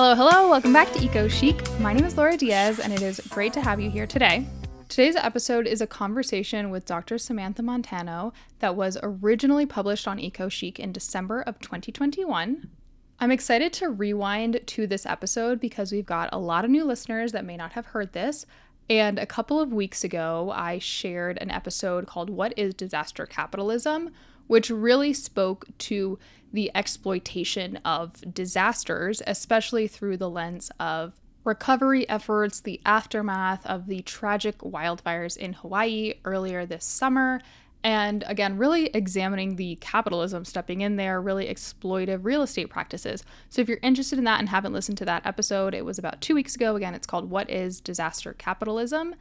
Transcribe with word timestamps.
Hello, 0.00 0.14
hello, 0.14 0.48
welcome 0.48 0.72
back 0.72 0.92
to 0.92 1.04
Eco 1.04 1.26
Chic. 1.26 1.60
My 1.80 1.92
name 1.92 2.04
is 2.04 2.16
Laura 2.16 2.36
Diaz, 2.36 2.78
and 2.78 2.92
it 2.92 3.02
is 3.02 3.18
great 3.30 3.52
to 3.54 3.60
have 3.60 3.80
you 3.80 3.90
here 3.90 4.06
today. 4.06 4.46
Today's 4.88 5.16
episode 5.16 5.66
is 5.66 5.80
a 5.80 5.88
conversation 5.88 6.70
with 6.70 6.86
Dr. 6.86 7.18
Samantha 7.18 7.64
Montano 7.64 8.32
that 8.60 8.76
was 8.76 8.96
originally 9.02 9.66
published 9.66 10.06
on 10.06 10.20
Eco 10.20 10.48
Chic 10.48 10.78
in 10.78 10.92
December 10.92 11.42
of 11.42 11.58
2021. 11.58 12.70
I'm 13.18 13.32
excited 13.32 13.72
to 13.72 13.90
rewind 13.90 14.60
to 14.66 14.86
this 14.86 15.04
episode 15.04 15.58
because 15.58 15.90
we've 15.90 16.06
got 16.06 16.28
a 16.32 16.38
lot 16.38 16.64
of 16.64 16.70
new 16.70 16.84
listeners 16.84 17.32
that 17.32 17.44
may 17.44 17.56
not 17.56 17.72
have 17.72 17.86
heard 17.86 18.12
this. 18.12 18.46
And 18.88 19.18
a 19.18 19.26
couple 19.26 19.60
of 19.60 19.72
weeks 19.72 20.04
ago, 20.04 20.52
I 20.54 20.78
shared 20.78 21.38
an 21.40 21.50
episode 21.50 22.06
called 22.06 22.30
What 22.30 22.56
is 22.56 22.72
Disaster 22.72 23.26
Capitalism, 23.26 24.10
which 24.48 24.70
really 24.70 25.12
spoke 25.12 25.66
to 25.78 26.18
the 26.52 26.70
exploitation 26.74 27.76
of 27.84 28.34
disasters, 28.34 29.22
especially 29.26 29.86
through 29.86 30.16
the 30.16 30.30
lens 30.30 30.70
of 30.80 31.14
recovery 31.44 32.08
efforts, 32.08 32.60
the 32.60 32.80
aftermath 32.84 33.64
of 33.66 33.86
the 33.86 34.02
tragic 34.02 34.58
wildfires 34.58 35.36
in 35.36 35.52
Hawaii 35.52 36.14
earlier 36.24 36.66
this 36.66 36.84
summer, 36.84 37.40
and 37.84 38.24
again, 38.26 38.58
really 38.58 38.86
examining 38.88 39.56
the 39.56 39.76
capitalism 39.76 40.44
stepping 40.44 40.80
in 40.80 40.96
there, 40.96 41.20
really 41.20 41.46
exploitive 41.46 42.24
real 42.24 42.42
estate 42.42 42.70
practices. 42.70 43.22
So, 43.50 43.62
if 43.62 43.68
you're 43.68 43.78
interested 43.82 44.18
in 44.18 44.24
that 44.24 44.40
and 44.40 44.48
haven't 44.48 44.72
listened 44.72 44.98
to 44.98 45.04
that 45.04 45.24
episode, 45.24 45.74
it 45.74 45.84
was 45.84 45.98
about 45.98 46.20
two 46.20 46.34
weeks 46.34 46.56
ago. 46.56 46.74
Again, 46.74 46.94
it's 46.94 47.06
called 47.06 47.30
What 47.30 47.48
is 47.48 47.80
Disaster 47.80 48.34
Capitalism? 48.34 49.14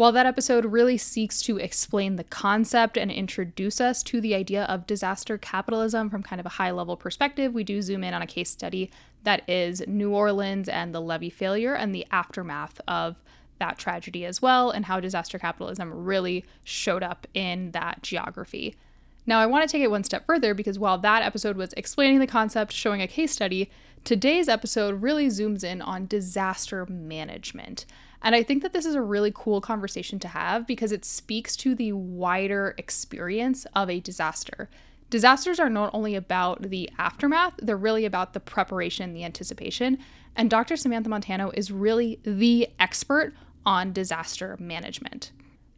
While 0.00 0.12
that 0.12 0.24
episode 0.24 0.64
really 0.64 0.96
seeks 0.96 1.42
to 1.42 1.58
explain 1.58 2.16
the 2.16 2.24
concept 2.24 2.96
and 2.96 3.10
introduce 3.10 3.82
us 3.82 4.02
to 4.04 4.18
the 4.18 4.34
idea 4.34 4.64
of 4.64 4.86
disaster 4.86 5.36
capitalism 5.36 6.08
from 6.08 6.22
kind 6.22 6.40
of 6.40 6.46
a 6.46 6.56
high 6.56 6.70
level 6.70 6.96
perspective, 6.96 7.52
we 7.52 7.64
do 7.64 7.82
zoom 7.82 8.02
in 8.02 8.14
on 8.14 8.22
a 8.22 8.26
case 8.26 8.48
study 8.48 8.90
that 9.24 9.46
is 9.46 9.86
New 9.86 10.14
Orleans 10.14 10.70
and 10.70 10.94
the 10.94 11.02
levee 11.02 11.28
failure 11.28 11.74
and 11.74 11.94
the 11.94 12.06
aftermath 12.10 12.80
of 12.88 13.16
that 13.58 13.76
tragedy 13.76 14.24
as 14.24 14.40
well, 14.40 14.70
and 14.70 14.86
how 14.86 15.00
disaster 15.00 15.38
capitalism 15.38 15.92
really 15.92 16.46
showed 16.64 17.02
up 17.02 17.26
in 17.34 17.72
that 17.72 18.02
geography. 18.02 18.76
Now, 19.26 19.38
I 19.38 19.44
want 19.44 19.68
to 19.68 19.70
take 19.70 19.82
it 19.82 19.90
one 19.90 20.04
step 20.04 20.24
further 20.24 20.54
because 20.54 20.78
while 20.78 20.96
that 20.96 21.22
episode 21.22 21.58
was 21.58 21.74
explaining 21.74 22.20
the 22.20 22.26
concept, 22.26 22.72
showing 22.72 23.02
a 23.02 23.06
case 23.06 23.32
study, 23.32 23.70
today's 24.02 24.48
episode 24.48 25.02
really 25.02 25.26
zooms 25.26 25.62
in 25.62 25.82
on 25.82 26.06
disaster 26.06 26.86
management. 26.86 27.84
And 28.22 28.34
I 28.34 28.42
think 28.42 28.62
that 28.62 28.72
this 28.72 28.84
is 28.84 28.94
a 28.94 29.02
really 29.02 29.32
cool 29.34 29.60
conversation 29.60 30.18
to 30.20 30.28
have 30.28 30.66
because 30.66 30.92
it 30.92 31.04
speaks 31.04 31.56
to 31.56 31.74
the 31.74 31.92
wider 31.92 32.74
experience 32.76 33.66
of 33.74 33.88
a 33.88 34.00
disaster. 34.00 34.68
Disasters 35.08 35.58
are 35.58 35.70
not 35.70 35.90
only 35.92 36.14
about 36.14 36.62
the 36.62 36.88
aftermath, 36.98 37.54
they're 37.58 37.76
really 37.76 38.04
about 38.04 38.32
the 38.32 38.40
preparation, 38.40 39.12
the 39.12 39.24
anticipation. 39.24 39.98
And 40.36 40.48
Dr. 40.48 40.76
Samantha 40.76 41.08
Montano 41.08 41.50
is 41.54 41.72
really 41.72 42.20
the 42.22 42.68
expert 42.78 43.34
on 43.66 43.92
disaster 43.92 44.56
management. 44.60 45.32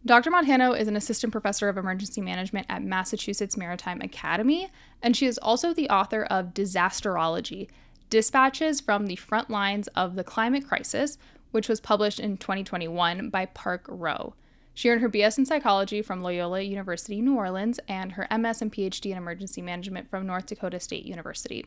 Dr. 0.04 0.30
Montano 0.30 0.72
is 0.72 0.88
an 0.88 0.96
assistant 0.96 1.32
professor 1.32 1.68
of 1.68 1.78
emergency 1.78 2.20
management 2.20 2.66
at 2.68 2.82
Massachusetts 2.82 3.56
Maritime 3.56 4.00
Academy, 4.00 4.68
and 5.00 5.16
she 5.16 5.26
is 5.26 5.38
also 5.38 5.72
the 5.72 5.88
author 5.88 6.24
of 6.24 6.52
Disasterology 6.52 7.68
Dispatches 8.10 8.80
from 8.80 9.06
the 9.06 9.16
Front 9.16 9.48
Lines 9.48 9.86
of 9.88 10.16
the 10.16 10.24
Climate 10.24 10.66
Crisis, 10.66 11.18
which 11.52 11.68
was 11.68 11.80
published 11.80 12.18
in 12.18 12.36
2021 12.36 13.30
by 13.30 13.46
Park 13.46 13.86
Row. 13.88 14.34
She 14.74 14.88
earned 14.88 15.02
her 15.02 15.08
BS 15.08 15.38
in 15.38 15.46
psychology 15.46 16.02
from 16.02 16.22
Loyola 16.22 16.62
University, 16.62 17.20
New 17.20 17.36
Orleans, 17.36 17.78
and 17.88 18.12
her 18.12 18.26
MS 18.30 18.62
and 18.62 18.72
PhD 18.72 19.12
in 19.12 19.18
emergency 19.18 19.62
management 19.62 20.10
from 20.10 20.26
North 20.26 20.46
Dakota 20.46 20.80
State 20.80 21.04
University. 21.04 21.66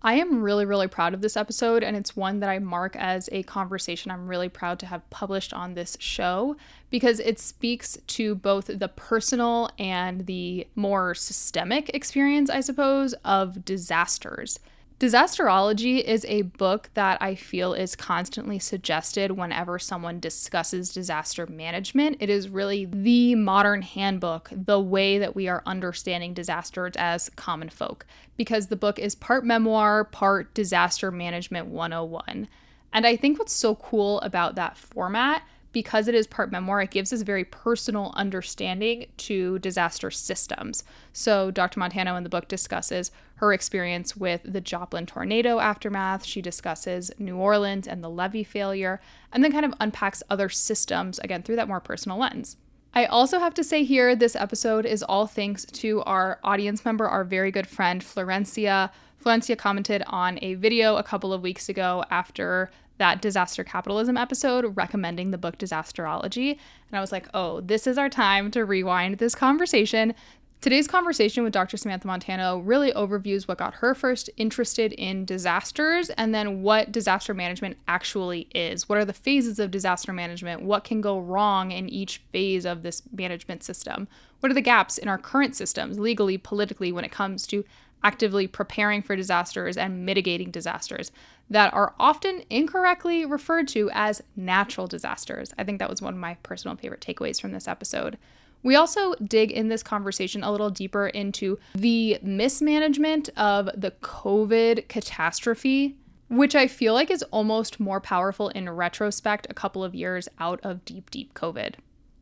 I 0.00 0.14
am 0.14 0.42
really, 0.42 0.64
really 0.64 0.86
proud 0.86 1.12
of 1.12 1.22
this 1.22 1.36
episode, 1.36 1.82
and 1.82 1.96
it's 1.96 2.14
one 2.14 2.38
that 2.38 2.48
I 2.48 2.60
mark 2.60 2.94
as 2.94 3.28
a 3.32 3.42
conversation 3.42 4.12
I'm 4.12 4.28
really 4.28 4.48
proud 4.48 4.78
to 4.78 4.86
have 4.86 5.08
published 5.10 5.52
on 5.52 5.74
this 5.74 5.96
show 5.98 6.56
because 6.88 7.18
it 7.18 7.40
speaks 7.40 7.98
to 8.06 8.36
both 8.36 8.66
the 8.66 8.88
personal 8.88 9.70
and 9.76 10.26
the 10.26 10.68
more 10.76 11.16
systemic 11.16 11.90
experience, 11.90 12.48
I 12.48 12.60
suppose, 12.60 13.12
of 13.24 13.64
disasters. 13.64 14.60
Disasterology 14.98 16.02
is 16.02 16.24
a 16.26 16.42
book 16.42 16.90
that 16.94 17.22
I 17.22 17.36
feel 17.36 17.72
is 17.72 17.94
constantly 17.94 18.58
suggested 18.58 19.30
whenever 19.30 19.78
someone 19.78 20.18
discusses 20.18 20.92
disaster 20.92 21.46
management. 21.46 22.16
It 22.18 22.28
is 22.28 22.48
really 22.48 22.84
the 22.84 23.36
modern 23.36 23.82
handbook, 23.82 24.50
the 24.50 24.80
way 24.80 25.18
that 25.18 25.36
we 25.36 25.46
are 25.46 25.62
understanding 25.66 26.34
disasters 26.34 26.94
as 26.96 27.30
common 27.36 27.68
folk, 27.68 28.06
because 28.36 28.66
the 28.66 28.76
book 28.76 28.98
is 28.98 29.14
part 29.14 29.44
memoir, 29.44 30.02
part 30.02 30.52
disaster 30.52 31.12
management 31.12 31.68
101. 31.68 32.48
And 32.92 33.06
I 33.06 33.14
think 33.14 33.38
what's 33.38 33.52
so 33.52 33.76
cool 33.76 34.20
about 34.22 34.56
that 34.56 34.76
format 34.76 35.44
because 35.78 36.08
it 36.08 36.14
is 36.16 36.26
part 36.26 36.50
memoir, 36.50 36.82
it 36.82 36.90
gives 36.90 37.12
us 37.12 37.22
very 37.22 37.44
personal 37.44 38.12
understanding 38.16 39.06
to 39.16 39.60
disaster 39.60 40.10
systems. 40.10 40.82
So, 41.12 41.52
Dr. 41.52 41.78
Montano 41.78 42.16
in 42.16 42.24
the 42.24 42.28
book 42.28 42.48
discusses 42.48 43.12
her 43.36 43.52
experience 43.52 44.16
with 44.16 44.40
the 44.44 44.60
Joplin 44.60 45.06
tornado 45.06 45.60
aftermath. 45.60 46.24
She 46.24 46.42
discusses 46.42 47.12
New 47.16 47.36
Orleans 47.36 47.86
and 47.86 48.02
the 48.02 48.10
levee 48.10 48.42
failure, 48.42 49.00
and 49.32 49.44
then 49.44 49.52
kind 49.52 49.64
of 49.64 49.72
unpacks 49.78 50.20
other 50.28 50.48
systems, 50.48 51.20
again, 51.20 51.44
through 51.44 51.54
that 51.54 51.68
more 51.68 51.78
personal 51.78 52.18
lens. 52.18 52.56
I 52.92 53.04
also 53.04 53.38
have 53.38 53.54
to 53.54 53.62
say 53.62 53.84
here, 53.84 54.16
this 54.16 54.34
episode 54.34 54.84
is 54.84 55.04
all 55.04 55.28
thanks 55.28 55.64
to 55.64 56.02
our 56.02 56.40
audience 56.42 56.84
member, 56.84 57.06
our 57.06 57.22
very 57.22 57.52
good 57.52 57.68
friend, 57.68 58.02
Florencia. 58.02 58.90
Florencia 59.24 59.56
commented 59.56 60.02
on 60.08 60.40
a 60.42 60.54
video 60.54 60.96
a 60.96 61.04
couple 61.04 61.32
of 61.32 61.40
weeks 61.40 61.68
ago 61.68 62.02
after 62.10 62.68
that 62.98 63.22
disaster 63.22 63.64
capitalism 63.64 64.16
episode 64.16 64.76
recommending 64.76 65.30
the 65.30 65.38
book 65.38 65.58
Disasterology. 65.58 66.50
And 66.50 66.98
I 66.98 67.00
was 67.00 67.12
like, 67.12 67.28
oh, 67.32 67.60
this 67.60 67.86
is 67.86 67.98
our 67.98 68.08
time 68.08 68.50
to 68.52 68.64
rewind 68.64 69.18
this 69.18 69.34
conversation. 69.34 70.14
Today's 70.60 70.88
conversation 70.88 71.44
with 71.44 71.52
Dr. 71.52 71.76
Samantha 71.76 72.08
Montano 72.08 72.58
really 72.58 72.90
overviews 72.90 73.46
what 73.46 73.58
got 73.58 73.74
her 73.74 73.94
first 73.94 74.28
interested 74.36 74.92
in 74.94 75.24
disasters 75.24 76.10
and 76.10 76.34
then 76.34 76.62
what 76.62 76.90
disaster 76.90 77.32
management 77.32 77.76
actually 77.86 78.48
is. 78.52 78.88
What 78.88 78.98
are 78.98 79.04
the 79.04 79.12
phases 79.12 79.60
of 79.60 79.70
disaster 79.70 80.12
management? 80.12 80.62
What 80.62 80.82
can 80.82 81.00
go 81.00 81.20
wrong 81.20 81.70
in 81.70 81.88
each 81.88 82.22
phase 82.32 82.66
of 82.66 82.82
this 82.82 83.02
management 83.12 83.62
system? 83.62 84.08
What 84.40 84.50
are 84.50 84.54
the 84.54 84.60
gaps 84.60 84.98
in 84.98 85.06
our 85.06 85.18
current 85.18 85.54
systems, 85.54 85.96
legally, 85.96 86.38
politically, 86.38 86.90
when 86.90 87.04
it 87.04 87.12
comes 87.12 87.46
to 87.48 87.64
actively 88.02 88.48
preparing 88.48 89.02
for 89.02 89.14
disasters 89.14 89.76
and 89.76 90.04
mitigating 90.04 90.50
disasters 90.50 91.12
that 91.50 91.72
are 91.72 91.94
often 91.98 92.42
incorrectly 92.50 93.24
referred 93.24 93.68
to 93.68 93.90
as 93.92 94.22
natural 94.36 94.86
disasters. 94.86 95.52
I 95.58 95.64
think 95.64 95.78
that 95.78 95.90
was 95.90 96.02
one 96.02 96.14
of 96.14 96.20
my 96.20 96.34
personal 96.42 96.76
favorite 96.76 97.00
takeaways 97.00 97.40
from 97.40 97.52
this 97.52 97.68
episode. 97.68 98.18
We 98.62 98.74
also 98.74 99.14
dig 99.22 99.52
in 99.52 99.68
this 99.68 99.82
conversation 99.82 100.42
a 100.42 100.50
little 100.50 100.70
deeper 100.70 101.06
into 101.06 101.58
the 101.74 102.18
mismanagement 102.22 103.30
of 103.36 103.70
the 103.74 103.92
COVID 104.02 104.88
catastrophe, 104.88 105.96
which 106.28 106.54
I 106.54 106.66
feel 106.66 106.92
like 106.92 107.10
is 107.10 107.22
almost 107.24 107.78
more 107.78 108.00
powerful 108.00 108.48
in 108.50 108.68
retrospect 108.68 109.46
a 109.48 109.54
couple 109.54 109.84
of 109.84 109.94
years 109.94 110.28
out 110.38 110.60
of 110.62 110.84
deep, 110.84 111.10
deep 111.10 111.34
COVID. 111.34 111.74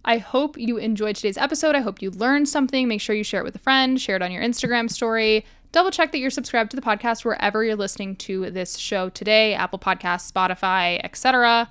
I 0.06 0.18
hope 0.18 0.56
you 0.56 0.76
enjoyed 0.76 1.16
today's 1.16 1.36
episode. 1.36 1.74
I 1.74 1.80
hope 1.80 2.00
you 2.00 2.10
learned 2.10 2.48
something. 2.48 2.86
Make 2.86 3.00
sure 3.00 3.16
you 3.16 3.24
share 3.24 3.40
it 3.40 3.44
with 3.44 3.56
a 3.56 3.60
friend, 3.60 4.00
share 4.00 4.14
it 4.14 4.22
on 4.22 4.30
your 4.30 4.42
Instagram 4.42 4.88
story, 4.88 5.44
double 5.72 5.90
check 5.90 6.12
that 6.12 6.18
you're 6.18 6.30
subscribed 6.30 6.70
to 6.70 6.76
the 6.76 6.82
podcast 6.82 7.24
wherever 7.24 7.64
you're 7.64 7.76
listening 7.76 8.14
to 8.16 8.50
this 8.50 8.76
show 8.76 9.08
today 9.08 9.52
Apple 9.54 9.80
Podcasts, 9.80 10.30
Spotify, 10.30 11.00
etc. 11.02 11.68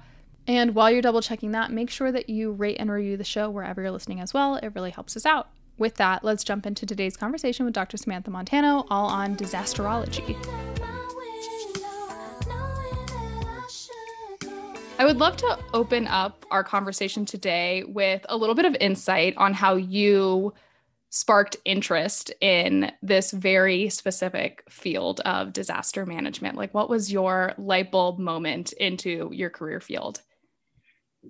And 0.48 0.76
while 0.76 0.92
you're 0.92 1.02
double 1.02 1.22
checking 1.22 1.52
that, 1.52 1.72
make 1.72 1.90
sure 1.90 2.12
that 2.12 2.30
you 2.30 2.52
rate 2.52 2.76
and 2.78 2.92
review 2.92 3.16
the 3.16 3.24
show 3.24 3.50
wherever 3.50 3.82
you're 3.82 3.92
listening 3.92 4.20
as 4.20 4.34
well. 4.34 4.58
It 4.58 4.74
really 4.76 4.92
helps 4.92 5.16
us 5.16 5.26
out. 5.26 5.50
With 5.78 5.96
that, 5.96 6.24
let's 6.24 6.44
jump 6.44 6.66
into 6.66 6.86
today's 6.86 7.18
conversation 7.18 7.66
with 7.66 7.74
Dr. 7.74 7.98
Samantha 7.98 8.32
Montano, 8.32 8.86
all 8.90 9.08
on 9.08 9.36
disasterology. 9.36 10.95
I 14.98 15.04
would 15.04 15.18
love 15.18 15.36
to 15.38 15.60
open 15.74 16.08
up 16.08 16.46
our 16.52 16.64
conversation 16.64 17.26
today 17.26 17.84
with 17.86 18.26
a 18.30 18.38
little 18.38 18.56
bit 18.56 18.64
of 18.64 18.78
insight 18.80 19.36
on 19.36 19.54
how 19.54 19.76
you 19.76 20.54
sparked 21.10 21.58
interest 21.66 22.32
in 22.40 22.92
this 23.02 23.32
very 23.32 23.90
specific 23.90 24.64
field 24.70 25.20
of 25.22 25.52
disaster 25.52 26.06
management? 26.06 26.58
Like, 26.58 26.74
what 26.74 26.90
was 26.90 27.12
your 27.12 27.54
light 27.58 27.92
bulb 27.92 28.20
moment 28.20 28.72
into 28.74 29.30
your 29.34 29.50
career 29.50 29.82
field? 29.82 30.22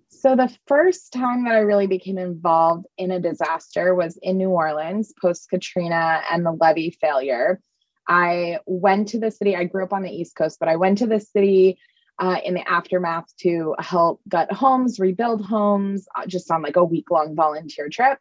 So, 0.10 0.36
the 0.36 0.56
first 0.68 1.12
time 1.12 1.46
that 1.46 1.56
I 1.56 1.60
really 1.60 1.88
became 1.88 2.20
involved 2.20 2.86
in 2.98 3.12
a 3.12 3.20
disaster 3.20 3.96
was 3.96 4.18
in 4.22 4.38
New 4.38 4.50
Orleans 4.50 5.12
post 5.20 5.50
Katrina 5.50 6.22
and 6.32 6.46
the 6.46 6.52
levee 6.52 6.98
failure. 7.02 7.62
I 8.08 8.60
went 8.68 9.08
to 9.10 9.20
the 9.20 9.32
city, 9.32 9.56
I 9.56 9.64
grew 9.64 9.84
up 9.84 9.94
on 9.94 10.04
the 10.04 10.12
East 10.12 10.36
Coast, 10.36 10.58
but 10.60 10.70
I 10.70 10.76
went 10.76 11.00
to 11.00 11.08
the 11.08 11.20
city 11.20 11.80
uh, 12.20 12.38
in 12.44 12.54
the 12.54 12.70
aftermath 12.70 13.26
to 13.42 13.76
help 13.80 14.22
gut 14.28 14.52
homes, 14.52 15.00
rebuild 15.00 15.46
homes, 15.46 16.08
uh, 16.16 16.26
just 16.26 16.50
on 16.52 16.62
like 16.62 16.76
a 16.76 16.84
week 16.84 17.12
long 17.12 17.36
volunteer 17.36 17.90
trip. 17.90 18.20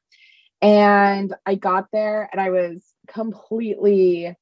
And 0.62 1.34
I 1.44 1.54
got 1.56 1.88
there 1.92 2.28
and 2.32 2.40
I 2.40 2.50
was 2.50 2.84
completely 3.08 4.36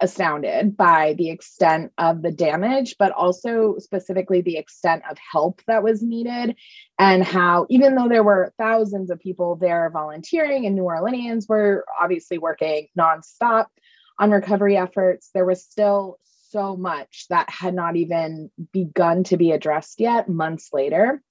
astounded 0.00 0.76
by 0.76 1.14
the 1.16 1.30
extent 1.30 1.90
of 1.96 2.20
the 2.20 2.30
damage, 2.30 2.96
but 2.98 3.12
also 3.12 3.76
specifically 3.78 4.42
the 4.42 4.58
extent 4.58 5.02
of 5.10 5.16
help 5.32 5.62
that 5.66 5.82
was 5.82 6.02
needed, 6.02 6.54
and 6.98 7.24
how, 7.24 7.66
even 7.70 7.94
though 7.94 8.08
there 8.08 8.22
were 8.22 8.52
thousands 8.58 9.10
of 9.10 9.18
people 9.18 9.56
there 9.56 9.88
volunteering 9.90 10.66
and 10.66 10.76
New 10.76 10.82
Orleanians 10.82 11.48
were 11.48 11.86
obviously 11.98 12.36
working 12.36 12.88
nonstop 12.98 13.66
on 14.18 14.30
recovery 14.30 14.76
efforts, 14.76 15.30
there 15.32 15.46
was 15.46 15.64
still 15.64 16.18
so 16.50 16.76
much 16.76 17.26
that 17.30 17.48
had 17.50 17.74
not 17.74 17.96
even 17.96 18.50
begun 18.72 19.24
to 19.24 19.36
be 19.36 19.52
addressed 19.52 20.00
yet 20.00 20.28
months 20.28 20.70
later. 20.72 21.22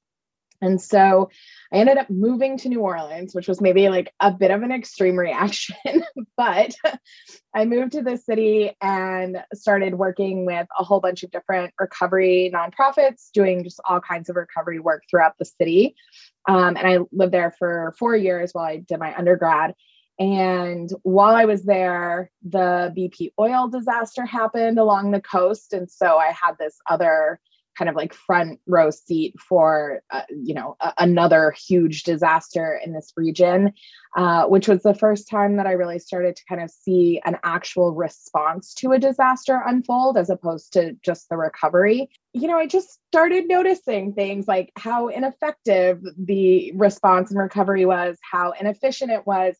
And 0.61 0.81
so 0.81 1.29
I 1.71 1.77
ended 1.77 1.97
up 1.97 2.09
moving 2.09 2.57
to 2.59 2.69
New 2.69 2.79
Orleans, 2.81 3.35
which 3.35 3.47
was 3.47 3.61
maybe 3.61 3.89
like 3.89 4.13
a 4.19 4.31
bit 4.31 4.51
of 4.51 4.63
an 4.63 4.71
extreme 4.71 5.15
reaction, 5.19 6.03
but 6.37 6.75
I 7.53 7.65
moved 7.65 7.93
to 7.93 8.01
the 8.01 8.17
city 8.17 8.75
and 8.81 9.43
started 9.53 9.95
working 9.95 10.45
with 10.45 10.67
a 10.77 10.83
whole 10.83 10.99
bunch 10.99 11.23
of 11.23 11.31
different 11.31 11.73
recovery 11.79 12.51
nonprofits, 12.53 13.31
doing 13.33 13.63
just 13.63 13.79
all 13.85 13.99
kinds 13.99 14.29
of 14.29 14.35
recovery 14.35 14.79
work 14.79 15.03
throughout 15.09 15.37
the 15.37 15.45
city. 15.45 15.95
Um, 16.47 16.77
and 16.77 16.87
I 16.87 16.99
lived 17.11 17.33
there 17.33 17.53
for 17.57 17.93
four 17.97 18.15
years 18.15 18.51
while 18.53 18.65
I 18.65 18.77
did 18.77 18.99
my 18.99 19.15
undergrad. 19.15 19.73
And 20.17 20.89
while 21.03 21.35
I 21.35 21.45
was 21.45 21.63
there, 21.63 22.31
the 22.43 22.93
BP 22.95 23.33
oil 23.39 23.67
disaster 23.67 24.25
happened 24.25 24.79
along 24.79 25.11
the 25.11 25.21
coast. 25.21 25.73
And 25.73 25.89
so 25.91 26.17
I 26.17 26.27
had 26.27 26.57
this 26.57 26.77
other 26.89 27.39
kind 27.77 27.89
of 27.89 27.95
like 27.95 28.13
front 28.13 28.59
row 28.67 28.89
seat 28.89 29.35
for 29.39 30.01
uh, 30.11 30.21
you 30.29 30.53
know 30.53 30.75
a- 30.79 30.93
another 30.97 31.51
huge 31.51 32.03
disaster 32.03 32.79
in 32.83 32.93
this 32.93 33.11
region 33.15 33.73
uh, 34.15 34.45
which 34.45 34.67
was 34.67 34.81
the 34.83 34.93
first 34.93 35.29
time 35.29 35.57
that 35.57 35.67
i 35.67 35.71
really 35.71 35.99
started 35.99 36.35
to 36.35 36.43
kind 36.47 36.61
of 36.61 36.69
see 36.69 37.21
an 37.25 37.37
actual 37.43 37.93
response 37.93 38.73
to 38.73 38.91
a 38.91 38.99
disaster 38.99 39.61
unfold 39.65 40.17
as 40.17 40.29
opposed 40.29 40.73
to 40.73 40.93
just 41.03 41.27
the 41.29 41.37
recovery 41.37 42.09
you 42.33 42.47
know 42.47 42.57
i 42.57 42.65
just 42.65 42.99
started 43.07 43.47
noticing 43.47 44.13
things 44.13 44.47
like 44.47 44.71
how 44.77 45.07
ineffective 45.07 46.01
the 46.17 46.71
response 46.75 47.29
and 47.29 47.39
recovery 47.39 47.85
was 47.85 48.17
how 48.29 48.51
inefficient 48.59 49.11
it 49.11 49.25
was 49.27 49.55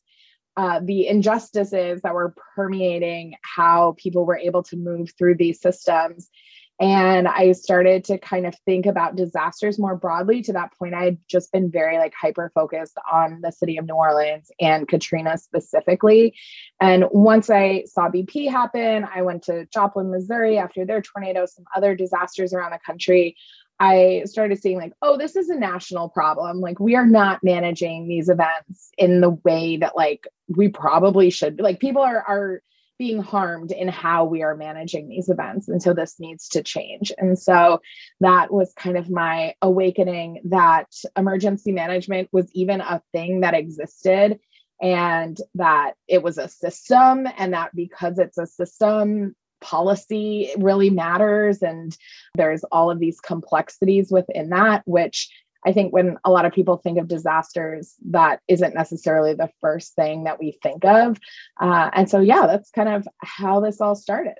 uh, 0.56 0.80
the 0.82 1.06
injustices 1.06 2.00
that 2.02 2.14
were 2.14 2.34
permeating 2.54 3.34
how 3.42 3.94
people 3.98 4.24
were 4.24 4.38
able 4.38 4.62
to 4.62 4.76
move 4.76 5.12
through 5.18 5.34
these 5.36 5.60
systems. 5.60 6.30
And 6.78 7.26
i 7.26 7.52
started 7.52 8.04
to 8.04 8.18
kind 8.18 8.46
of 8.46 8.54
think 8.66 8.84
about 8.84 9.16
disasters 9.16 9.78
more 9.78 9.96
broadly. 9.96 10.42
To 10.42 10.52
that 10.52 10.72
point 10.78 10.94
i 10.94 11.04
had 11.04 11.18
just 11.26 11.50
been 11.50 11.70
very 11.70 11.96
like 11.96 12.12
hyper 12.20 12.50
focused 12.54 12.98
on 13.10 13.40
the 13.42 13.50
city 13.50 13.78
of 13.78 13.86
new 13.86 13.94
orleans 13.94 14.50
and 14.60 14.86
katrina 14.86 15.38
specifically. 15.38 16.34
And 16.80 17.06
once 17.10 17.48
i 17.48 17.84
saw 17.86 18.10
bp 18.10 18.50
happen 18.50 19.08
i 19.14 19.22
went 19.22 19.44
to 19.44 19.66
joplin 19.72 20.10
missouri 20.10 20.58
after 20.58 20.84
their 20.84 21.00
tornado 21.00 21.46
some 21.46 21.64
other 21.74 21.94
disasters 21.94 22.52
around 22.52 22.72
the 22.72 22.78
country 22.84 23.36
I 23.78 24.22
started 24.24 24.60
seeing 24.60 24.78
like, 24.78 24.92
oh, 25.02 25.18
this 25.18 25.36
is 25.36 25.50
a 25.50 25.58
national 25.58 26.08
problem. 26.08 26.60
Like 26.60 26.80
we 26.80 26.96
are 26.96 27.06
not 27.06 27.40
managing 27.42 28.08
these 28.08 28.28
events 28.28 28.90
in 28.96 29.20
the 29.20 29.30
way 29.30 29.76
that 29.78 29.96
like 29.96 30.26
we 30.48 30.68
probably 30.68 31.30
should. 31.30 31.60
Like 31.60 31.80
people 31.80 32.02
are 32.02 32.22
are 32.26 32.62
being 32.98 33.22
harmed 33.22 33.72
in 33.72 33.88
how 33.88 34.24
we 34.24 34.42
are 34.42 34.56
managing 34.56 35.08
these 35.08 35.28
events. 35.28 35.68
And 35.68 35.82
so 35.82 35.92
this 35.92 36.18
needs 36.18 36.48
to 36.48 36.62
change. 36.62 37.12
And 37.18 37.38
so 37.38 37.80
that 38.20 38.50
was 38.50 38.72
kind 38.74 38.96
of 38.96 39.10
my 39.10 39.54
awakening 39.60 40.40
that 40.46 40.86
emergency 41.16 41.72
management 41.72 42.28
was 42.32 42.50
even 42.54 42.80
a 42.80 43.02
thing 43.12 43.40
that 43.40 43.52
existed 43.54 44.38
and 44.80 45.38
that 45.54 45.92
it 46.08 46.22
was 46.22 46.38
a 46.38 46.48
system 46.48 47.26
and 47.36 47.52
that 47.52 47.74
because 47.74 48.18
it's 48.18 48.38
a 48.38 48.46
system 48.46 49.34
policy 49.60 50.50
really 50.58 50.90
matters 50.90 51.62
and 51.62 51.96
there's 52.34 52.64
all 52.64 52.90
of 52.90 52.98
these 52.98 53.20
complexities 53.20 54.10
within 54.10 54.50
that 54.50 54.82
which 54.84 55.30
I 55.66 55.72
think 55.72 55.92
when 55.92 56.16
a 56.24 56.30
lot 56.30 56.44
of 56.44 56.52
people 56.52 56.76
think 56.76 56.96
of 56.96 57.08
disasters, 57.08 57.96
that 58.10 58.40
isn't 58.46 58.74
necessarily 58.74 59.34
the 59.34 59.50
first 59.60 59.96
thing 59.96 60.24
that 60.24 60.38
we 60.38 60.56
think 60.62 60.84
of. 60.84 61.18
Uh, 61.60 61.90
and 61.92 62.08
so, 62.08 62.20
yeah, 62.20 62.46
that's 62.46 62.70
kind 62.70 62.88
of 62.88 63.08
how 63.20 63.58
this 63.58 63.80
all 63.80 63.96
started. 63.96 64.36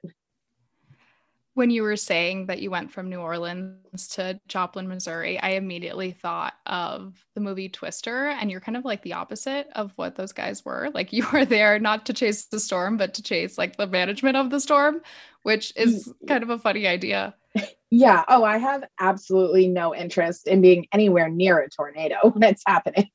When 1.56 1.70
you 1.70 1.84
were 1.84 1.96
saying 1.96 2.48
that 2.48 2.60
you 2.60 2.70
went 2.70 2.92
from 2.92 3.08
New 3.08 3.20
Orleans 3.20 4.08
to 4.08 4.38
Joplin, 4.46 4.88
Missouri, 4.88 5.38
I 5.40 5.52
immediately 5.52 6.10
thought 6.10 6.52
of 6.66 7.24
the 7.34 7.40
movie 7.40 7.70
Twister, 7.70 8.26
and 8.26 8.50
you're 8.50 8.60
kind 8.60 8.76
of 8.76 8.84
like 8.84 9.00
the 9.00 9.14
opposite 9.14 9.66
of 9.74 9.90
what 9.96 10.16
those 10.16 10.32
guys 10.32 10.66
were. 10.66 10.90
Like 10.92 11.12
you 11.14 11.26
were 11.32 11.46
there 11.46 11.78
not 11.78 12.04
to 12.06 12.12
chase 12.12 12.44
the 12.44 12.60
storm, 12.60 12.98
but 12.98 13.14
to 13.14 13.22
chase 13.22 13.56
like 13.56 13.76
the 13.76 13.86
management 13.86 14.36
of 14.36 14.50
the 14.50 14.60
storm, 14.60 15.00
which 15.44 15.72
is 15.76 16.12
kind 16.28 16.42
of 16.42 16.50
a 16.50 16.58
funny 16.58 16.86
idea. 16.86 17.34
Yeah. 17.88 18.24
Oh, 18.28 18.42
I 18.42 18.58
have 18.58 18.82
absolutely 18.98 19.68
no 19.68 19.94
interest 19.94 20.48
in 20.48 20.60
being 20.60 20.88
anywhere 20.92 21.30
near 21.30 21.60
a 21.60 21.70
tornado 21.70 22.16
when 22.32 22.42
it's 22.42 22.64
happening. 22.66 23.08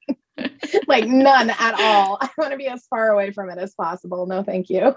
like 0.87 1.05
none 1.07 1.49
at 1.49 1.75
all. 1.77 2.17
I 2.21 2.29
want 2.37 2.51
to 2.51 2.57
be 2.57 2.67
as 2.67 2.87
far 2.87 3.09
away 3.09 3.31
from 3.31 3.49
it 3.49 3.57
as 3.57 3.75
possible. 3.75 4.25
No, 4.25 4.43
thank 4.43 4.69
you. 4.69 4.95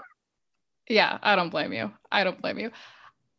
Yeah, 0.87 1.19
I 1.21 1.35
don't 1.35 1.49
blame 1.49 1.73
you. 1.73 1.91
I 2.09 2.23
don't 2.23 2.41
blame 2.41 2.57
you. 2.57 2.71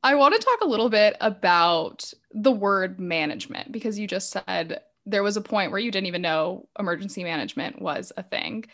I 0.07 0.15
want 0.15 0.35
to 0.35 0.41
talk 0.41 0.61
a 0.63 0.69
little 0.69 0.89
bit 0.89 1.17
about 1.21 2.13
the 2.33 2.53
word 2.53 3.01
management 3.01 3.73
because 3.73 3.99
you 3.99 4.07
just 4.07 4.31
said 4.31 4.81
there 5.05 5.23
was 5.23 5.37
a 5.37 5.41
point 5.41 5.73
where 5.73 5.81
you 5.81 5.91
didn't 5.91 6.07
even 6.07 6.23
know 6.23 6.69
emergency 6.79 7.25
management 7.25 7.83
was 7.83 8.13
a 8.17 8.23
thing 8.23 8.67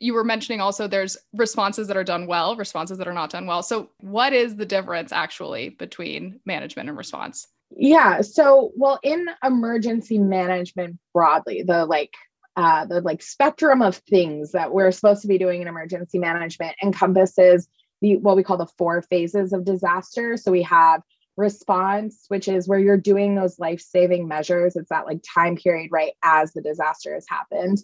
you 0.00 0.14
were 0.14 0.24
mentioning 0.24 0.60
also 0.60 0.88
there's 0.88 1.16
responses 1.34 1.86
that 1.88 1.96
are 1.96 2.04
done 2.04 2.26
well, 2.26 2.56
responses 2.56 2.98
that 2.98 3.06
are 3.06 3.12
not 3.12 3.30
done 3.30 3.46
well. 3.46 3.62
So, 3.62 3.90
what 3.98 4.32
is 4.32 4.56
the 4.56 4.66
difference 4.66 5.12
actually 5.12 5.68
between 5.68 6.40
management 6.46 6.88
and 6.88 6.98
response? 6.98 7.46
Yeah. 7.76 8.22
So, 8.22 8.72
well, 8.74 8.98
in 9.02 9.26
emergency 9.44 10.18
management 10.18 10.98
broadly, 11.12 11.62
the 11.62 11.84
like 11.84 12.14
uh, 12.56 12.86
the 12.86 13.02
like 13.02 13.22
spectrum 13.22 13.82
of 13.82 13.96
things 13.96 14.52
that 14.52 14.72
we're 14.72 14.90
supposed 14.90 15.22
to 15.22 15.28
be 15.28 15.38
doing 15.38 15.62
in 15.62 15.68
emergency 15.68 16.18
management 16.18 16.76
encompasses 16.82 17.68
the 18.00 18.16
what 18.16 18.36
we 18.36 18.42
call 18.42 18.56
the 18.56 18.66
four 18.66 19.02
phases 19.02 19.52
of 19.52 19.64
disaster. 19.64 20.36
So 20.36 20.50
we 20.50 20.62
have 20.62 21.02
response, 21.36 22.26
which 22.28 22.46
is 22.46 22.68
where 22.68 22.78
you're 22.78 22.96
doing 22.96 23.34
those 23.34 23.58
life 23.58 23.80
saving 23.80 24.28
measures. 24.28 24.76
It's 24.76 24.90
that 24.90 25.06
like 25.06 25.22
time 25.22 25.56
period 25.56 25.90
right 25.90 26.12
as 26.22 26.52
the 26.52 26.60
disaster 26.60 27.14
has 27.14 27.26
happened. 27.28 27.78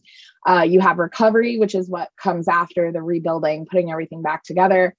Uh, 0.47 0.63
you 0.69 0.81
have 0.81 0.99
recovery, 0.99 1.59
which 1.59 1.75
is 1.75 1.89
what 1.89 2.11
comes 2.17 2.47
after 2.49 2.93
the 2.93 3.03
rebuilding, 3.03 3.67
putting 3.67 3.91
everything 3.91 4.23
back 4.23 4.45
together. 4.45 4.95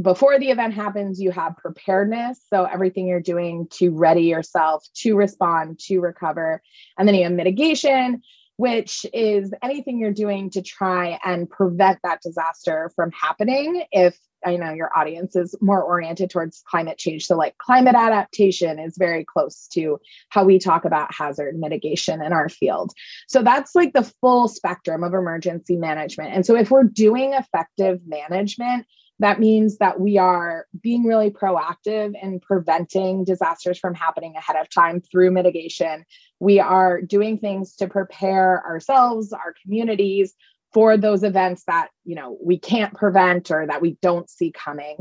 Before 0.00 0.38
the 0.38 0.50
event 0.50 0.74
happens, 0.74 1.20
you 1.20 1.32
have 1.32 1.56
preparedness. 1.56 2.40
So, 2.48 2.64
everything 2.64 3.08
you're 3.08 3.20
doing 3.20 3.66
to 3.72 3.90
ready 3.90 4.22
yourself 4.22 4.86
to 4.98 5.16
respond, 5.16 5.80
to 5.86 5.98
recover. 5.98 6.62
And 6.96 7.08
then 7.08 7.16
you 7.16 7.24
have 7.24 7.32
mitigation, 7.32 8.22
which 8.58 9.04
is 9.12 9.52
anything 9.60 9.98
you're 9.98 10.12
doing 10.12 10.50
to 10.50 10.62
try 10.62 11.18
and 11.24 11.50
prevent 11.50 11.98
that 12.04 12.22
disaster 12.22 12.92
from 12.94 13.10
happening 13.10 13.84
if 13.90 14.16
I 14.44 14.56
know 14.56 14.72
your 14.72 14.96
audience 14.96 15.36
is 15.36 15.54
more 15.60 15.82
oriented 15.82 16.30
towards 16.30 16.62
climate 16.66 16.98
change. 16.98 17.26
So, 17.26 17.36
like, 17.36 17.56
climate 17.58 17.94
adaptation 17.94 18.78
is 18.78 18.96
very 18.98 19.24
close 19.24 19.66
to 19.72 19.98
how 20.28 20.44
we 20.44 20.58
talk 20.58 20.84
about 20.84 21.14
hazard 21.14 21.58
mitigation 21.58 22.22
in 22.22 22.32
our 22.32 22.48
field. 22.48 22.92
So, 23.26 23.42
that's 23.42 23.74
like 23.74 23.92
the 23.92 24.10
full 24.20 24.48
spectrum 24.48 25.02
of 25.02 25.14
emergency 25.14 25.76
management. 25.76 26.34
And 26.34 26.46
so, 26.46 26.56
if 26.56 26.70
we're 26.70 26.84
doing 26.84 27.32
effective 27.32 28.00
management, 28.06 28.86
that 29.20 29.40
means 29.40 29.78
that 29.78 30.00
we 30.00 30.16
are 30.16 30.66
being 30.80 31.04
really 31.04 31.30
proactive 31.30 32.14
in 32.22 32.38
preventing 32.40 33.24
disasters 33.24 33.78
from 33.78 33.94
happening 33.94 34.36
ahead 34.36 34.56
of 34.56 34.70
time 34.70 35.00
through 35.00 35.32
mitigation. 35.32 36.04
We 36.38 36.60
are 36.60 37.02
doing 37.02 37.38
things 37.38 37.74
to 37.76 37.88
prepare 37.88 38.64
ourselves, 38.64 39.32
our 39.32 39.54
communities, 39.62 40.34
for 40.78 40.96
those 40.96 41.24
events 41.24 41.64
that 41.66 41.88
you 42.04 42.14
know 42.14 42.38
we 42.40 42.56
can't 42.56 42.94
prevent 42.94 43.50
or 43.50 43.66
that 43.66 43.82
we 43.82 43.98
don't 44.00 44.30
see 44.30 44.52
coming. 44.52 44.96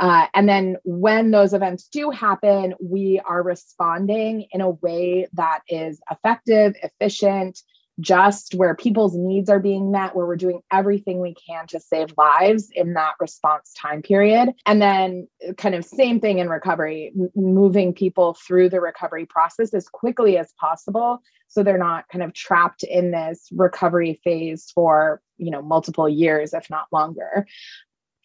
Uh, 0.00 0.26
and 0.32 0.48
then 0.48 0.78
when 0.84 1.30
those 1.30 1.52
events 1.52 1.86
do 1.92 2.10
happen 2.10 2.72
we 2.80 3.20
are 3.26 3.42
responding 3.42 4.46
in 4.52 4.62
a 4.62 4.70
way 4.70 5.28
that 5.34 5.60
is 5.68 6.00
effective 6.10 6.74
efficient 6.82 7.60
just 8.00 8.54
where 8.54 8.74
people's 8.74 9.16
needs 9.16 9.50
are 9.50 9.58
being 9.58 9.90
met, 9.90 10.14
where 10.14 10.26
we're 10.26 10.36
doing 10.36 10.60
everything 10.72 11.20
we 11.20 11.34
can 11.34 11.66
to 11.68 11.80
save 11.80 12.12
lives 12.16 12.70
in 12.74 12.94
that 12.94 13.14
response 13.20 13.72
time 13.72 14.02
period. 14.02 14.50
And 14.66 14.80
then, 14.80 15.28
uh, 15.48 15.52
kind 15.54 15.74
of, 15.74 15.84
same 15.84 16.20
thing 16.20 16.38
in 16.38 16.48
recovery, 16.48 17.12
m- 17.18 17.30
moving 17.34 17.92
people 17.92 18.34
through 18.34 18.70
the 18.70 18.80
recovery 18.80 19.26
process 19.26 19.74
as 19.74 19.88
quickly 19.88 20.38
as 20.38 20.52
possible 20.60 21.20
so 21.48 21.62
they're 21.62 21.78
not 21.78 22.08
kind 22.08 22.22
of 22.22 22.32
trapped 22.32 22.84
in 22.84 23.10
this 23.10 23.48
recovery 23.52 24.20
phase 24.22 24.70
for 24.74 25.20
you 25.38 25.50
know 25.50 25.62
multiple 25.62 26.08
years 26.08 26.54
if 26.54 26.70
not 26.70 26.86
longer 26.92 27.46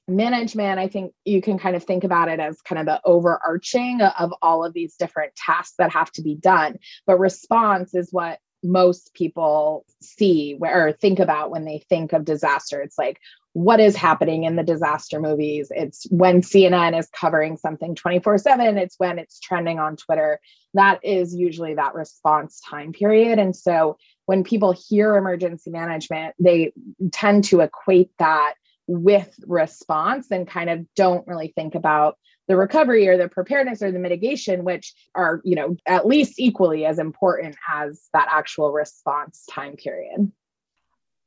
management 0.07 0.79
i 0.79 0.87
think 0.87 1.13
you 1.23 1.41
can 1.41 1.57
kind 1.57 1.75
of 1.75 1.83
think 1.83 2.03
about 2.03 2.27
it 2.27 2.39
as 2.39 2.61
kind 2.61 2.79
of 2.79 2.85
the 2.85 3.01
overarching 3.05 4.01
of 4.01 4.33
all 4.41 4.63
of 4.63 4.73
these 4.73 4.95
different 4.95 5.33
tasks 5.35 5.75
that 5.79 5.91
have 5.91 6.11
to 6.11 6.21
be 6.21 6.35
done 6.35 6.77
but 7.07 7.17
response 7.17 7.95
is 7.95 8.09
what 8.11 8.39
most 8.63 9.13
people 9.13 9.85
see 10.01 10.57
or 10.59 10.91
think 10.93 11.19
about 11.19 11.51
when 11.51 11.65
they 11.65 11.83
think 11.89 12.13
of 12.13 12.25
disaster. 12.25 12.81
It's 12.81 12.97
like, 12.97 13.19
what 13.53 13.79
is 13.79 13.95
happening 13.95 14.43
in 14.43 14.55
the 14.55 14.63
disaster 14.63 15.19
movies. 15.19 15.71
It's 15.73 16.05
when 16.09 16.41
CNN 16.41 16.97
is 16.97 17.07
covering 17.09 17.55
something 17.55 17.95
24 17.95 18.39
7, 18.39 18.77
it's 18.77 18.95
when 18.97 19.19
it's 19.19 19.39
trending 19.39 19.79
on 19.79 19.95
Twitter. 19.95 20.39
That 20.73 20.99
is 21.03 21.35
usually 21.35 21.75
that 21.75 21.93
response 21.93 22.59
time 22.67 22.93
period. 22.93 23.37
And 23.37 23.55
so 23.55 23.97
when 24.25 24.43
people 24.43 24.75
hear 24.89 25.15
emergency 25.15 25.69
management, 25.69 26.33
they 26.39 26.73
tend 27.11 27.43
to 27.45 27.61
equate 27.61 28.09
that 28.17 28.55
with 28.87 29.33
response 29.45 30.31
and 30.31 30.47
kind 30.47 30.69
of 30.69 30.85
don't 30.95 31.27
really 31.27 31.53
think 31.55 31.75
about 31.75 32.17
the 32.47 32.57
recovery 32.57 33.07
or 33.07 33.17
the 33.17 33.27
preparedness 33.27 33.81
or 33.81 33.91
the 33.91 33.99
mitigation 33.99 34.63
which 34.63 34.93
are 35.15 35.41
you 35.43 35.55
know 35.55 35.75
at 35.85 36.05
least 36.05 36.39
equally 36.39 36.85
as 36.85 36.99
important 36.99 37.55
as 37.71 38.09
that 38.13 38.27
actual 38.31 38.71
response 38.71 39.45
time 39.49 39.75
period. 39.75 40.31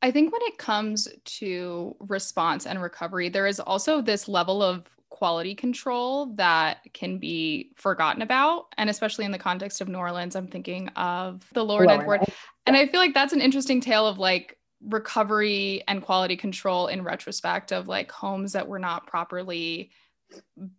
I 0.03 0.11
think 0.11 0.33
when 0.33 0.43
it 0.43 0.59
comes 0.59 1.09
to 1.25 1.97
response 2.01 2.67
and 2.67 2.81
recovery 2.83 3.29
there 3.29 3.47
is 3.47 3.61
also 3.61 4.01
this 4.01 4.29
level 4.29 4.63
of 4.63 4.87
quality 5.09 5.55
control 5.55 6.35
that 6.35 6.79
can 6.93 7.19
be 7.19 7.71
forgotten 7.77 8.21
about. 8.21 8.67
And 8.77 8.91
especially 8.91 9.25
in 9.25 9.33
the 9.33 9.39
context 9.39 9.81
of 9.81 9.89
new 9.89 9.99
orleans 9.99 10.37
i'm 10.37 10.49
thinking 10.49 10.89
of 10.91 11.49
the 11.53 11.65
Lower 11.65 11.87
Ninth 11.87 12.07
Ward 12.07 12.23
and 12.67 12.77
i 12.77 12.87
feel 12.87 13.01
like 13.01 13.15
that's 13.15 13.33
an 13.33 13.41
interesting 13.41 13.81
tale 13.81 14.07
of 14.07 14.19
like 14.19 14.59
recovery 14.83 15.83
and 15.89 16.03
quality 16.03 16.37
control 16.37 16.87
in 16.87 17.03
retrospect 17.03 17.73
of 17.73 17.89
like 17.89 18.11
homes 18.11 18.53
that 18.53 18.69
were 18.69 18.79
not 18.79 19.07
properly 19.07 19.91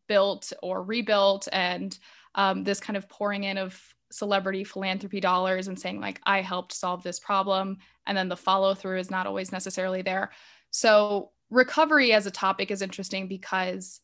built 0.08 0.54
or 0.62 0.84
rebuilt 0.84 1.48
and 1.52 1.98
um, 2.36 2.64
this 2.64 2.80
kind 2.80 2.98
of 2.98 3.10
pouring 3.10 3.44
in 3.44 3.58
of 3.58 3.82
celebrity 4.12 4.64
philanthropy 4.64 5.20
dollars 5.20 5.68
and 5.68 5.78
saying 5.78 6.00
like 6.00 6.22
i 6.26 6.40
helped 6.40 6.72
solve 6.72 7.04
this 7.04 7.20
problem 7.20 7.78
and 8.08 8.18
then 8.18 8.30
the 8.30 8.38
follow 8.38 8.74
through 8.74 9.00
is 9.00 9.12
not 9.12 9.28
always 9.28 9.52
necessarily 9.52 10.02
there. 10.02 10.32
So 10.72 11.32
recovery 11.52 12.14
as 12.14 12.26
a 12.26 12.32
topic 12.32 12.72
is 12.72 12.82
interesting 12.82 13.28
because 13.28 14.02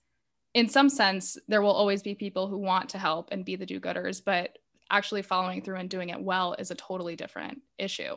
in 0.54 0.70
some 0.70 0.90
sense 0.90 1.38
there 1.48 1.62
will 1.62 1.72
always 1.72 2.04
be 2.04 2.14
people 2.14 2.48
who 2.48 2.58
want 2.58 2.90
to 2.90 2.98
help 2.98 3.30
and 3.32 3.44
be 3.44 3.56
the 3.56 3.66
do-gooders 3.66 4.24
but 4.24 4.58
actually 4.92 5.24
following 5.24 5.62
through 5.62 5.78
and 5.78 5.90
doing 5.90 6.10
it 6.10 6.22
well 6.22 6.54
is 6.54 6.72
a 6.72 6.76
totally 6.76 7.16
different 7.16 7.60
issue 7.78 8.16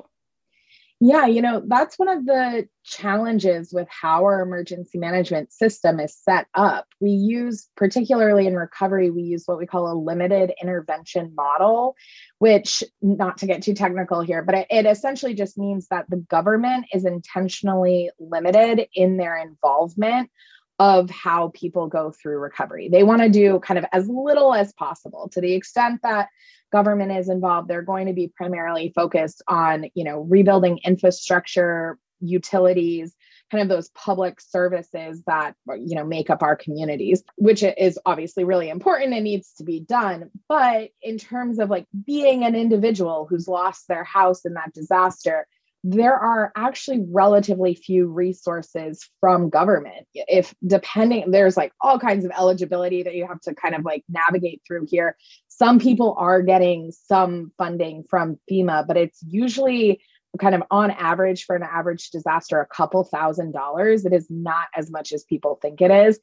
yeah, 0.99 1.26
you 1.26 1.43
know, 1.43 1.62
that's 1.67 1.99
one 1.99 2.09
of 2.09 2.25
the 2.25 2.69
challenges 2.83 3.71
with 3.71 3.87
how 3.91 4.25
our 4.25 4.41
emergency 4.41 4.97
management 4.97 5.53
system 5.53 6.00
is 6.00 6.17
set 6.17 6.47
up. 6.55 6.87
We 7.00 7.11
use, 7.11 7.69
particularly 7.76 8.47
in 8.47 8.57
recovery, 8.57 9.11
we 9.11 9.23
use 9.23 9.43
what 9.45 9.59
we 9.59 9.67
call 9.67 9.93
a 9.93 9.95
limited 9.95 10.53
intervention 10.61 11.35
model, 11.35 11.97
which, 12.38 12.83
not 13.03 13.38
to 13.38 13.47
get 13.47 13.62
too 13.62 13.75
technical 13.75 14.23
here, 14.23 14.43
but 14.43 14.55
it, 14.55 14.67
it 14.71 14.87
essentially 14.87 15.35
just 15.35 15.59
means 15.59 15.88
that 15.88 16.09
the 16.09 16.17
government 16.17 16.87
is 16.95 17.05
intentionally 17.05 18.11
limited 18.19 18.87
in 18.95 19.19
their 19.19 19.37
involvement 19.37 20.31
of 20.78 21.09
how 21.11 21.50
people 21.54 21.87
go 21.87 22.11
through 22.11 22.38
recovery. 22.38 22.88
They 22.88 23.02
want 23.02 23.23
to 23.23 23.30
do 23.30 23.59
kind 23.61 23.78
of 23.78 23.87
as 23.92 24.09
little 24.09 24.54
as 24.54 24.73
possible 24.75 25.28
to 25.33 25.40
the 25.40 25.54
extent 25.54 26.00
that 26.02 26.28
government 26.73 27.12
is 27.12 27.28
involved 27.28 27.68
they're 27.68 27.83
going 27.83 28.06
to 28.06 28.12
be 28.12 28.28
primarily 28.28 28.92
focused 28.95 29.42
on 29.49 29.87
you 29.95 30.04
know 30.04 30.21
rebuilding 30.23 30.78
infrastructure 30.85 31.99
utilities 32.21 33.14
kind 33.50 33.62
of 33.62 33.68
those 33.68 33.90
public 33.90 34.40
services 34.40 35.23
that 35.26 35.54
you 35.78 35.95
know 35.95 36.04
make 36.04 36.30
up 36.30 36.42
our 36.42 36.56
communities 36.56 37.23
which 37.37 37.62
is 37.62 37.99
obviously 38.04 38.45
really 38.45 38.68
important 38.68 39.12
and 39.12 39.25
needs 39.25 39.52
to 39.54 39.64
be 39.64 39.80
done 39.80 40.30
but 40.49 40.90
in 41.02 41.18
terms 41.18 41.59
of 41.59 41.71
like 41.71 41.87
being 42.04 42.45
an 42.45 42.54
individual 42.54 43.26
who's 43.28 43.47
lost 43.47 43.87
their 43.87 44.04
house 44.04 44.45
in 44.45 44.54
that 44.54 44.73
disaster 44.73 45.47
there 45.88 46.16
are 46.16 46.52
actually 46.57 47.05
relatively 47.12 47.76
few 47.76 48.09
resources 48.09 49.09
from 49.21 49.50
government. 49.50 50.05
If 50.14 50.52
depending 50.66 51.31
there's 51.31 51.57
like 51.57 51.73
all 51.81 52.00
kinds 52.00 52.25
of 52.25 52.33
eligibility 52.37 53.05
that 53.05 53.14
you 53.14 53.25
have 53.28 53.40
to 53.43 53.55
kind 53.55 53.75
of 53.76 53.85
like 53.85 54.02
navigate 54.09 54.62
through 54.66 54.87
here. 54.90 55.16
Some 55.47 55.78
people 55.78 56.16
are 56.19 56.43
getting 56.43 56.90
some 56.90 57.52
funding 57.57 58.05
from 58.11 58.37
fema 58.50 58.85
but 58.85 58.97
it's 58.97 59.23
usually 59.25 60.00
kind 60.40 60.57
of 60.57 60.64
on 60.73 60.90
average 60.90 61.45
for 61.45 61.55
an 61.55 61.62
average 61.62 62.11
disaster 62.11 62.61
a 62.61 62.66
couple 62.66 63.05
thousand 63.05 63.52
dollars. 63.52 64.05
It 64.05 64.12
is 64.12 64.26
not 64.28 64.66
as 64.75 64.90
much 64.90 65.12
as 65.12 65.23
people 65.23 65.57
think 65.62 65.81
it 65.81 65.93
is. 65.93 66.19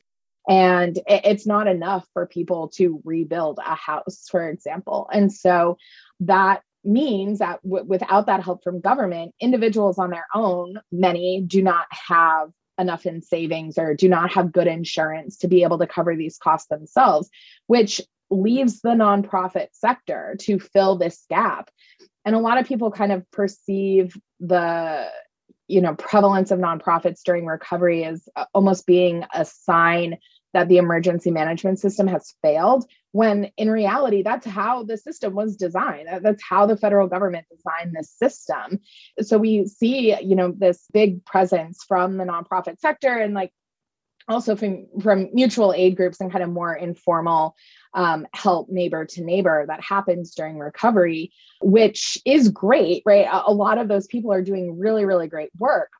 And 0.50 1.00
it's 1.08 1.48
not 1.48 1.68
enough 1.68 2.06
for 2.12 2.28
people 2.28 2.68
to 2.76 3.02
rebuild 3.06 3.60
a 3.66 3.76
house 3.76 4.28
for 4.30 4.50
example. 4.50 5.10
And 5.14 5.32
so 5.32 5.78
that 6.20 6.64
means 6.84 7.40
that 7.40 7.62
w- 7.64 7.86
without 7.86 8.26
that 8.28 8.44
help 8.44 8.64
from 8.64 8.80
government, 8.80 9.34
individuals 9.40 9.98
on 9.98 10.10
their 10.10 10.26
own, 10.34 10.80
many 10.92 11.42
do 11.42 11.62
not 11.62 11.88
have 11.90 12.50
enough 12.80 13.06
in 13.06 13.22
savings 13.22 13.78
or 13.78 13.94
do 13.94 14.10
not 14.10 14.32
have 14.32 14.52
good 14.52 14.68
insurance 14.68 15.38
to 15.38 15.48
be 15.48 15.64
able 15.64 15.78
to 15.78 15.88
cover 15.88 16.16
these 16.16 16.38
costs 16.38 16.68
themselves, 16.68 17.30
which 17.68 18.02
leaves 18.30 18.82
the 18.82 18.90
nonprofit 18.90 19.68
sector 19.74 20.36
to 20.40 20.60
fill 20.60 20.98
this 20.98 21.26
gap. 21.30 21.70
And 22.26 22.36
a 22.36 22.40
lot 22.40 22.58
of 22.58 22.68
people 22.68 22.92
kind 22.92 23.12
of 23.12 23.30
perceive 23.32 24.18
the 24.40 25.08
you 25.68 25.82
know 25.82 25.96
prevalence 25.96 26.52
of 26.52 26.60
nonprofits 26.60 27.22
during 27.24 27.46
recovery 27.46 28.04
as 28.04 28.28
uh, 28.36 28.46
almost 28.54 28.86
being 28.86 29.24
a 29.34 29.46
sign 29.46 30.18
that 30.54 30.68
the 30.68 30.78
emergency 30.78 31.32
management 31.32 31.80
system 31.80 32.08
has 32.08 32.34
failed 32.42 32.86
when 33.14 33.46
in 33.58 33.70
reality 33.70 34.24
that's 34.24 34.46
how 34.46 34.84
the 34.84 34.98
system 34.98 35.36
was 35.36 35.56
designed. 35.56 36.10
That's 36.22 36.44
how 36.44 36.66
the 36.66 36.76
federal 36.76 37.08
government 37.08 37.46
designed 37.50 37.96
this 37.96 38.12
system. 38.12 38.80
So 39.22 39.38
we 39.38 39.68
see 39.68 40.20
you 40.22 40.36
know 40.36 40.52
this 40.52 40.84
big 40.92 41.24
presence 41.24 41.84
from 41.88 42.18
the 42.18 42.26
nonprofit 42.26 42.80
sector 42.80 43.16
and 43.16 43.34
like 43.34 43.54
also 44.28 44.56
from 44.56 44.88
from 45.02 45.30
mutual 45.32 45.74
aid 45.74 45.96
groups 45.96 46.20
and 46.20 46.32
kind 46.32 46.44
of 46.44 46.50
more 46.50 46.74
informal 46.74 47.56
um, 47.94 48.26
help 48.34 48.70
neighbor 48.70 49.06
to 49.06 49.24
neighbor 49.24 49.66
that 49.68 49.82
happens 49.82 50.34
during 50.34 50.58
recovery 50.58 51.32
which 51.62 52.18
is 52.26 52.50
great 52.50 53.04
right? 53.06 53.28
A, 53.28 53.44
a 53.48 53.54
lot 53.54 53.78
of 53.78 53.88
those 53.88 54.08
people 54.08 54.34
are 54.34 54.42
doing 54.42 54.80
really 54.80 55.06
really 55.06 55.28
great 55.28 55.52
work. 55.58 55.92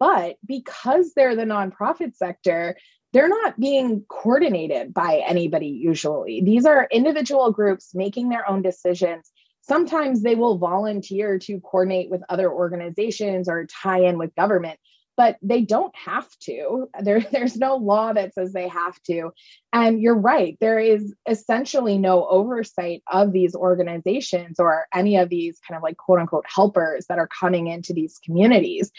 But 0.00 0.36
because 0.44 1.12
they're 1.14 1.36
the 1.36 1.44
nonprofit 1.44 2.16
sector 2.16 2.76
they're 3.12 3.28
not 3.28 3.58
being 3.60 4.04
coordinated 4.08 4.94
by 4.94 5.22
anybody 5.26 5.68
usually. 5.68 6.40
These 6.42 6.64
are 6.64 6.88
individual 6.90 7.52
groups 7.52 7.94
making 7.94 8.28
their 8.28 8.48
own 8.48 8.62
decisions. 8.62 9.30
Sometimes 9.60 10.22
they 10.22 10.34
will 10.34 10.58
volunteer 10.58 11.38
to 11.40 11.60
coordinate 11.60 12.10
with 12.10 12.22
other 12.28 12.50
organizations 12.50 13.48
or 13.48 13.66
tie 13.66 14.04
in 14.04 14.18
with 14.18 14.34
government, 14.34 14.80
but 15.22 15.36
they 15.40 15.60
don't 15.60 15.94
have 15.94 16.28
to. 16.40 16.90
There, 17.00 17.20
there's 17.30 17.56
no 17.56 17.76
law 17.76 18.12
that 18.12 18.34
says 18.34 18.52
they 18.52 18.66
have 18.66 19.00
to. 19.04 19.30
And 19.72 20.02
you're 20.02 20.18
right, 20.18 20.58
there 20.60 20.80
is 20.80 21.14
essentially 21.28 21.96
no 21.96 22.26
oversight 22.26 23.04
of 23.06 23.32
these 23.32 23.54
organizations 23.54 24.58
or 24.58 24.86
any 24.92 25.18
of 25.18 25.28
these 25.28 25.60
kind 25.60 25.76
of 25.76 25.82
like 25.84 25.96
quote 25.96 26.18
unquote 26.18 26.44
helpers 26.52 27.06
that 27.06 27.20
are 27.20 27.28
coming 27.28 27.68
into 27.68 27.92
these 27.92 28.18
communities, 28.24 28.90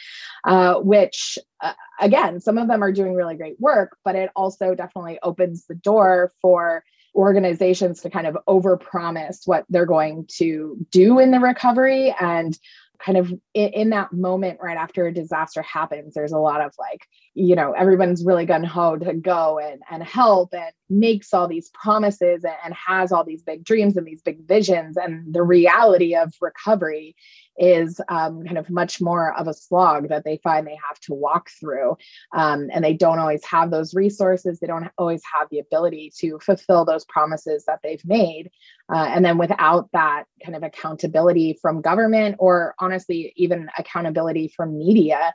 uh, 0.46 0.76
which 0.76 1.38
uh, 1.60 1.74
again, 2.00 2.40
some 2.40 2.58
of 2.58 2.70
them 2.70 2.82
are 2.82 2.94
doing 2.94 3.16
really 3.16 3.36
great 3.36 3.60
work, 3.60 3.98
but 4.06 4.16
it 4.16 4.30
also 4.34 4.76
definitely 4.76 5.20
opens 5.24 5.66
the 5.66 5.76
door 5.76 6.32
for 6.42 6.86
organizations 7.16 8.00
to 8.00 8.10
kind 8.10 8.28
of 8.28 8.38
overpromise 8.48 9.40
what 9.46 9.66
they're 9.70 9.86
going 9.86 10.26
to 10.38 10.78
do 10.90 11.20
in 11.20 11.32
the 11.32 11.40
recovery 11.40 12.16
and 12.18 12.58
kind 13.00 13.18
of 13.18 13.32
in, 13.54 13.70
in, 13.70 13.90
that 13.90 14.14
moment 14.14 14.60
right 14.62 14.78
after 14.78 15.08
a 15.08 15.14
disaster 15.14 15.62
happens 15.62 16.14
there's 16.14 16.32
a 16.32 16.38
lot 16.38 16.62
of 16.62 16.74
like 16.80 17.06
you 17.34 17.56
know 17.56 17.72
everyone's 17.74 18.24
really 18.24 18.46
gun 18.46 18.64
ho 18.64 18.96
to 18.96 19.14
go 19.14 19.60
and 19.60 19.82
and 19.90 20.04
help 20.04 20.54
and 20.54 20.72
makes 20.90 21.34
all 21.34 21.48
these 21.48 21.70
promises 21.74 22.44
and, 22.44 22.56
and 22.64 22.74
has 22.74 23.12
all 23.12 23.24
these 23.24 23.42
big 23.42 23.64
dreams 23.64 23.98
and 23.98 24.06
these 24.06 24.22
big 24.22 24.48
visions 24.48 24.96
and 24.98 25.34
the 25.34 25.44
reality 25.44 26.16
of 26.16 26.34
recovery 26.40 27.16
is 27.58 28.00
um, 28.10 28.44
kind 28.44 28.58
of 28.58 28.70
much 28.70 29.02
more 29.02 29.34
of 29.38 29.48
a 29.48 29.54
slog 29.54 30.10
that 30.10 30.24
they 30.24 30.38
find 30.44 30.66
they 30.66 30.80
have 30.88 31.00
to 31.02 31.14
walk 31.14 31.50
through. 31.60 31.98
Um, 32.34 32.70
and 32.72 32.84
they 32.84 32.94
don't 32.94 33.20
always 33.20 33.44
have 33.46 33.72
those 33.72 33.94
resources. 33.94 34.60
They 34.60 34.68
don't 34.68 34.90
always 34.98 35.22
have 35.38 35.48
the 35.50 35.60
ability 35.60 36.12
to 36.20 36.40
fulfill 36.40 36.86
those 36.86 37.06
promises 37.06 37.66
that 37.66 37.80
they've 37.84 38.04
made. 38.06 38.50
Uh, 38.94 39.06
and 39.10 39.24
then 39.24 39.38
without 39.38 39.90
that 39.94 40.26
kind 40.44 40.56
of 40.56 40.64
accountability 40.64 41.58
from 41.62 41.82
government, 41.82 42.36
or 42.40 42.76
honestly, 42.80 43.34
even 43.36 43.70
accountability 43.78 44.48
from 44.56 44.78
media, 44.78 45.34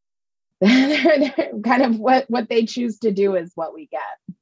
they're, 0.60 1.18
they're 1.18 1.52
kind 1.64 1.82
of 1.82 1.98
what, 1.98 2.26
what 2.28 2.48
they 2.48 2.66
choose 2.66 2.98
to 2.98 3.10
do 3.10 3.34
is 3.34 3.52
what 3.54 3.74
we 3.74 3.86
get 3.86 4.36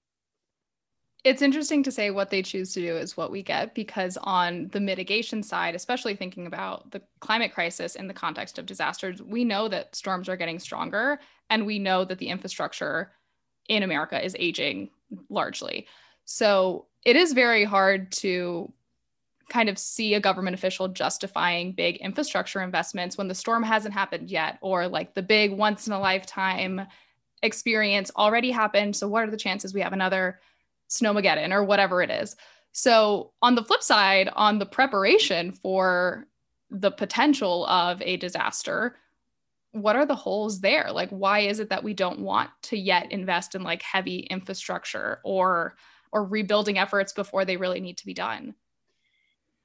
it's 1.28 1.42
interesting 1.42 1.82
to 1.82 1.92
say 1.92 2.10
what 2.10 2.30
they 2.30 2.40
choose 2.40 2.72
to 2.72 2.80
do 2.80 2.96
is 2.96 3.14
what 3.14 3.30
we 3.30 3.42
get 3.42 3.74
because 3.74 4.16
on 4.22 4.68
the 4.72 4.80
mitigation 4.80 5.42
side 5.42 5.74
especially 5.74 6.16
thinking 6.16 6.46
about 6.46 6.90
the 6.90 7.02
climate 7.20 7.52
crisis 7.52 7.96
in 7.96 8.08
the 8.08 8.14
context 8.14 8.58
of 8.58 8.64
disasters 8.64 9.20
we 9.22 9.44
know 9.44 9.68
that 9.68 9.94
storms 9.94 10.28
are 10.28 10.36
getting 10.36 10.58
stronger 10.58 11.20
and 11.50 11.66
we 11.66 11.78
know 11.78 12.02
that 12.02 12.18
the 12.18 12.28
infrastructure 12.28 13.12
in 13.68 13.82
america 13.82 14.24
is 14.24 14.34
aging 14.38 14.88
largely 15.28 15.86
so 16.24 16.86
it 17.04 17.14
is 17.14 17.32
very 17.34 17.64
hard 17.64 18.10
to 18.10 18.72
kind 19.50 19.68
of 19.68 19.78
see 19.78 20.14
a 20.14 20.20
government 20.20 20.54
official 20.54 20.88
justifying 20.88 21.72
big 21.72 21.96
infrastructure 21.96 22.62
investments 22.62 23.18
when 23.18 23.28
the 23.28 23.34
storm 23.34 23.62
hasn't 23.62 23.94
happened 23.94 24.30
yet 24.30 24.58
or 24.62 24.88
like 24.88 25.14
the 25.14 25.22
big 25.22 25.52
once 25.52 25.86
in 25.86 25.92
a 25.92 26.00
lifetime 26.00 26.86
experience 27.42 28.10
already 28.16 28.50
happened. 28.50 28.94
So, 28.94 29.08
what 29.08 29.24
are 29.24 29.30
the 29.30 29.36
chances 29.36 29.72
we 29.72 29.80
have 29.80 29.92
another 29.92 30.40
Snowmageddon 30.88 31.52
or 31.52 31.64
whatever 31.64 32.02
it 32.02 32.10
is? 32.10 32.36
So, 32.72 33.32
on 33.42 33.54
the 33.54 33.64
flip 33.64 33.82
side, 33.82 34.28
on 34.34 34.58
the 34.58 34.66
preparation 34.66 35.52
for 35.52 36.26
the 36.70 36.90
potential 36.90 37.66
of 37.66 38.00
a 38.02 38.16
disaster, 38.16 38.96
what 39.72 39.96
are 39.96 40.06
the 40.06 40.14
holes 40.14 40.60
there? 40.60 40.90
Like, 40.92 41.10
why 41.10 41.40
is 41.40 41.60
it 41.60 41.70
that 41.70 41.84
we 41.84 41.94
don't 41.94 42.20
want 42.20 42.50
to 42.64 42.78
yet 42.78 43.12
invest 43.12 43.54
in 43.54 43.62
like 43.62 43.82
heavy 43.82 44.20
infrastructure 44.20 45.20
or 45.24 45.76
or 46.10 46.24
rebuilding 46.24 46.78
efforts 46.78 47.12
before 47.12 47.44
they 47.44 47.56
really 47.56 47.80
need 47.80 47.98
to 47.98 48.06
be 48.06 48.14
done? 48.14 48.54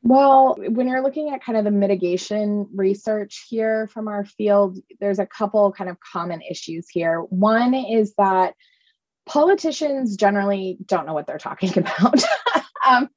Well, 0.05 0.57
when 0.59 0.89
you're 0.89 1.01
looking 1.01 1.29
at 1.29 1.41
kind 1.41 1.57
of 1.57 1.63
the 1.63 1.71
mitigation 1.71 2.67
research 2.75 3.45
here 3.49 3.87
from 3.87 4.09
our 4.09 4.25
field, 4.25 4.77
there's 4.99 5.19
a 5.19 5.25
couple 5.25 5.71
kind 5.71 5.89
of 5.89 5.97
common 6.01 6.41
issues 6.41 6.89
here. 6.89 7.21
One 7.21 7.73
is 7.73 8.13
that 8.17 8.55
politicians 9.25 10.15
generally 10.15 10.77
don't 10.85 11.05
know 11.05 11.13
what 11.13 11.27
they're 11.27 11.37
talking 11.37 11.71
about. 11.77 12.23
um, 12.87 13.09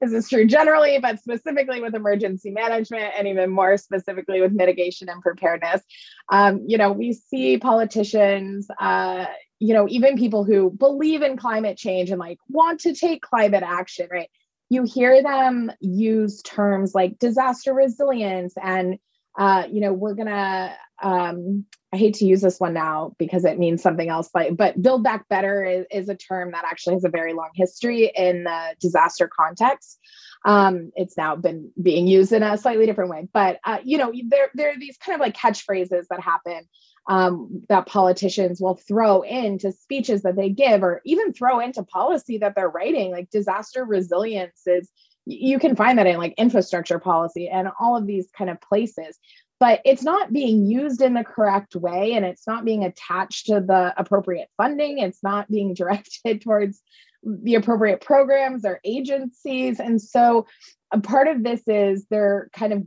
this 0.00 0.12
is 0.12 0.28
true 0.28 0.46
generally, 0.46 0.98
but 0.98 1.20
specifically 1.20 1.80
with 1.80 1.94
emergency 1.94 2.50
management 2.50 3.12
and 3.16 3.28
even 3.28 3.50
more 3.50 3.76
specifically 3.76 4.40
with 4.40 4.52
mitigation 4.52 5.08
and 5.08 5.22
preparedness. 5.22 5.82
Um, 6.30 6.64
you 6.66 6.78
know, 6.78 6.92
we 6.92 7.12
see 7.12 7.58
politicians, 7.58 8.68
uh, 8.80 9.26
you 9.60 9.74
know, 9.74 9.86
even 9.88 10.16
people 10.16 10.44
who 10.44 10.70
believe 10.70 11.22
in 11.22 11.36
climate 11.36 11.76
change 11.76 12.10
and 12.10 12.18
like 12.18 12.38
want 12.48 12.80
to 12.80 12.94
take 12.94 13.22
climate 13.22 13.62
action, 13.62 14.08
right? 14.10 14.28
you 14.72 14.84
hear 14.84 15.22
them 15.22 15.70
use 15.80 16.40
terms 16.40 16.94
like 16.94 17.18
disaster 17.18 17.74
resilience 17.74 18.54
and 18.56 18.98
uh, 19.38 19.64
you 19.70 19.82
know 19.82 19.92
we're 19.92 20.14
gonna 20.14 20.74
um, 21.02 21.66
i 21.92 21.96
hate 21.96 22.14
to 22.14 22.24
use 22.24 22.40
this 22.40 22.58
one 22.58 22.74
now 22.74 23.14
because 23.18 23.44
it 23.44 23.58
means 23.58 23.82
something 23.82 24.08
else 24.08 24.30
but, 24.32 24.56
but 24.56 24.80
build 24.80 25.02
back 25.02 25.28
better 25.28 25.64
is, 25.64 25.86
is 25.90 26.08
a 26.08 26.14
term 26.14 26.52
that 26.52 26.64
actually 26.64 26.94
has 26.94 27.04
a 27.04 27.08
very 27.08 27.32
long 27.32 27.50
history 27.54 28.10
in 28.14 28.44
the 28.44 28.74
disaster 28.80 29.28
context. 29.28 29.98
Um, 30.44 30.90
it's 30.96 31.16
now 31.16 31.36
been 31.36 31.70
being 31.80 32.08
used 32.08 32.32
in 32.32 32.42
a 32.42 32.58
slightly 32.58 32.86
different 32.86 33.10
way 33.10 33.28
but 33.32 33.60
uh, 33.64 33.78
you 33.84 33.98
know 33.98 34.12
there, 34.28 34.50
there 34.54 34.70
are 34.72 34.78
these 34.78 34.96
kind 34.96 35.14
of 35.14 35.20
like 35.20 35.36
catchphrases 35.36 36.06
that 36.10 36.20
happen 36.20 36.68
um, 37.08 37.62
that 37.68 37.86
politicians 37.86 38.60
will 38.60 38.76
throw 38.76 39.22
into 39.22 39.72
speeches 39.72 40.22
that 40.22 40.36
they 40.36 40.50
give 40.50 40.82
or 40.82 41.00
even 41.04 41.32
throw 41.32 41.60
into 41.60 41.82
policy 41.82 42.38
that 42.38 42.54
they're 42.54 42.68
writing 42.68 43.10
like 43.10 43.30
disaster 43.30 43.84
resilience 43.84 44.62
is 44.66 44.88
you 45.24 45.58
can 45.58 45.76
find 45.76 45.98
that 45.98 46.06
in 46.06 46.18
like 46.18 46.34
infrastructure 46.36 46.98
policy 46.98 47.48
and 47.48 47.68
all 47.78 47.96
of 47.96 48.06
these 48.06 48.28
kind 48.36 48.50
of 48.50 48.60
places 48.60 49.18
but 49.62 49.80
it's 49.84 50.02
not 50.02 50.32
being 50.32 50.66
used 50.66 51.00
in 51.02 51.14
the 51.14 51.22
correct 51.22 51.76
way 51.76 52.14
and 52.14 52.24
it's 52.24 52.48
not 52.48 52.64
being 52.64 52.82
attached 52.82 53.46
to 53.46 53.60
the 53.60 53.94
appropriate 53.96 54.48
funding. 54.56 54.98
It's 54.98 55.22
not 55.22 55.48
being 55.48 55.72
directed 55.82 56.40
towards 56.40 56.82
the 57.22 57.54
appropriate 57.54 58.00
programs 58.00 58.64
or 58.64 58.80
agencies. 58.82 59.78
And 59.78 60.02
so 60.02 60.48
a 60.90 60.98
part 60.98 61.28
of 61.28 61.44
this 61.44 61.62
is 61.68 62.04
they're 62.10 62.50
kind 62.52 62.72
of 62.72 62.82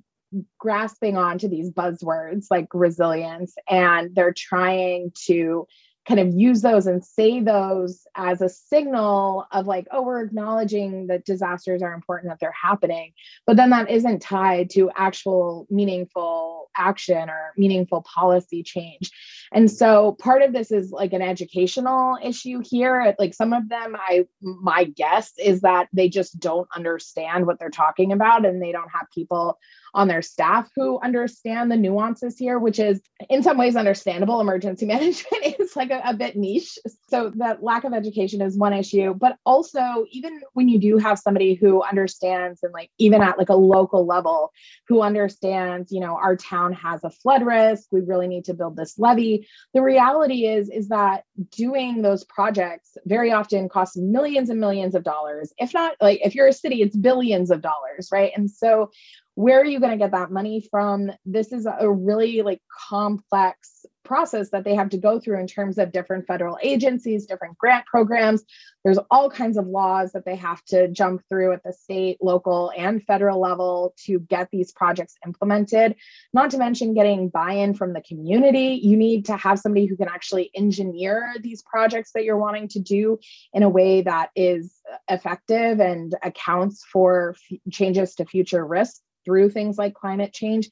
grasping 0.60 1.16
onto 1.16 1.48
these 1.48 1.72
buzzwords 1.72 2.48
like 2.52 2.68
resilience 2.74 3.56
and 3.70 4.14
they're 4.14 4.36
trying 4.36 5.14
to 5.28 5.68
kind 6.08 6.20
of 6.20 6.34
use 6.34 6.62
those 6.62 6.88
and 6.88 7.04
say 7.04 7.42
those 7.42 8.06
as 8.16 8.42
a 8.42 8.50
signal 8.50 9.46
of 9.52 9.68
like 9.68 9.88
oh 9.92 10.02
we're 10.02 10.24
acknowledging 10.24 11.08
that 11.08 11.26
disasters 11.26 11.82
are 11.82 11.94
important 11.94 12.32
that 12.32 12.40
they're 12.40 12.52
happening 12.52 13.12
but 13.48 13.58
then 13.58 13.70
that 13.72 13.90
isn't 13.90 14.22
tied 14.22 14.70
to 14.70 14.92
actual 14.96 15.68
meaningful 15.70 16.66
action 16.78 17.30
or 17.30 17.54
meaningful 17.58 18.02
policy 18.02 18.64
change. 18.64 19.12
And 19.52 19.70
so 19.70 20.14
part 20.14 20.42
of 20.42 20.54
this 20.54 20.72
is 20.72 20.92
like 20.92 21.14
an 21.14 21.22
educational 21.22 22.18
issue 22.22 22.62
here. 22.64 23.16
Like 23.18 23.34
some 23.34 23.54
of 23.54 23.70
them 23.70 23.96
i 23.96 24.26
my 24.42 24.86
guess 24.86 25.32
is 25.38 25.62
that 25.62 25.88
they 25.94 26.10
just 26.10 26.40
don't 26.40 26.68
understand 26.76 27.46
what 27.46 27.60
they're 27.60 27.70
talking 27.70 28.12
about 28.12 28.46
and 28.46 28.62
they 28.62 28.72
don't 28.72 28.92
have 28.92 29.08
people 29.14 29.58
on 29.96 30.10
their 30.10 30.22
staff 30.22 30.70
who 30.76 31.00
understand 31.00 31.72
the 31.72 31.78
nuances 31.78 32.38
here, 32.38 32.60
which 32.60 32.80
is 32.80 33.02
in 33.30 33.42
some 33.42 33.58
ways 33.58 33.76
understandable. 33.76 34.42
Emergency 34.42 34.86
management 34.96 35.56
is 35.60 35.76
like 35.76 35.90
a, 35.90 36.02
a 36.06 36.14
bit 36.14 36.36
niche. 36.36 36.78
So 37.10 37.32
that 37.38 37.64
lack 37.64 37.86
of 37.86 37.94
education 37.94 38.42
is 38.42 38.58
one 38.58 38.74
issue. 38.74 39.14
But 39.14 39.38
also, 39.46 40.06
even 40.12 40.42
when 40.54 40.68
you 40.68 40.80
do 40.80 40.98
have 40.98 41.18
somebody 41.18 41.56
who 41.56 41.82
understands 41.82 42.62
and 42.62 42.74
like 42.74 42.92
even 42.98 43.22
at 43.22 43.38
like 43.38 43.50
a 43.50 43.56
local 43.56 44.06
level, 44.06 44.52
who 44.88 45.02
understands, 45.02 45.92
you 45.92 46.02
know, 46.02 46.16
our 46.16 46.36
town 46.36 46.74
has 46.74 47.04
a 47.04 47.10
flood 47.10 47.44
risk, 47.44 47.88
we 47.92 48.02
really 48.02 48.28
need 48.28 48.46
to 48.46 48.54
build 48.54 48.76
this 48.76 49.00
levee. 49.00 49.48
The 49.74 49.82
reality 49.82 50.46
is, 50.46 50.70
is 50.70 50.90
that 50.90 51.24
doing 51.52 52.02
those 52.02 52.26
projects 52.26 52.98
very 53.06 53.32
often 53.32 53.70
costs 53.70 53.96
millions 53.96 54.50
and 54.50 54.60
millions 54.60 54.94
of 54.94 55.04
dollars. 55.04 55.54
If 55.58 55.74
not 55.74 55.96
like 56.02 56.20
if 56.24 56.36
you're 56.36 56.48
a 56.48 56.54
city, 56.54 56.82
it's 56.82 56.98
billions 56.98 57.50
of 57.50 57.62
dollars, 57.62 58.10
right? 58.12 58.32
And 58.36 58.52
so 58.52 58.92
where 59.36 59.60
are 59.60 59.66
you 59.66 59.80
going 59.80 59.92
to 59.92 59.98
get 59.98 60.12
that 60.12 60.32
money 60.32 60.66
from? 60.72 61.12
This 61.26 61.52
is 61.52 61.68
a 61.68 61.90
really 61.90 62.42
like 62.42 62.62
complex 62.90 63.86
process 64.06 64.52
that 64.52 64.64
they 64.64 64.76
have 64.76 64.90
to 64.90 64.98
go 64.98 65.20
through 65.20 65.40
in 65.40 65.48
terms 65.48 65.78
of 65.78 65.92
different 65.92 66.28
federal 66.28 66.58
agencies 66.62 67.26
different 67.26 67.58
grant 67.58 67.86
programs. 67.86 68.44
There's 68.84 69.00
all 69.10 69.30
kinds 69.30 69.58
of 69.58 69.66
laws 69.66 70.12
that 70.14 70.26
they 70.26 70.36
have 70.36 70.64
to 70.66 70.88
jump 70.88 71.24
through 71.28 71.54
at 71.54 71.64
the 71.64 71.74
state 71.74 72.18
local 72.22 72.72
and 72.78 73.04
federal 73.04 73.42
level 73.42 73.94
to 74.06 74.20
get 74.20 74.50
these 74.52 74.72
projects 74.72 75.16
implemented. 75.26 75.96
Not 76.34 76.52
to 76.52 76.58
mention 76.58 76.94
getting 76.94 77.30
buy-in 77.30 77.74
from 77.74 77.94
the 77.94 78.02
community. 78.02 78.80
You 78.82 78.96
need 78.96 79.26
to 79.26 79.36
have 79.36 79.60
somebody 79.60 79.88
who 79.88 79.98
can 79.98 80.08
actually 80.08 80.52
engineer 80.56 81.34
these 81.42 81.64
projects 81.64 82.12
that 82.14 82.24
you're 82.24 82.38
wanting 82.38 82.68
to 82.70 82.80
do 82.80 83.20
in 83.54 83.64
a 83.64 83.70
way 83.70 84.04
that 84.04 84.30
is 84.36 84.76
effective 85.10 85.80
and 85.80 86.14
accounts 86.22 86.86
for 86.86 87.36
f- 87.52 87.58
changes 87.72 88.14
to 88.16 88.26
future 88.26 88.66
risks 88.66 89.02
through 89.26 89.50
things 89.50 89.78
like 89.78 89.94
climate 89.94 90.34
change. 90.34 90.70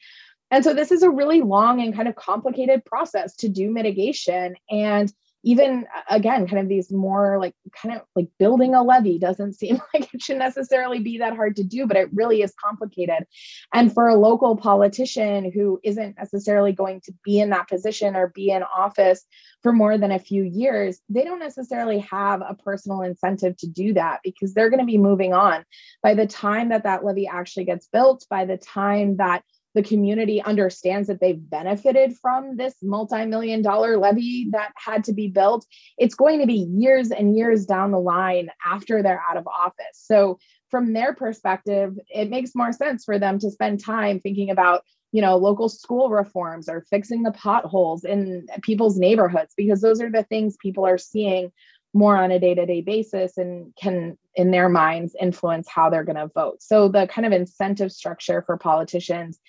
And 0.52 0.64
so 0.64 0.74
this 0.74 0.92
is 0.92 1.02
a 1.02 1.10
really 1.10 1.42
long 1.42 1.82
and 1.82 1.96
kind 1.96 2.08
of 2.08 2.16
complicated 2.16 2.86
process 2.86 3.36
to 3.38 3.50
do 3.50 3.72
mitigation. 3.72 4.56
And 4.70 5.12
even 5.44 5.86
again, 6.10 6.48
kind 6.48 6.60
of 6.60 6.70
these 6.70 6.92
more 6.92 7.38
like 7.38 7.54
kind 7.76 7.96
of 7.96 8.02
like 8.16 8.28
building 8.40 8.74
a 8.74 8.84
levee 8.84 9.20
doesn't 9.20 9.54
seem 9.60 9.82
like 9.94 10.14
it 10.14 10.22
should 10.22 10.38
necessarily 10.38 11.00
be 11.00 11.18
that 11.18 11.36
hard 11.36 11.58
to 11.58 11.64
do, 11.64 11.86
but 11.86 11.98
it 11.98 12.10
really 12.14 12.42
is 12.42 12.54
complicated. 12.64 13.26
And 13.74 13.94
for 13.94 14.08
a 14.08 14.16
local 14.16 14.56
politician 14.56 15.52
who 15.52 15.80
isn't 15.84 16.18
necessarily 16.18 16.72
going 16.72 17.02
to 17.02 17.14
be 17.24 17.40
in 17.40 17.50
that 17.50 17.68
position 17.68 18.16
or 18.16 18.30
be 18.30 18.50
in 18.50 18.64
office 18.64 19.26
for 19.62 19.74
more 19.74 19.98
than 19.98 20.12
a 20.12 20.20
few 20.20 20.44
years, 20.44 21.00
they 21.10 21.24
don't 21.24 21.40
necessarily 21.40 22.00
have 22.00 22.42
a 22.42 22.56
personal 22.56 23.02
incentive 23.02 23.58
to 23.58 23.68
do 23.68 23.94
that 23.94 24.20
because 24.24 24.54
they're 24.54 24.70
going 24.70 24.80
to 24.80 24.86
be 24.86 24.98
moving 24.98 25.34
on. 25.34 25.66
By 26.02 26.14
the 26.14 26.28
time 26.28 26.70
that 26.70 26.84
that 26.84 27.04
levee 27.04 27.28
actually 27.28 27.66
gets 27.66 27.88
built, 27.88 28.26
by 28.30 28.46
the 28.46 28.58
time 28.58 29.18
that 29.18 29.44
the 29.74 29.84
community 29.84 30.42
understands 30.42 31.08
that 31.08 31.20
they've 31.20 31.50
benefited 31.50 32.16
from 32.22 32.56
this 32.58 32.76
multi-million 32.82 33.62
dollar 33.62 33.98
levee 33.98 34.50
that 34.52 34.72
had 34.76 35.04
to 35.04 35.14
be 35.14 35.28
built 35.28 35.66
it's 35.98 36.16
going 36.16 36.40
to 36.40 36.48
be 36.48 36.68
years 36.76 37.12
and 37.12 37.36
years 37.36 37.66
down 37.66 37.92
the 37.92 38.00
line 38.00 38.50
after 38.66 39.02
they're 39.02 39.24
out 39.30 39.38
of 39.38 39.48
office. 39.48 39.76
So 39.94 40.40
from 40.70 40.94
their 40.94 41.14
perspective 41.14 41.98
it 42.10 42.30
makes 42.30 42.52
more 42.56 42.72
sense 42.72 43.06
for 43.06 43.20
them 43.20 43.40
to 43.40 43.52
spend 43.52 43.84
time 43.84 44.20
thinking 44.20 44.50
about 44.50 44.84
you 45.12 45.22
know 45.22 45.38
local 45.38 45.70
school 45.70 46.10
reforms 46.10 46.68
or 46.68 46.86
fixing 46.90 47.24
the 47.24 47.32
potholes 47.32 48.04
in 48.04 48.48
people's 48.62 48.98
neighborhoods 48.98 49.54
because 49.56 49.82
those 49.82 50.02
are 50.02 50.12
the 50.12 50.24
things 50.24 50.58
people 50.62 50.86
are 50.86 50.98
seeing 50.98 51.52
more 51.94 52.18
on 52.18 52.32
a 52.32 52.40
day-to-day 52.40 52.82
basis 52.82 53.38
and 53.38 53.74
can 53.76 54.18
in 54.36 54.50
their 54.50 54.68
minds 54.68 55.16
influence 55.22 55.68
how 55.70 55.90
they're 55.90 56.04
going 56.04 56.16
to 56.16 56.32
vote. 56.34 56.62
So 56.62 56.88
the 56.88 57.06
kind 57.08 57.26
of 57.26 57.32
incentive 57.32 57.92
structure 57.92 58.42
for 58.46 58.58
politicians 58.58 59.40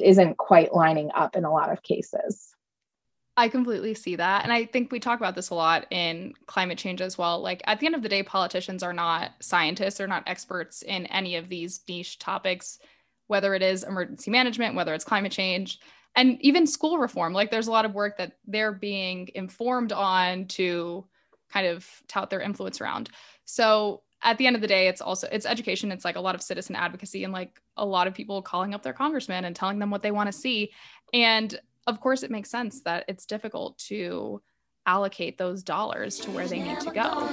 isn't 0.00 0.36
quite 0.38 0.74
lining 0.74 1.10
up 1.14 1.36
in 1.36 1.44
a 1.44 1.52
lot 1.52 1.72
of 1.72 1.82
cases. 1.82 2.54
I 3.36 3.48
completely 3.48 3.94
see 3.94 4.16
that. 4.16 4.44
And 4.44 4.52
I 4.52 4.64
think 4.64 4.92
we 4.92 5.00
talk 5.00 5.18
about 5.18 5.34
this 5.34 5.50
a 5.50 5.54
lot 5.54 5.86
in 5.90 6.34
climate 6.46 6.78
change 6.78 7.00
as 7.00 7.18
well. 7.18 7.40
Like 7.40 7.62
at 7.66 7.80
the 7.80 7.86
end 7.86 7.96
of 7.96 8.02
the 8.02 8.08
day, 8.08 8.22
politicians 8.22 8.82
are 8.82 8.92
not 8.92 9.32
scientists, 9.40 9.96
they're 9.96 10.06
not 10.06 10.28
experts 10.28 10.82
in 10.82 11.06
any 11.06 11.34
of 11.34 11.48
these 11.48 11.80
niche 11.88 12.20
topics, 12.20 12.78
whether 13.26 13.54
it 13.54 13.62
is 13.62 13.82
emergency 13.82 14.30
management, 14.30 14.76
whether 14.76 14.94
it's 14.94 15.04
climate 15.04 15.32
change, 15.32 15.80
and 16.14 16.40
even 16.42 16.64
school 16.66 16.98
reform. 16.98 17.32
Like 17.32 17.50
there's 17.50 17.66
a 17.66 17.72
lot 17.72 17.84
of 17.84 17.94
work 17.94 18.18
that 18.18 18.34
they're 18.46 18.72
being 18.72 19.28
informed 19.34 19.90
on 19.90 20.46
to 20.48 21.04
kind 21.52 21.66
of 21.66 21.88
tout 22.06 22.30
their 22.30 22.40
influence 22.40 22.80
around. 22.80 23.10
So 23.44 24.02
at 24.24 24.38
the 24.38 24.46
end 24.46 24.56
of 24.56 24.62
the 24.62 24.68
day, 24.68 24.88
it's 24.88 25.00
also 25.00 25.28
it's 25.30 25.46
education. 25.46 25.92
It's 25.92 26.04
like 26.04 26.16
a 26.16 26.20
lot 26.20 26.34
of 26.34 26.42
citizen 26.42 26.74
advocacy 26.74 27.24
and 27.24 27.32
like 27.32 27.60
a 27.76 27.84
lot 27.84 28.06
of 28.06 28.14
people 28.14 28.42
calling 28.42 28.74
up 28.74 28.82
their 28.82 28.92
congressman 28.92 29.44
and 29.44 29.54
telling 29.54 29.78
them 29.78 29.90
what 29.90 30.02
they 30.02 30.10
want 30.10 30.28
to 30.28 30.32
see. 30.32 30.72
And 31.12 31.58
of 31.86 32.00
course, 32.00 32.22
it 32.22 32.30
makes 32.30 32.50
sense 32.50 32.80
that 32.82 33.04
it's 33.06 33.26
difficult 33.26 33.78
to 33.78 34.40
allocate 34.86 35.38
those 35.38 35.62
dollars 35.62 36.18
to 36.20 36.30
where 36.30 36.46
they 36.46 36.60
need 36.60 36.80
to 36.80 36.90
go. 36.90 37.28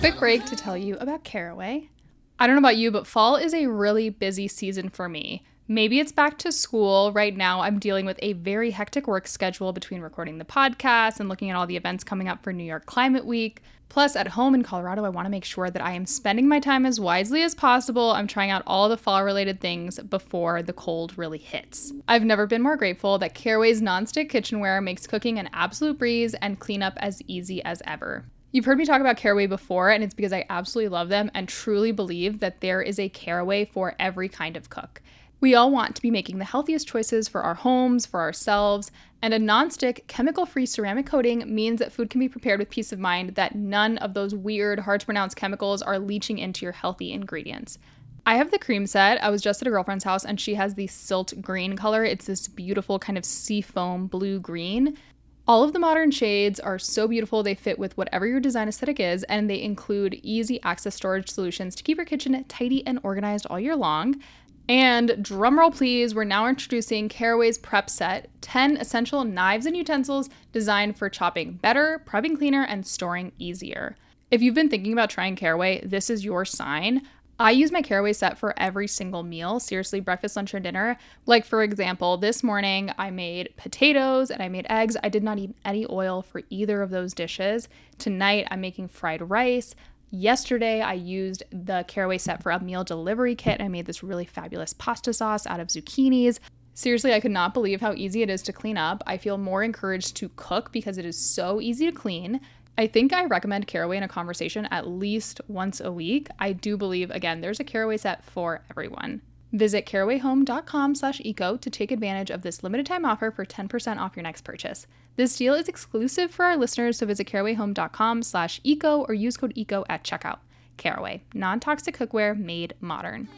Quick 0.00 0.18
break 0.18 0.44
to 0.46 0.56
tell 0.56 0.76
you 0.76 0.96
about 0.96 1.24
Caraway. 1.24 1.90
I 2.38 2.46
don't 2.46 2.56
know 2.56 2.60
about 2.60 2.76
you, 2.76 2.90
but 2.90 3.06
fall 3.06 3.36
is 3.36 3.52
a 3.52 3.66
really 3.66 4.10
busy 4.10 4.48
season 4.48 4.88
for 4.88 5.08
me 5.08 5.44
Maybe 5.70 6.00
it's 6.00 6.12
back 6.12 6.38
to 6.38 6.50
school. 6.50 7.12
Right 7.12 7.36
now, 7.36 7.60
I'm 7.60 7.78
dealing 7.78 8.06
with 8.06 8.18
a 8.22 8.32
very 8.32 8.70
hectic 8.70 9.06
work 9.06 9.26
schedule 9.26 9.74
between 9.74 10.00
recording 10.00 10.38
the 10.38 10.46
podcast 10.46 11.20
and 11.20 11.28
looking 11.28 11.50
at 11.50 11.56
all 11.56 11.66
the 11.66 11.76
events 11.76 12.04
coming 12.04 12.26
up 12.26 12.42
for 12.42 12.54
New 12.54 12.64
York 12.64 12.86
Climate 12.86 13.26
Week. 13.26 13.60
Plus, 13.90 14.16
at 14.16 14.28
home 14.28 14.54
in 14.54 14.62
Colorado, 14.62 15.04
I 15.04 15.10
want 15.10 15.26
to 15.26 15.30
make 15.30 15.44
sure 15.44 15.68
that 15.68 15.84
I 15.84 15.92
am 15.92 16.06
spending 16.06 16.48
my 16.48 16.58
time 16.58 16.86
as 16.86 16.98
wisely 16.98 17.42
as 17.42 17.54
possible. 17.54 18.12
I'm 18.12 18.26
trying 18.26 18.50
out 18.50 18.62
all 18.66 18.88
the 18.88 18.96
fall 18.96 19.22
related 19.22 19.60
things 19.60 19.98
before 19.98 20.62
the 20.62 20.72
cold 20.72 21.18
really 21.18 21.36
hits. 21.36 21.92
I've 22.08 22.24
never 22.24 22.46
been 22.46 22.62
more 22.62 22.78
grateful 22.78 23.18
that 23.18 23.34
Caraway's 23.34 23.82
nonstick 23.82 24.30
kitchenware 24.30 24.80
makes 24.80 25.06
cooking 25.06 25.38
an 25.38 25.50
absolute 25.52 25.98
breeze 25.98 26.32
and 26.32 26.58
cleanup 26.58 26.94
as 26.96 27.20
easy 27.26 27.62
as 27.62 27.82
ever. 27.86 28.24
You've 28.52 28.64
heard 28.64 28.78
me 28.78 28.86
talk 28.86 29.02
about 29.02 29.18
Caraway 29.18 29.46
before, 29.46 29.90
and 29.90 30.02
it's 30.02 30.14
because 30.14 30.32
I 30.32 30.46
absolutely 30.48 30.88
love 30.88 31.10
them 31.10 31.30
and 31.34 31.46
truly 31.46 31.92
believe 31.92 32.40
that 32.40 32.62
there 32.62 32.80
is 32.80 32.98
a 32.98 33.10
Caraway 33.10 33.66
for 33.66 33.94
every 34.00 34.30
kind 34.30 34.56
of 34.56 34.70
cook. 34.70 35.02
We 35.40 35.54
all 35.54 35.70
want 35.70 35.94
to 35.94 36.02
be 36.02 36.10
making 36.10 36.38
the 36.38 36.44
healthiest 36.44 36.88
choices 36.88 37.28
for 37.28 37.42
our 37.42 37.54
homes, 37.54 38.06
for 38.06 38.20
ourselves, 38.20 38.90
and 39.22 39.32
a 39.32 39.38
non-stick, 39.38 40.04
chemical-free 40.08 40.66
ceramic 40.66 41.06
coating 41.06 41.44
means 41.54 41.78
that 41.78 41.92
food 41.92 42.10
can 42.10 42.18
be 42.18 42.28
prepared 42.28 42.58
with 42.58 42.70
peace 42.70 42.92
of 42.92 42.98
mind 42.98 43.36
that 43.36 43.54
none 43.54 43.98
of 43.98 44.14
those 44.14 44.34
weird, 44.34 44.80
hard 44.80 45.00
to 45.00 45.06
pronounce 45.06 45.34
chemicals 45.34 45.80
are 45.80 45.98
leaching 45.98 46.38
into 46.38 46.66
your 46.66 46.72
healthy 46.72 47.12
ingredients. 47.12 47.78
I 48.26 48.36
have 48.36 48.50
the 48.50 48.58
cream 48.58 48.86
set. 48.86 49.22
I 49.22 49.30
was 49.30 49.40
just 49.40 49.62
at 49.62 49.68
a 49.68 49.70
girlfriend's 49.70 50.04
house 50.04 50.24
and 50.24 50.40
she 50.40 50.54
has 50.56 50.74
the 50.74 50.86
silt 50.86 51.40
green 51.40 51.76
color. 51.76 52.04
It's 52.04 52.26
this 52.26 52.46
beautiful 52.46 52.98
kind 52.98 53.16
of 53.16 53.24
seafoam 53.24 54.06
blue 54.06 54.38
green. 54.38 54.98
All 55.46 55.64
of 55.64 55.72
the 55.72 55.78
modern 55.78 56.10
shades 56.10 56.60
are 56.60 56.78
so 56.78 57.08
beautiful. 57.08 57.42
They 57.42 57.54
fit 57.54 57.78
with 57.78 57.96
whatever 57.96 58.26
your 58.26 58.38
design 58.38 58.68
aesthetic 58.68 59.00
is, 59.00 59.22
and 59.24 59.48
they 59.48 59.62
include 59.62 60.20
easy 60.22 60.62
access 60.62 60.94
storage 60.94 61.30
solutions 61.30 61.74
to 61.76 61.82
keep 61.82 61.96
your 61.96 62.04
kitchen 62.04 62.44
tidy 62.48 62.86
and 62.86 63.00
organized 63.02 63.46
all 63.46 63.58
year 63.58 63.74
long. 63.74 64.20
And 64.68 65.10
drumroll 65.10 65.74
please, 65.74 66.14
we're 66.14 66.24
now 66.24 66.46
introducing 66.46 67.08
Caraway's 67.08 67.56
Prep 67.56 67.88
Set 67.88 68.28
10 68.42 68.76
essential 68.76 69.24
knives 69.24 69.64
and 69.64 69.74
utensils 69.74 70.28
designed 70.52 70.98
for 70.98 71.08
chopping 71.08 71.54
better, 71.54 72.02
prepping 72.06 72.36
cleaner, 72.36 72.64
and 72.64 72.86
storing 72.86 73.32
easier. 73.38 73.96
If 74.30 74.42
you've 74.42 74.54
been 74.54 74.68
thinking 74.68 74.92
about 74.92 75.08
trying 75.08 75.36
Caraway, 75.36 75.80
this 75.86 76.10
is 76.10 76.22
your 76.22 76.44
sign. 76.44 77.00
I 77.40 77.52
use 77.52 77.72
my 77.72 77.80
Caraway 77.80 78.12
set 78.12 78.36
for 78.36 78.52
every 78.58 78.88
single 78.88 79.22
meal, 79.22 79.58
seriously, 79.58 80.00
breakfast, 80.00 80.36
lunch, 80.36 80.52
or 80.52 80.60
dinner. 80.60 80.98
Like, 81.24 81.46
for 81.46 81.62
example, 81.62 82.18
this 82.18 82.42
morning 82.42 82.92
I 82.98 83.10
made 83.10 83.54
potatoes 83.56 84.30
and 84.30 84.42
I 84.42 84.48
made 84.48 84.66
eggs. 84.68 84.98
I 85.02 85.08
did 85.08 85.22
not 85.22 85.38
eat 85.38 85.54
any 85.64 85.86
oil 85.88 86.20
for 86.20 86.42
either 86.50 86.82
of 86.82 86.90
those 86.90 87.14
dishes. 87.14 87.68
Tonight 87.96 88.48
I'm 88.50 88.60
making 88.60 88.88
fried 88.88 89.30
rice. 89.30 89.74
Yesterday, 90.10 90.80
I 90.80 90.94
used 90.94 91.42
the 91.50 91.84
Caraway 91.86 92.16
set 92.16 92.42
for 92.42 92.50
a 92.50 92.62
meal 92.62 92.82
delivery 92.82 93.34
kit 93.34 93.60
I 93.60 93.68
made 93.68 93.84
this 93.84 94.02
really 94.02 94.24
fabulous 94.24 94.72
pasta 94.72 95.12
sauce 95.12 95.46
out 95.46 95.60
of 95.60 95.68
zucchinis. 95.68 96.38
Seriously, 96.72 97.12
I 97.12 97.20
could 97.20 97.30
not 97.30 97.52
believe 97.52 97.82
how 97.82 97.92
easy 97.92 98.22
it 98.22 98.30
is 98.30 98.40
to 98.42 98.52
clean 98.52 98.78
up. 98.78 99.02
I 99.06 99.18
feel 99.18 99.36
more 99.36 99.62
encouraged 99.62 100.16
to 100.16 100.30
cook 100.30 100.72
because 100.72 100.96
it 100.96 101.04
is 101.04 101.18
so 101.18 101.60
easy 101.60 101.86
to 101.86 101.92
clean. 101.92 102.40
I 102.78 102.86
think 102.86 103.12
I 103.12 103.24
recommend 103.24 103.66
Caraway 103.66 103.98
in 103.98 104.02
a 104.02 104.08
conversation 104.08 104.66
at 104.70 104.86
least 104.86 105.40
once 105.48 105.80
a 105.80 105.92
week. 105.92 106.28
I 106.38 106.52
do 106.52 106.76
believe, 106.76 107.10
again, 107.10 107.40
there's 107.40 107.60
a 107.60 107.64
Caraway 107.64 107.96
set 107.96 108.24
for 108.24 108.62
everyone. 108.70 109.20
Visit 109.52 109.86
carawayhome.com 109.86 110.94
slash 110.94 111.20
eco 111.24 111.56
to 111.56 111.70
take 111.70 111.90
advantage 111.90 112.30
of 112.30 112.42
this 112.42 112.62
limited 112.62 112.86
time 112.86 113.04
offer 113.04 113.30
for 113.30 113.46
10% 113.46 113.98
off 113.98 114.14
your 114.14 114.22
next 114.22 114.42
purchase. 114.42 114.86
This 115.16 115.36
deal 115.36 115.54
is 115.54 115.68
exclusive 115.68 116.30
for 116.30 116.44
our 116.44 116.56
listeners, 116.56 116.98
so 116.98 117.06
visit 117.06 117.26
carawayhome.com 117.26 118.22
slash 118.22 118.60
eco 118.62 119.04
or 119.08 119.14
use 119.14 119.36
code 119.36 119.52
ECO 119.56 119.84
at 119.88 120.04
checkout. 120.04 120.38
Caraway, 120.76 121.22
non-toxic 121.34 121.96
cookware 121.96 122.38
made 122.38 122.74
modern. 122.80 123.28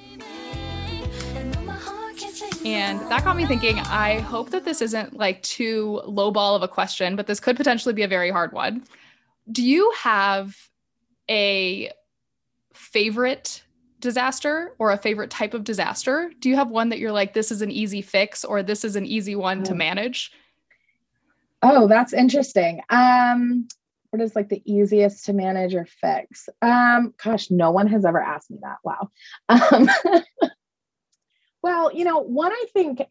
And 2.65 3.01
that 3.11 3.25
got 3.25 3.37
me 3.37 3.47
thinking, 3.47 3.79
I 3.79 4.19
hope 4.21 4.51
that 4.51 4.65
this 4.65 4.83
isn't 4.83 5.17
like 5.17 5.43
too 5.43 6.03
lowball 6.07 6.57
of 6.57 6.63
a 6.63 6.69
question, 6.69 7.17
but 7.17 7.27
this 7.27 7.41
could 7.41 7.57
potentially 7.57 7.95
be 7.95 8.03
a 8.03 8.09
very 8.09 8.31
hard 8.31 8.53
one. 8.53 8.85
Do 9.51 9.65
you 9.65 9.91
have 9.97 10.55
a 11.31 11.91
favorite 12.75 13.63
disaster 14.01 14.75
or 14.79 14.91
a 14.91 14.97
favorite 14.97 15.31
type 15.31 15.55
of 15.55 15.65
disaster? 15.65 16.31
Do 16.41 16.49
you 16.49 16.57
have 16.57 16.69
one 16.69 16.89
that 16.89 16.99
you're 16.99 17.13
like, 17.13 17.35
this 17.35 17.53
is 17.53 17.63
an 17.63 17.71
easy 17.71 18.03
fix 18.03 18.45
or 18.45 18.63
this 18.63 18.85
is 18.85 18.97
an 18.97 19.07
easy 19.07 19.37
one 19.37 19.63
to 19.65 19.75
manage? 19.75 20.33
Oh, 21.63 21.87
that's 21.89 22.13
interesting. 22.13 22.81
Um, 22.89 23.69
what 24.11 24.23
is 24.23 24.35
like 24.35 24.49
the 24.49 24.63
easiest 24.65 25.27
to 25.27 25.33
manage 25.33 25.75
or 25.75 25.87
fix? 25.87 26.49
Um, 26.63 27.15
gosh, 27.23 27.51
no 27.51 27.71
one 27.71 27.87
has 27.89 28.05
ever 28.05 28.21
asked 28.21 28.51
me 28.51 28.59
that. 28.63 28.79
Wow. 28.85 29.11
Um, 29.49 29.89
well, 31.63 31.93
you 31.95 32.05
know, 32.05 32.19
one 32.19 32.53
I 32.53 32.65
think 32.73 33.03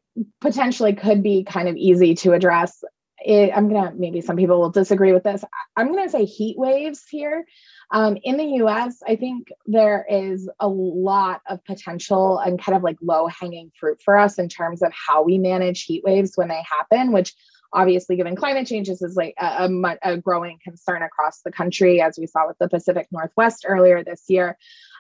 potentially 0.42 0.94
could 0.94 1.24
be 1.24 1.44
kind 1.44 1.70
of 1.70 1.76
easy 1.78 2.16
to 2.16 2.34
address. 2.34 2.84
It, 3.24 3.52
I'm 3.56 3.72
gonna 3.72 3.94
maybe 3.96 4.22
some 4.22 4.36
people 4.36 4.60
will 4.60 4.70
disagree 4.70 5.14
with 5.14 5.24
this. 5.24 5.44
I'm 5.76 5.94
gonna 5.94 6.10
say 6.10 6.26
heat 6.26 6.58
waves 6.58 7.06
here. 7.10 7.46
Um, 7.92 8.18
in 8.24 8.38
the 8.38 8.64
US, 8.64 9.02
I 9.08 9.16
think 9.16 9.52
there 9.66 10.06
is 10.10 10.50
a 10.60 10.68
lot 10.68 11.42
of 11.50 11.64
potential 11.66 12.38
and 12.38 12.62
kind 12.62 12.76
of 12.76 12.84
like 12.84 12.98
low 13.02 13.28
hanging 13.28 13.72
fruit 13.80 14.02
for 14.04 14.18
us 14.18 14.38
in 14.38 14.48
terms 14.48 14.84
of 14.84 14.92
how 14.94 15.24
we 15.24 15.38
manage 15.38 15.84
heat 15.84 16.04
waves 16.04 16.34
when 16.36 16.50
they 16.50 16.64
happen, 16.70 17.12
which 17.12 17.34
obviously 17.74 18.16
given 18.16 18.36
climate 18.36 18.68
changes 18.68 19.02
is 19.02 19.16
like 19.16 19.34
a, 19.40 19.66
a, 19.66 19.98
a, 20.04 20.18
growing 20.18 20.60
concern 20.64 21.04
across 21.04 21.42
the 21.42 21.52
country 21.52 22.02
as 22.02 22.18
we 22.18 22.26
saw 22.26 22.48
with 22.48 22.58
the 22.60 22.68
pacific 22.68 23.08
northwest 23.12 23.66
earlier 23.68 24.04
this 24.04 24.24
year. 24.28 24.58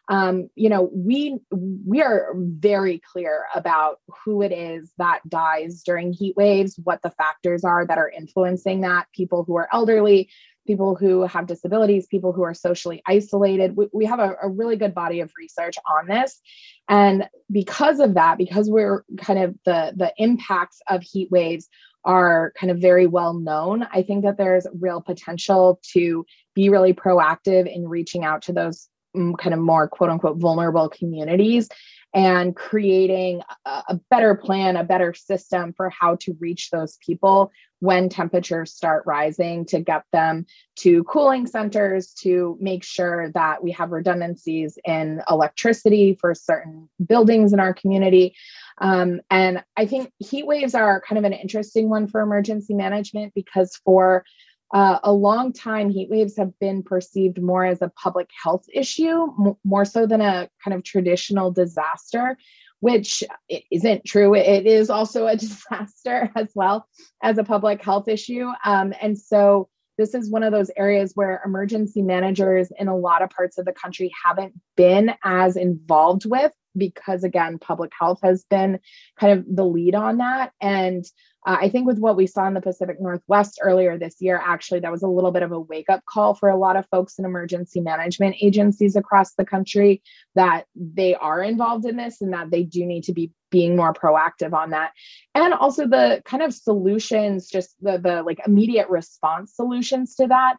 Um, 0.08 0.49
you 0.56 0.69
know 0.69 0.89
we 0.91 1.38
we 1.52 2.02
are 2.02 2.34
very 2.36 2.99
clear 3.12 3.45
about 3.54 3.99
who 4.23 4.41
it 4.41 4.52
is 4.52 4.91
that 4.97 5.21
dies 5.30 5.84
during 5.84 6.13
heat 6.13 6.36
waves 6.36 6.80
what 6.84 7.04
the 7.04 7.12
factors 7.12 7.63
are 7.63 7.86
that 7.86 7.99
are 7.99 8.10
influencing 8.10 8.82
that 8.82 9.06
people 9.13 9.43
who 9.43 9.56
are 9.58 9.69
elderly 9.71 10.30
people 10.69 10.93
who 10.93 11.23
have 11.23 11.47
disabilities, 11.47 12.05
people 12.05 12.32
who 12.32 12.43
are 12.43 12.53
socially 12.53 13.01
isolated. 13.08 13.75
We, 13.75 13.88
we 13.91 14.05
have 14.05 14.19
a, 14.19 14.36
a, 14.43 14.47
really 14.47 14.75
good 14.75 14.93
body 14.93 15.19
of 15.21 15.32
research 15.36 15.77
on 15.97 16.08
this. 16.08 16.39
And 16.88 17.27
because 17.51 17.99
of 17.99 18.13
that, 18.13 18.38
because 18.38 18.69
we're 18.69 19.03
kind 19.17 19.39
of 19.39 19.55
the, 19.65 19.93
the 19.95 20.13
impacts 20.17 20.79
of 20.88 21.01
heat 21.01 21.32
waves 21.32 21.67
are 22.05 22.53
kind 22.55 22.69
of 22.69 22.77
very 22.77 23.08
well 23.08 23.34
known, 23.34 23.88
I 23.91 24.03
think 24.03 24.25
that 24.25 24.38
there's 24.38 24.67
real 24.79 25.01
potential 25.01 25.79
to 25.93 26.23
be 26.53 26.69
really 26.69 26.93
proactive 26.93 27.65
in 27.65 27.88
reaching 27.88 28.23
out 28.23 28.43
to 28.43 28.53
those 28.53 28.89
mm, 29.17 29.36
kind 29.39 29.55
of 29.55 29.60
more 29.60 29.88
quote 29.88 30.12
unquote 30.12 30.38
vulnerable 30.38 30.88
communities 30.88 31.67
and 32.13 32.56
creating 32.56 33.41
a, 33.65 33.84
a 33.89 34.00
better 34.10 34.36
plan, 34.36 34.76
a 34.76 34.84
better 34.84 35.13
system 35.13 35.74
for 35.74 35.89
how 35.89 36.15
to 36.15 36.36
reach 36.39 36.69
those 36.72 36.98
people 37.06 37.52
when 37.80 38.10
temperatures 38.10 38.74
start 38.74 39.04
rising 39.06 39.65
to 39.65 39.80
get 39.80 40.04
them 40.12 40.45
to 40.76 41.04
cooling 41.06 41.48
centers 41.48 42.13
to 42.13 42.58
make 42.60 42.84
sure 42.84 43.32
that 43.32 43.63
we 43.63 43.72
have 43.72 43.91
redundancies 43.91 44.78
in 44.86 45.22
electricity 45.30 46.17
for 46.19 46.34
certain 46.36 46.89
buildings 47.06 47.54
in 47.54 47.60
our 47.60 47.74
community. 47.74 48.36
Um, 48.80 49.22
and 49.30 49.63
I 49.78 49.86
think 49.86 50.12
heat 50.19 50.45
waves 50.45 50.76
are 50.76 51.02
kind 51.02 51.19
of 51.19 51.26
an 51.26 51.34
interesting 51.34 51.89
one 51.89 52.08
for 52.08 52.22
emergency 52.22 52.74
management 52.74 53.34
because 53.34 53.80
for 53.86 54.26
uh, 54.71 54.99
a 55.03 55.12
long 55.12 55.51
time, 55.51 55.89
heat 55.89 56.10
waves 56.10 56.38
have 56.38 56.58
been 56.60 56.84
perceived 56.84 57.41
more 57.41 57.65
as 57.65 57.82
a 57.82 57.89
public 57.89 58.29
health 58.43 58.65
issue, 58.71 59.27
m- 59.45 59.55
more 59.63 59.86
so 59.86 60.05
than 60.05 60.21
a 60.21 60.49
kind 60.63 60.75
of 60.75 60.84
traditional 60.84 61.51
disaster, 61.51 62.38
which 62.79 63.23
isn't 63.71 64.05
true. 64.05 64.36
It 64.36 64.67
is 64.67 64.89
also 64.89 65.27
a 65.27 65.36
disaster 65.38 66.32
as 66.36 66.51
well 66.53 66.88
as 67.23 67.38
a 67.38 67.43
public 67.43 67.82
health 67.84 68.08
issue. 68.08 68.47
Um, 68.63 68.93
and 69.01 69.17
so, 69.17 69.69
this 69.97 70.13
is 70.15 70.32
one 70.32 70.43
of 70.43 70.53
those 70.53 70.71
areas 70.77 71.12
where 71.13 71.41
emergency 71.43 72.01
managers 72.01 72.71
in 72.79 72.88
a 72.88 72.95
lot 72.95 73.21
of 73.21 73.29
parts 73.32 73.58
of 73.58 73.65
the 73.65 73.73
country 73.73 74.10
haven't 74.23 74.53
been 74.77 75.12
as 75.25 75.58
involved 75.58 76.25
with 76.25 76.53
because, 76.77 77.25
again, 77.25 77.60
public 77.60 77.91
health 77.99 78.19
has 78.23 78.45
been 78.49 78.79
kind 79.19 79.38
of 79.38 79.45
the 79.53 79.65
lead 79.65 79.95
on 79.95 80.19
that. 80.19 80.53
And 80.62 81.03
uh, 81.45 81.58
I 81.62 81.69
think 81.69 81.88
with 81.88 81.99
what 81.99 82.17
we 82.17 82.28
saw 82.28 82.47
in 82.47 82.54
the 82.54 82.62
Pacific 82.62 82.99
Northwest 82.99 83.60
earlier 83.63 83.97
this 83.97 84.17
year, 84.19 84.41
actually, 84.43 84.82
that 84.82 84.91
was 84.91 85.04
a 85.04 85.08
little 85.08 85.32
bit 85.32 85.43
of 85.43 85.52
a 85.52 85.60
wake 85.60 85.89
up 85.89 86.04
call 86.06 86.34
for 86.34 86.49
a 86.49 86.58
lot 86.58 86.75
of 86.75 86.86
folks 86.88 87.17
in 87.17 87.25
emergency 87.25 87.80
management 87.80 88.36
agencies 88.41 88.95
across 88.95 89.34
the 89.36 89.45
country 89.45 90.02
that 90.36 90.65
they 90.75 91.15
are 91.15 91.41
involved 91.41 91.86
in 91.86 91.95
this 91.95 92.21
and 92.21 92.34
that 92.34 92.52
they 92.52 92.63
do 92.63 92.86
need 92.86 93.06
to 93.06 93.13
be 93.13 93.32
being 93.52 93.75
more 93.75 93.93
proactive 93.93 94.54
on 94.54 94.71
that. 94.71 94.91
And 95.34 95.54
also 95.54 95.88
the 95.88 96.21
kind 96.25 96.43
of 96.43 96.54
solutions, 96.54 97.47
just 97.47 97.75
the, 97.82 97.97
the 97.97 98.21
like 98.23 98.41
immediate 98.45 98.89
response 98.89 99.56
solutions 99.56 100.15
to 100.15 100.28
that 100.28 100.58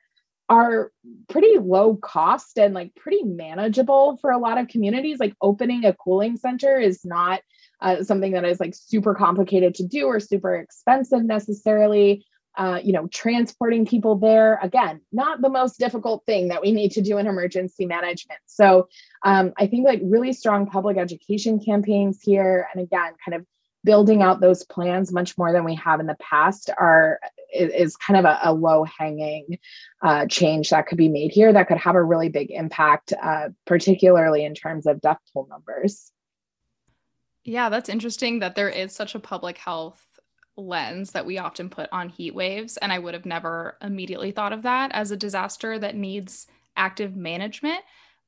are 0.50 0.90
pretty 1.28 1.58
low 1.58 1.96
cost 1.96 2.58
and 2.58 2.74
like 2.74 2.94
pretty 2.96 3.22
manageable 3.22 4.18
for 4.20 4.30
a 4.30 4.38
lot 4.38 4.58
of 4.58 4.68
communities. 4.68 5.18
Like 5.20 5.34
opening 5.40 5.84
a 5.86 5.94
cooling 5.94 6.36
center 6.36 6.76
is 6.78 7.04
not 7.04 7.40
uh, 7.80 8.02
something 8.02 8.32
that 8.32 8.44
is 8.44 8.60
like 8.60 8.74
super 8.74 9.14
complicated 9.14 9.76
to 9.76 9.86
do 9.86 10.06
or 10.06 10.20
super 10.20 10.56
expensive 10.56 11.24
necessarily. 11.24 12.26
uh, 12.56 12.80
you 12.82 12.92
know, 12.92 13.06
transporting 13.08 13.86
people 13.86 14.16
there. 14.16 14.58
Again, 14.62 15.00
not 15.12 15.40
the 15.40 15.48
most 15.48 15.78
difficult 15.78 16.24
thing 16.26 16.48
that 16.48 16.60
we 16.60 16.72
need 16.72 16.90
to 16.92 17.00
do 17.00 17.18
in 17.18 17.26
emergency 17.26 17.86
management. 17.86 18.40
So 18.46 18.88
um, 19.24 19.52
I 19.56 19.66
think 19.66 19.86
like 19.86 20.00
really 20.02 20.32
strong 20.32 20.66
public 20.66 20.98
education 20.98 21.60
campaigns 21.60 22.20
here, 22.22 22.68
and 22.74 22.82
again, 22.82 23.12
kind 23.24 23.36
of 23.36 23.46
building 23.84 24.22
out 24.22 24.40
those 24.40 24.64
plans 24.64 25.12
much 25.12 25.38
more 25.38 25.52
than 25.52 25.64
we 25.64 25.74
have 25.76 26.00
in 26.00 26.06
the 26.06 26.16
past 26.16 26.70
are 26.76 27.18
is, 27.52 27.96
kind 27.96 28.18
of 28.18 28.24
a, 28.24 28.38
a 28.44 28.52
low 28.52 28.84
hanging 28.84 29.58
uh, 30.02 30.26
change 30.26 30.70
that 30.70 30.86
could 30.86 30.98
be 30.98 31.08
made 31.08 31.32
here 31.32 31.52
that 31.52 31.66
could 31.66 31.78
have 31.78 31.94
a 31.94 32.02
really 32.02 32.28
big 32.28 32.50
impact, 32.50 33.12
uh, 33.20 33.48
particularly 33.66 34.44
in 34.44 34.54
terms 34.54 34.86
of 34.86 35.00
death 35.00 35.18
toll 35.32 35.46
numbers. 35.50 36.12
Yeah, 37.44 37.68
that's 37.68 37.88
interesting 37.88 38.40
that 38.40 38.54
there 38.54 38.68
is 38.68 38.92
such 38.92 39.14
a 39.14 39.20
public 39.20 39.58
health 39.58 40.06
lens 40.56 41.12
that 41.12 41.26
we 41.26 41.38
often 41.38 41.70
put 41.70 41.88
on 41.90 42.08
heat 42.08 42.34
waves. 42.34 42.76
And 42.76 42.92
I 42.92 42.98
would 42.98 43.14
have 43.14 43.26
never 43.26 43.76
immediately 43.82 44.30
thought 44.30 44.52
of 44.52 44.62
that 44.62 44.92
as 44.92 45.10
a 45.10 45.16
disaster 45.16 45.78
that 45.78 45.96
needs 45.96 46.46
active 46.76 47.16
management. 47.16 47.80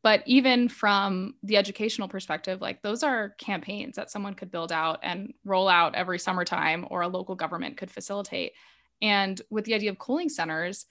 But 0.03 0.23
even 0.27 0.69
from 0.69 1.35
the 1.43 1.57
educational 1.57 2.09
perspective, 2.09 2.61
like 2.61 2.83
those 2.83 3.03
are 3.03 3.31
campaigns 3.39 3.97
that 3.97 4.11
someone 4.11 4.35
could 4.35 4.51
build 4.51 4.73
out 4.73 4.99
and 5.03 5.33
roll 5.45 5.69
out 5.69 5.95
every 5.95 6.19
summertime 6.19 6.87
or 6.91 7.03
a 7.03 7.09
local 7.09 7.37
government 7.37 7.77
could 7.77 7.91
facilitate. 7.91 8.53
And 9.01 9.41
with 9.51 9.65
the 9.65 9.75
idea 9.75 9.91
of 9.91 9.99
cooling 9.99 10.29
centers, 10.29 10.87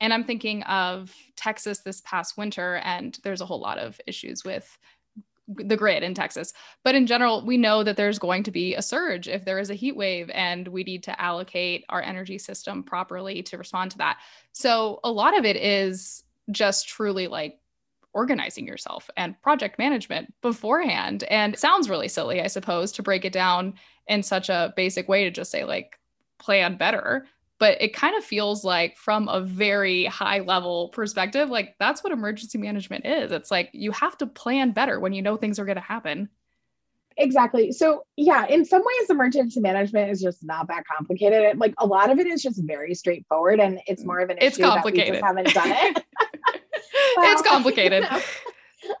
and 0.00 0.12
I'm 0.12 0.24
thinking 0.24 0.62
of 0.64 1.14
Texas 1.36 1.80
this 1.80 2.00
past 2.02 2.36
winter, 2.36 2.76
and 2.84 3.18
there's 3.22 3.40
a 3.40 3.46
whole 3.46 3.60
lot 3.60 3.78
of 3.78 4.00
issues 4.06 4.44
with 4.44 4.78
the 5.48 5.76
grid 5.76 6.02
in 6.02 6.14
Texas. 6.14 6.52
But 6.84 6.94
in 6.94 7.06
general, 7.06 7.44
we 7.44 7.56
know 7.56 7.84
that 7.84 7.96
there's 7.96 8.18
going 8.18 8.42
to 8.44 8.50
be 8.50 8.74
a 8.74 8.82
surge 8.82 9.28
if 9.28 9.44
there 9.44 9.58
is 9.58 9.70
a 9.70 9.74
heat 9.74 9.96
wave, 9.96 10.30
and 10.30 10.66
we 10.68 10.82
need 10.82 11.02
to 11.04 11.20
allocate 11.20 11.84
our 11.88 12.02
energy 12.02 12.38
system 12.38 12.82
properly 12.82 13.42
to 13.44 13.58
respond 13.58 13.92
to 13.92 13.98
that. 13.98 14.18
So 14.52 15.00
a 15.04 15.10
lot 15.10 15.38
of 15.38 15.44
it 15.44 15.56
is 15.56 16.24
just 16.50 16.88
truly 16.88 17.28
like 17.28 17.58
organizing 18.14 18.66
yourself 18.66 19.08
and 19.16 19.40
project 19.42 19.78
management 19.78 20.32
beforehand. 20.42 21.24
And 21.24 21.54
it 21.54 21.60
sounds 21.60 21.88
really 21.88 22.08
silly, 22.08 22.40
I 22.40 22.46
suppose, 22.46 22.92
to 22.92 23.02
break 23.02 23.24
it 23.24 23.32
down 23.32 23.74
in 24.06 24.22
such 24.22 24.48
a 24.48 24.72
basic 24.76 25.08
way 25.08 25.24
to 25.24 25.30
just 25.30 25.50
say, 25.50 25.64
like, 25.64 25.98
plan 26.42 26.76
better. 26.76 27.26
But 27.58 27.80
it 27.80 27.94
kind 27.94 28.16
of 28.16 28.24
feels 28.24 28.64
like 28.64 28.96
from 28.96 29.28
a 29.28 29.40
very 29.40 30.04
high 30.06 30.40
level 30.40 30.88
perspective 30.88 31.48
like 31.48 31.76
that's 31.78 32.02
what 32.02 32.12
emergency 32.12 32.58
management 32.58 33.06
is. 33.06 33.30
It's 33.30 33.52
like 33.52 33.70
you 33.72 33.92
have 33.92 34.18
to 34.18 34.26
plan 34.26 34.72
better 34.72 34.98
when 34.98 35.12
you 35.12 35.22
know 35.22 35.36
things 35.36 35.60
are 35.60 35.64
going 35.64 35.76
to 35.76 35.80
happen. 35.80 36.28
Exactly. 37.16 37.70
So 37.70 38.04
yeah 38.16 38.46
in 38.48 38.64
some 38.64 38.82
ways 38.82 39.10
emergency 39.10 39.60
management 39.60 40.10
is 40.10 40.20
just 40.20 40.42
not 40.42 40.66
that 40.68 40.82
complicated. 40.88 41.56
Like 41.56 41.74
a 41.78 41.86
lot 41.86 42.10
of 42.10 42.18
it 42.18 42.26
is 42.26 42.42
just 42.42 42.60
very 42.64 42.94
straightforward 42.94 43.60
and 43.60 43.78
it's 43.86 44.02
mm. 44.02 44.06
more 44.06 44.18
of 44.18 44.30
an 44.30 44.38
it's 44.40 44.58
complicated 44.58 45.22
that 45.22 45.36
we 45.36 45.44
just 45.44 45.54
haven't 45.54 45.54
done 45.54 45.94
it 45.94 46.04
well, 47.16 47.32
it's 47.32 47.42
complicated 47.48 48.04
you 48.04 48.10
know, 48.10 48.22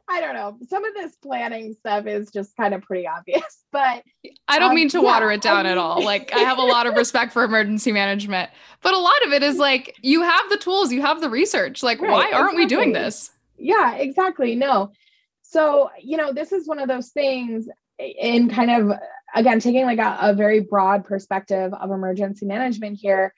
I 0.08 0.20
don't 0.20 0.34
know. 0.34 0.58
Some 0.68 0.84
of 0.84 0.94
this 0.94 1.14
planning 1.16 1.74
stuff 1.74 2.06
is 2.06 2.30
just 2.30 2.56
kind 2.56 2.74
of 2.74 2.82
pretty 2.82 3.06
obvious, 3.06 3.64
but 3.72 4.02
I 4.48 4.58
don't 4.58 4.70
um, 4.70 4.74
mean 4.74 4.88
to 4.90 4.98
yeah, 4.98 5.04
water 5.04 5.30
it 5.30 5.40
down 5.40 5.60
I 5.60 5.62
mean, 5.62 5.72
at 5.72 5.78
all. 5.78 6.02
Like 6.12 6.34
I 6.34 6.40
have 6.40 6.58
a 6.58 6.62
lot 6.62 6.86
of 6.86 6.94
respect 6.94 7.32
for 7.32 7.44
emergency 7.44 7.92
management, 7.92 8.50
but 8.82 8.94
a 8.94 8.98
lot 8.98 9.26
of 9.26 9.32
it 9.32 9.42
is 9.42 9.56
like 9.56 9.96
you 10.02 10.22
have 10.22 10.48
the 10.50 10.56
tools, 10.56 10.92
you 10.92 11.00
have 11.02 11.20
the 11.20 11.30
research. 11.30 11.82
Like 11.82 12.00
right, 12.00 12.10
why 12.10 12.32
aren't 12.32 12.54
exactly. 12.54 12.56
we 12.58 12.66
doing 12.66 12.92
this? 12.92 13.30
Yeah, 13.56 13.94
exactly. 13.94 14.54
No. 14.54 14.92
So, 15.42 15.90
you 16.00 16.16
know, 16.16 16.32
this 16.32 16.52
is 16.52 16.66
one 16.66 16.78
of 16.78 16.88
those 16.88 17.10
things 17.10 17.68
in 17.98 18.48
kind 18.48 18.70
of 18.70 18.98
again 19.34 19.60
taking 19.60 19.84
like 19.84 19.98
a, 19.98 20.18
a 20.20 20.34
very 20.34 20.60
broad 20.60 21.04
perspective 21.04 21.72
of 21.72 21.90
emergency 21.90 22.46
management 22.46 22.98
here 23.00 23.32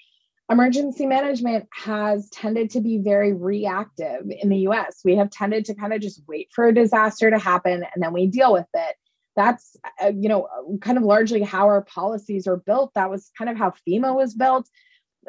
emergency 0.50 1.06
management 1.06 1.66
has 1.72 2.28
tended 2.30 2.70
to 2.70 2.80
be 2.80 2.98
very 2.98 3.32
reactive 3.32 4.26
in 4.28 4.48
the 4.48 4.68
US. 4.68 5.00
We 5.04 5.16
have 5.16 5.30
tended 5.30 5.64
to 5.66 5.74
kind 5.74 5.92
of 5.92 6.00
just 6.00 6.22
wait 6.28 6.50
for 6.54 6.66
a 6.66 6.74
disaster 6.74 7.30
to 7.30 7.38
happen 7.38 7.84
and 7.94 8.02
then 8.02 8.12
we 8.12 8.26
deal 8.26 8.52
with 8.52 8.66
it. 8.74 8.96
That's, 9.36 9.76
uh, 10.02 10.12
you 10.14 10.28
know, 10.28 10.48
kind 10.80 10.98
of 10.98 11.04
largely 11.04 11.42
how 11.42 11.66
our 11.66 11.82
policies 11.82 12.46
are 12.46 12.58
built. 12.58 12.92
That 12.94 13.10
was 13.10 13.30
kind 13.36 13.50
of 13.50 13.56
how 13.56 13.72
FEMA 13.88 14.14
was 14.14 14.34
built. 14.34 14.68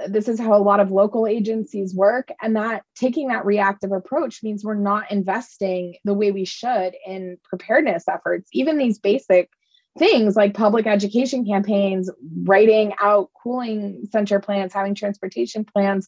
This 0.07 0.27
is 0.27 0.39
how 0.39 0.53
a 0.53 0.61
lot 0.61 0.81
of 0.81 0.91
local 0.91 1.25
agencies 1.25 1.95
work. 1.95 2.29
And 2.41 2.57
that 2.57 2.83
taking 2.95 3.29
that 3.29 3.45
reactive 3.45 3.93
approach 3.93 4.43
means 4.43 4.63
we're 4.63 4.75
not 4.75 5.11
investing 5.11 5.95
the 6.03 6.13
way 6.13 6.31
we 6.31 6.43
should 6.43 6.93
in 7.07 7.37
preparedness 7.43 8.03
efforts, 8.09 8.49
even 8.51 8.77
these 8.77 8.99
basic 8.99 9.49
things 9.97 10.35
like 10.35 10.53
public 10.53 10.87
education 10.87 11.45
campaigns, 11.45 12.09
writing 12.43 12.93
out 13.01 13.29
cooling 13.41 14.07
center 14.11 14.39
plans, 14.39 14.73
having 14.73 14.95
transportation 14.95 15.63
plans. 15.63 16.07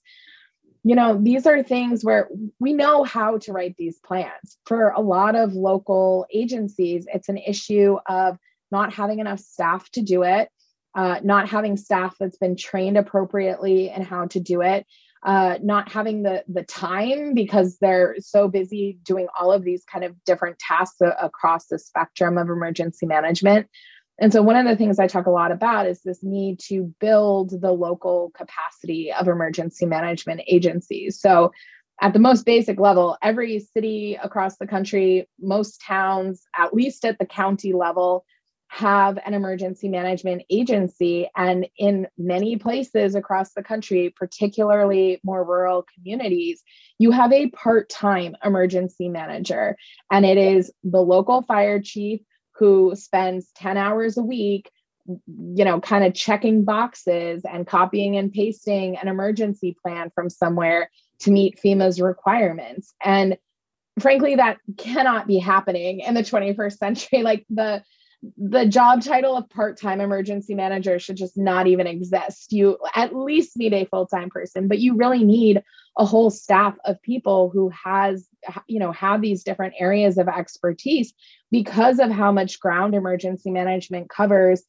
You 0.83 0.95
know, 0.95 1.19
these 1.21 1.45
are 1.45 1.63
things 1.63 2.03
where 2.03 2.29
we 2.59 2.73
know 2.73 3.03
how 3.03 3.37
to 3.39 3.51
write 3.51 3.75
these 3.77 3.99
plans. 3.99 4.57
For 4.65 4.89
a 4.89 5.01
lot 5.01 5.35
of 5.35 5.53
local 5.53 6.25
agencies, 6.33 7.07
it's 7.13 7.29
an 7.29 7.37
issue 7.37 7.97
of 8.07 8.37
not 8.71 8.93
having 8.93 9.19
enough 9.19 9.39
staff 9.39 9.89
to 9.91 10.01
do 10.01 10.23
it, 10.23 10.49
uh, 10.95 11.19
not 11.23 11.49
having 11.49 11.77
staff 11.77 12.15
that's 12.19 12.37
been 12.37 12.55
trained 12.55 12.97
appropriately 12.97 13.89
in 13.89 14.01
how 14.01 14.27
to 14.27 14.39
do 14.39 14.61
it 14.61 14.85
uh, 15.23 15.57
not 15.61 15.91
having 15.91 16.23
the 16.23 16.43
the 16.47 16.63
time 16.63 17.33
because 17.33 17.77
they're 17.79 18.15
so 18.19 18.47
busy 18.47 18.99
doing 19.03 19.27
all 19.39 19.51
of 19.51 19.63
these 19.63 19.83
kind 19.91 20.05
of 20.05 20.13
different 20.25 20.59
tasks 20.59 21.01
a- 21.01 21.15
across 21.21 21.67
the 21.67 21.79
spectrum 21.79 22.37
of 22.37 22.49
emergency 22.49 23.05
management. 23.05 23.67
And 24.19 24.33
so, 24.33 24.41
one 24.41 24.55
of 24.55 24.65
the 24.65 24.75
things 24.75 24.99
I 24.99 25.07
talk 25.07 25.25
a 25.25 25.31
lot 25.31 25.51
about 25.51 25.87
is 25.87 26.01
this 26.01 26.23
need 26.23 26.59
to 26.67 26.93
build 26.99 27.61
the 27.61 27.71
local 27.71 28.31
capacity 28.35 29.11
of 29.11 29.27
emergency 29.27 29.85
management 29.85 30.41
agencies. 30.47 31.19
So, 31.19 31.51
at 32.01 32.13
the 32.13 32.19
most 32.19 32.45
basic 32.45 32.79
level, 32.79 33.17
every 33.21 33.59
city 33.59 34.17
across 34.21 34.57
the 34.57 34.67
country, 34.67 35.27
most 35.39 35.81
towns, 35.81 36.43
at 36.55 36.73
least 36.73 37.05
at 37.05 37.17
the 37.19 37.25
county 37.25 37.73
level, 37.73 38.25
have 38.69 39.17
an 39.25 39.33
emergency 39.33 39.87
management 39.87 40.43
agency. 40.49 41.29
And 41.35 41.67
in 41.77 42.07
many 42.17 42.57
places 42.57 43.15
across 43.15 43.53
the 43.53 43.63
country, 43.63 44.13
particularly 44.15 45.19
more 45.23 45.43
rural 45.43 45.85
communities, 45.95 46.63
you 46.99 47.11
have 47.11 47.31
a 47.31 47.49
part 47.49 47.89
time 47.89 48.35
emergency 48.43 49.09
manager. 49.09 49.77
And 50.11 50.25
it 50.25 50.37
is 50.37 50.71
the 50.83 51.01
local 51.01 51.41
fire 51.41 51.81
chief 51.81 52.21
who 52.53 52.93
spends 52.95 53.51
10 53.55 53.77
hours 53.77 54.17
a 54.17 54.23
week 54.23 54.71
you 55.25 55.63
know 55.63 55.79
kind 55.79 56.03
of 56.03 56.13
checking 56.13 56.65
boxes 56.65 57.43
and 57.49 57.65
copying 57.65 58.17
and 58.17 58.33
pasting 58.33 58.97
an 58.97 59.07
emergency 59.07 59.75
plan 59.81 60.11
from 60.13 60.29
somewhere 60.29 60.91
to 61.19 61.31
meet 61.31 61.57
FEMA's 61.63 62.01
requirements 62.01 62.93
and 63.01 63.37
frankly 63.99 64.35
that 64.35 64.57
cannot 64.77 65.25
be 65.25 65.39
happening 65.39 66.01
in 66.01 66.13
the 66.13 66.21
21st 66.21 66.77
century 66.77 67.21
like 67.23 67.45
the 67.49 67.81
the 68.37 68.65
job 68.65 69.03
title 69.03 69.37
of 69.37 69.49
part-time 69.49 70.01
emergency 70.01 70.55
manager 70.55 70.97
should 70.97 71.17
just 71.17 71.37
not 71.37 71.67
even 71.67 71.85
exist. 71.85 72.51
You 72.51 72.77
at 72.95 73.15
least 73.15 73.57
need 73.57 73.73
a 73.73 73.85
full-time 73.85 74.29
person 74.29 74.67
but 74.67 74.79
you 74.79 74.95
really 74.95 75.23
need 75.23 75.61
a 75.97 76.05
whole 76.05 76.29
staff 76.29 76.75
of 76.85 77.01
people 77.01 77.49
who 77.49 77.69
has 77.69 78.27
you 78.67 78.79
know 78.79 78.91
have 78.91 79.21
these 79.21 79.43
different 79.43 79.75
areas 79.79 80.17
of 80.17 80.27
expertise 80.27 81.13
because 81.51 81.99
of 81.99 82.11
how 82.11 82.31
much 82.31 82.59
ground 82.59 82.95
emergency 82.95 83.51
management 83.51 84.09
covers 84.09 84.63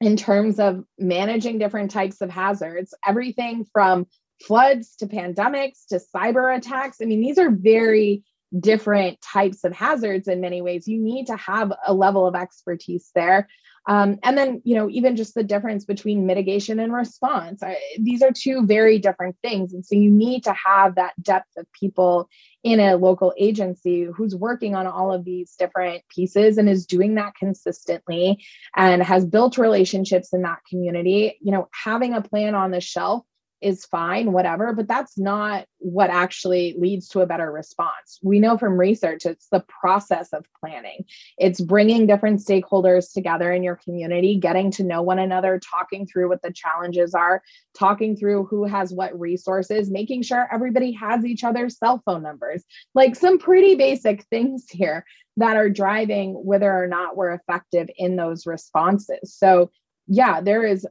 in 0.00 0.16
terms 0.16 0.60
of 0.60 0.84
managing 0.98 1.58
different 1.58 1.90
types 1.90 2.20
of 2.20 2.30
hazards 2.30 2.94
everything 3.06 3.66
from 3.72 4.06
floods 4.42 4.96
to 4.96 5.06
pandemics 5.06 5.86
to 5.88 6.00
cyber 6.14 6.56
attacks. 6.56 6.98
I 7.02 7.06
mean 7.06 7.20
these 7.20 7.38
are 7.38 7.50
very 7.50 8.24
different 8.58 9.20
types 9.20 9.64
of 9.64 9.72
hazards 9.72 10.28
in 10.28 10.40
many 10.40 10.62
ways. 10.62 10.88
You 10.88 10.98
need 10.98 11.26
to 11.26 11.36
have 11.36 11.72
a 11.86 11.92
level 11.92 12.26
of 12.26 12.34
expertise 12.34 13.10
there. 13.14 13.48
Um, 13.86 14.18
and 14.22 14.36
then 14.36 14.60
you 14.64 14.74
know 14.74 14.90
even 14.90 15.16
just 15.16 15.34
the 15.34 15.42
difference 15.42 15.86
between 15.86 16.26
mitigation 16.26 16.78
and 16.78 16.92
response. 16.92 17.62
I, 17.62 17.78
these 17.98 18.22
are 18.22 18.30
two 18.30 18.66
very 18.66 18.98
different 18.98 19.36
things. 19.42 19.72
And 19.72 19.84
so 19.84 19.94
you 19.94 20.10
need 20.10 20.44
to 20.44 20.52
have 20.52 20.96
that 20.96 21.14
depth 21.22 21.56
of 21.56 21.66
people 21.72 22.28
in 22.62 22.80
a 22.80 22.96
local 22.96 23.32
agency 23.38 24.04
who's 24.04 24.36
working 24.36 24.74
on 24.74 24.86
all 24.86 25.10
of 25.10 25.24
these 25.24 25.54
different 25.58 26.02
pieces 26.14 26.58
and 26.58 26.68
is 26.68 26.86
doing 26.86 27.14
that 27.14 27.34
consistently 27.34 28.44
and 28.76 29.02
has 29.02 29.24
built 29.24 29.56
relationships 29.56 30.34
in 30.34 30.42
that 30.42 30.58
community. 30.68 31.38
You 31.40 31.52
know 31.52 31.68
having 31.72 32.12
a 32.12 32.20
plan 32.20 32.54
on 32.54 32.70
the 32.70 32.80
shelf 32.80 33.24
is 33.60 33.84
fine, 33.84 34.32
whatever, 34.32 34.72
but 34.72 34.86
that's 34.86 35.18
not 35.18 35.66
what 35.78 36.10
actually 36.10 36.76
leads 36.78 37.08
to 37.08 37.20
a 37.20 37.26
better 37.26 37.50
response. 37.50 38.18
We 38.22 38.38
know 38.38 38.56
from 38.56 38.78
research 38.78 39.26
it's 39.26 39.48
the 39.50 39.64
process 39.68 40.32
of 40.32 40.46
planning. 40.60 41.04
It's 41.38 41.60
bringing 41.60 42.06
different 42.06 42.40
stakeholders 42.40 43.12
together 43.12 43.52
in 43.52 43.62
your 43.62 43.76
community, 43.76 44.36
getting 44.36 44.70
to 44.72 44.84
know 44.84 45.02
one 45.02 45.18
another, 45.18 45.58
talking 45.58 46.06
through 46.06 46.28
what 46.28 46.42
the 46.42 46.52
challenges 46.52 47.14
are, 47.14 47.42
talking 47.76 48.16
through 48.16 48.44
who 48.44 48.64
has 48.64 48.92
what 48.92 49.18
resources, 49.18 49.90
making 49.90 50.22
sure 50.22 50.48
everybody 50.52 50.92
has 50.92 51.24
each 51.24 51.44
other's 51.44 51.78
cell 51.78 52.02
phone 52.04 52.22
numbers. 52.22 52.64
Like 52.94 53.16
some 53.16 53.38
pretty 53.38 53.74
basic 53.74 54.24
things 54.24 54.66
here 54.70 55.04
that 55.36 55.56
are 55.56 55.70
driving 55.70 56.32
whether 56.34 56.72
or 56.72 56.86
not 56.86 57.16
we're 57.16 57.32
effective 57.32 57.88
in 57.96 58.16
those 58.16 58.46
responses. 58.46 59.34
So, 59.34 59.70
yeah, 60.06 60.40
there 60.40 60.64
is 60.64 60.86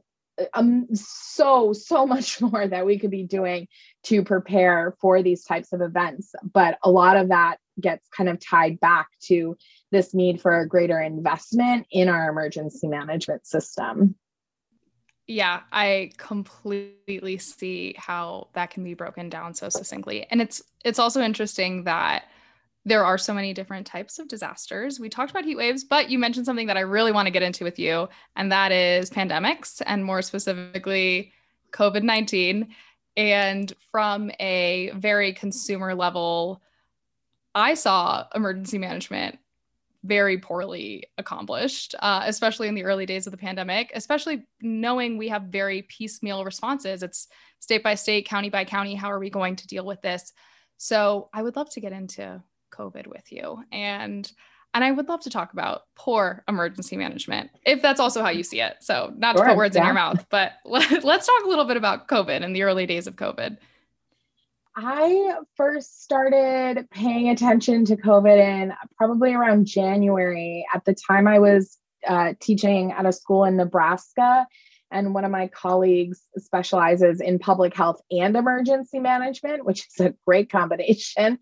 um, 0.54 0.86
so 0.94 1.72
so 1.72 2.06
much 2.14 2.40
more 2.40 2.66
that 2.66 2.86
we 2.86 2.98
could 2.98 3.10
be 3.10 3.24
doing 3.24 3.68
to 4.04 4.22
prepare 4.22 4.94
for 5.00 5.22
these 5.22 5.44
types 5.44 5.72
of 5.72 5.80
events. 5.80 6.34
But 6.42 6.78
a 6.82 6.90
lot 6.90 7.16
of 7.16 7.28
that 7.28 7.58
gets 7.80 8.08
kind 8.08 8.28
of 8.28 8.40
tied 8.40 8.80
back 8.80 9.08
to 9.22 9.56
this 9.90 10.14
need 10.14 10.40
for 10.40 10.58
a 10.58 10.68
greater 10.68 11.00
investment 11.00 11.86
in 11.90 12.08
our 12.08 12.28
emergency 12.28 12.88
management 12.88 13.46
system. 13.46 14.14
Yeah 15.26 15.60
i 15.72 16.10
completely 16.16 17.36
see 17.36 17.94
how 17.98 18.48
that 18.54 18.70
can 18.70 18.82
be 18.82 18.94
broken 18.94 19.28
down 19.28 19.54
so 19.54 19.68
succinctly. 19.68 20.26
And 20.30 20.40
it's 20.40 20.62
it's 20.84 20.98
also 20.98 21.20
interesting 21.20 21.84
that 21.84 22.24
there 22.84 23.04
are 23.04 23.18
so 23.18 23.34
many 23.34 23.52
different 23.52 23.86
types 23.86 24.18
of 24.18 24.28
disasters. 24.28 24.98
We 24.98 25.08
talked 25.08 25.30
about 25.30 25.44
heat 25.44 25.56
waves, 25.56 25.84
but 25.84 26.10
you 26.10 26.18
mentioned 26.18 26.46
something 26.46 26.68
that 26.68 26.76
I 26.76 26.80
really 26.80 27.12
want 27.12 27.26
to 27.26 27.32
get 27.32 27.42
into 27.42 27.64
with 27.64 27.78
you, 27.78 28.08
and 28.36 28.50
that 28.52 28.72
is 28.72 29.10
pandemics, 29.10 29.82
and 29.84 30.04
more 30.04 30.22
specifically, 30.22 31.32
COVID 31.72 32.02
19. 32.02 32.74
And 33.16 33.72
from 33.90 34.30
a 34.38 34.92
very 34.94 35.32
consumer 35.32 35.94
level, 35.94 36.62
I 37.54 37.74
saw 37.74 38.26
emergency 38.34 38.78
management 38.78 39.38
very 40.04 40.38
poorly 40.38 41.04
accomplished, 41.18 41.94
uh, 41.98 42.22
especially 42.26 42.68
in 42.68 42.74
the 42.74 42.84
early 42.84 43.04
days 43.04 43.26
of 43.26 43.32
the 43.32 43.36
pandemic, 43.36 43.90
especially 43.94 44.46
knowing 44.62 45.18
we 45.18 45.28
have 45.28 45.42
very 45.42 45.82
piecemeal 45.82 46.44
responses. 46.44 47.02
It's 47.02 47.26
state 47.58 47.82
by 47.82 47.96
state, 47.96 48.26
county 48.26 48.48
by 48.48 48.64
county. 48.64 48.94
How 48.94 49.10
are 49.10 49.18
we 49.18 49.30
going 49.30 49.56
to 49.56 49.66
deal 49.66 49.84
with 49.84 50.00
this? 50.00 50.32
So 50.76 51.28
I 51.34 51.42
would 51.42 51.56
love 51.56 51.70
to 51.70 51.80
get 51.80 51.92
into 51.92 52.40
COVID 52.78 53.06
with 53.06 53.32
you. 53.32 53.62
And 53.72 54.30
and 54.74 54.84
I 54.84 54.92
would 54.92 55.08
love 55.08 55.20
to 55.20 55.30
talk 55.30 55.52
about 55.52 55.82
poor 55.94 56.44
emergency 56.46 56.96
management, 56.96 57.50
if 57.64 57.80
that's 57.80 57.98
also 57.98 58.22
how 58.22 58.28
you 58.28 58.42
see 58.42 58.60
it. 58.60 58.76
So, 58.80 59.12
not 59.16 59.36
sure, 59.36 59.44
to 59.44 59.50
put 59.50 59.56
words 59.56 59.74
yeah. 59.74 59.82
in 59.82 59.86
your 59.86 59.94
mouth, 59.94 60.26
but 60.30 60.52
let, 60.64 60.92
us 60.92 61.26
talk 61.26 61.44
a 61.44 61.48
little 61.48 61.64
bit 61.64 61.76
about 61.76 62.06
COVID 62.06 62.44
and 62.44 62.54
the 62.54 62.62
early 62.62 62.86
days 62.86 63.06
of 63.06 63.16
COVID. 63.16 63.56
I 64.76 65.34
first 65.56 66.04
started 66.04 66.88
paying 66.90 67.30
attention 67.30 67.84
to 67.86 67.96
COVID 67.96 68.38
in 68.38 68.72
probably 68.96 69.34
around 69.34 69.66
January. 69.66 70.64
At 70.72 70.84
the 70.84 70.94
time, 70.94 71.26
I 71.26 71.40
was 71.40 71.78
uh, 72.06 72.34
teaching 72.38 72.92
at 72.92 73.04
a 73.04 73.12
school 73.12 73.44
in 73.44 73.56
Nebraska, 73.56 74.46
and 74.90 75.14
one 75.14 75.24
of 75.24 75.30
my 75.30 75.48
colleagues 75.48 76.22
specializes 76.36 77.20
in 77.20 77.38
public 77.38 77.74
health 77.74 78.00
and 78.10 78.36
emergency 78.36 78.98
management, 78.98 79.64
which 79.64 79.86
is 79.86 80.06
a 80.06 80.14
great 80.26 80.50
combination. 80.50 81.38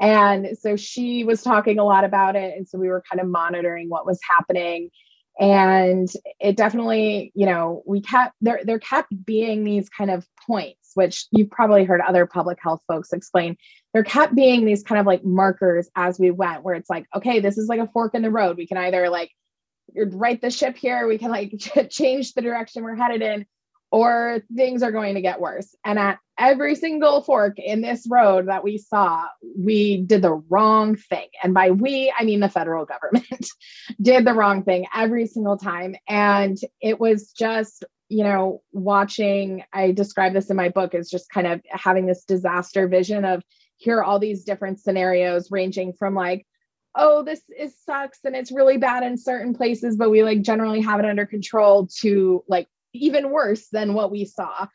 And 0.00 0.56
so 0.58 0.76
she 0.76 1.24
was 1.24 1.42
talking 1.42 1.78
a 1.78 1.84
lot 1.84 2.04
about 2.04 2.36
it. 2.36 2.56
And 2.56 2.68
so 2.68 2.78
we 2.78 2.88
were 2.88 3.02
kind 3.10 3.20
of 3.20 3.28
monitoring 3.28 3.88
what 3.88 4.06
was 4.06 4.18
happening. 4.28 4.90
And 5.38 6.08
it 6.38 6.56
definitely, 6.56 7.32
you 7.34 7.46
know, 7.46 7.82
we 7.86 8.02
kept 8.02 8.34
there, 8.40 8.60
there 8.64 8.78
kept 8.78 9.12
being 9.24 9.64
these 9.64 9.88
kind 9.88 10.10
of 10.10 10.26
points, 10.46 10.90
which 10.94 11.26
you've 11.30 11.50
probably 11.50 11.84
heard 11.84 12.00
other 12.00 12.26
public 12.26 12.58
health 12.60 12.82
folks 12.86 13.12
explain. 13.12 13.56
There 13.94 14.04
kept 14.04 14.34
being 14.34 14.64
these 14.64 14.82
kind 14.82 15.00
of 15.00 15.06
like 15.06 15.24
markers 15.24 15.88
as 15.96 16.18
we 16.18 16.30
went, 16.30 16.62
where 16.62 16.74
it's 16.74 16.90
like, 16.90 17.06
okay, 17.16 17.40
this 17.40 17.56
is 17.56 17.68
like 17.68 17.80
a 17.80 17.88
fork 17.88 18.14
in 18.14 18.22
the 18.22 18.30
road. 18.30 18.56
We 18.56 18.66
can 18.66 18.76
either 18.76 19.08
like 19.08 19.30
right 19.96 20.40
the 20.40 20.50
ship 20.50 20.76
here 20.76 21.06
we 21.06 21.18
can 21.18 21.30
like 21.30 21.52
change 21.90 22.34
the 22.34 22.42
direction 22.42 22.82
we're 22.82 22.96
headed 22.96 23.22
in 23.22 23.46
or 23.90 24.42
things 24.54 24.82
are 24.82 24.92
going 24.92 25.14
to 25.14 25.20
get 25.20 25.40
worse. 25.40 25.74
And 25.84 25.98
at 25.98 26.18
every 26.38 26.74
single 26.74 27.22
fork 27.22 27.58
in 27.58 27.80
this 27.80 28.06
road 28.08 28.48
that 28.48 28.64
we 28.64 28.78
saw 28.78 29.24
we 29.56 30.02
did 30.02 30.22
the 30.22 30.42
wrong 30.48 30.96
thing. 30.96 31.28
And 31.42 31.52
by 31.52 31.70
we 31.70 32.12
i 32.18 32.24
mean 32.24 32.40
the 32.40 32.48
federal 32.48 32.84
government 32.84 33.46
did 34.02 34.24
the 34.24 34.34
wrong 34.34 34.62
thing 34.62 34.86
every 34.94 35.26
single 35.26 35.56
time. 35.56 35.96
And 36.08 36.56
it 36.80 37.00
was 37.00 37.32
just 37.32 37.84
you 38.08 38.24
know 38.24 38.60
watching 38.72 39.62
i 39.72 39.92
describe 39.92 40.32
this 40.32 40.50
in 40.50 40.56
my 40.56 40.68
book 40.68 40.96
as 40.96 41.08
just 41.08 41.30
kind 41.30 41.46
of 41.46 41.60
having 41.70 42.06
this 42.06 42.24
disaster 42.24 42.88
vision 42.88 43.24
of 43.24 43.40
here 43.76 43.98
are 43.98 44.04
all 44.04 44.18
these 44.18 44.42
different 44.42 44.80
scenarios 44.80 45.48
ranging 45.52 45.92
from 45.92 46.16
like 46.16 46.44
oh 46.94 47.22
this 47.22 47.42
is 47.56 47.74
sucks 47.84 48.18
and 48.24 48.34
it's 48.34 48.50
really 48.50 48.76
bad 48.76 49.02
in 49.02 49.16
certain 49.16 49.54
places 49.54 49.96
but 49.96 50.10
we 50.10 50.22
like 50.22 50.42
generally 50.42 50.80
have 50.80 50.98
it 51.00 51.06
under 51.06 51.26
control 51.26 51.86
to 51.86 52.42
like 52.48 52.68
even 52.92 53.30
worse 53.30 53.68
than 53.68 53.94
what 53.94 54.10
we 54.10 54.24
saw. 54.24 54.66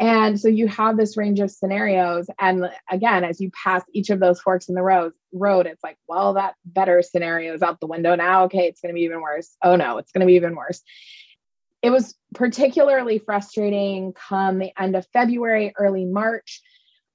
And 0.00 0.40
so 0.40 0.48
you 0.48 0.66
have 0.66 0.96
this 0.96 1.16
range 1.16 1.38
of 1.38 1.52
scenarios 1.52 2.26
and 2.40 2.68
again 2.90 3.22
as 3.22 3.40
you 3.40 3.52
pass 3.52 3.84
each 3.92 4.10
of 4.10 4.18
those 4.18 4.40
forks 4.40 4.68
in 4.68 4.74
the 4.74 4.82
road 4.82 5.12
road 5.32 5.66
it's 5.66 5.84
like 5.84 5.96
well 6.08 6.34
that 6.34 6.56
better 6.64 7.00
scenario 7.00 7.54
is 7.54 7.62
out 7.62 7.78
the 7.78 7.86
window 7.86 8.16
now. 8.16 8.44
Okay 8.44 8.66
it's 8.66 8.80
going 8.80 8.92
to 8.92 8.94
be 8.94 9.02
even 9.02 9.20
worse. 9.20 9.56
Oh 9.62 9.76
no 9.76 9.98
it's 9.98 10.10
going 10.10 10.20
to 10.20 10.26
be 10.26 10.34
even 10.34 10.56
worse. 10.56 10.82
It 11.80 11.90
was 11.90 12.16
particularly 12.34 13.18
frustrating 13.20 14.12
come 14.14 14.58
the 14.58 14.72
end 14.76 14.96
of 14.96 15.06
february 15.12 15.72
early 15.78 16.06
march 16.06 16.60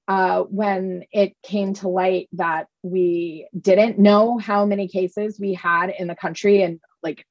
uh, 0.09 0.41
when 0.41 1.03
it 1.11 1.33
came 1.43 1.75
to 1.75 1.87
light 1.87 2.27
that 2.33 2.67
we 2.81 3.47
didn't 3.57 3.99
know 3.99 4.39
how 4.39 4.65
many 4.65 4.87
cases 4.87 5.39
we 5.39 5.53
had 5.53 5.93
in 5.97 6.07
the 6.07 6.15
country 6.15 6.63
and 6.63 6.79
like 7.03 7.23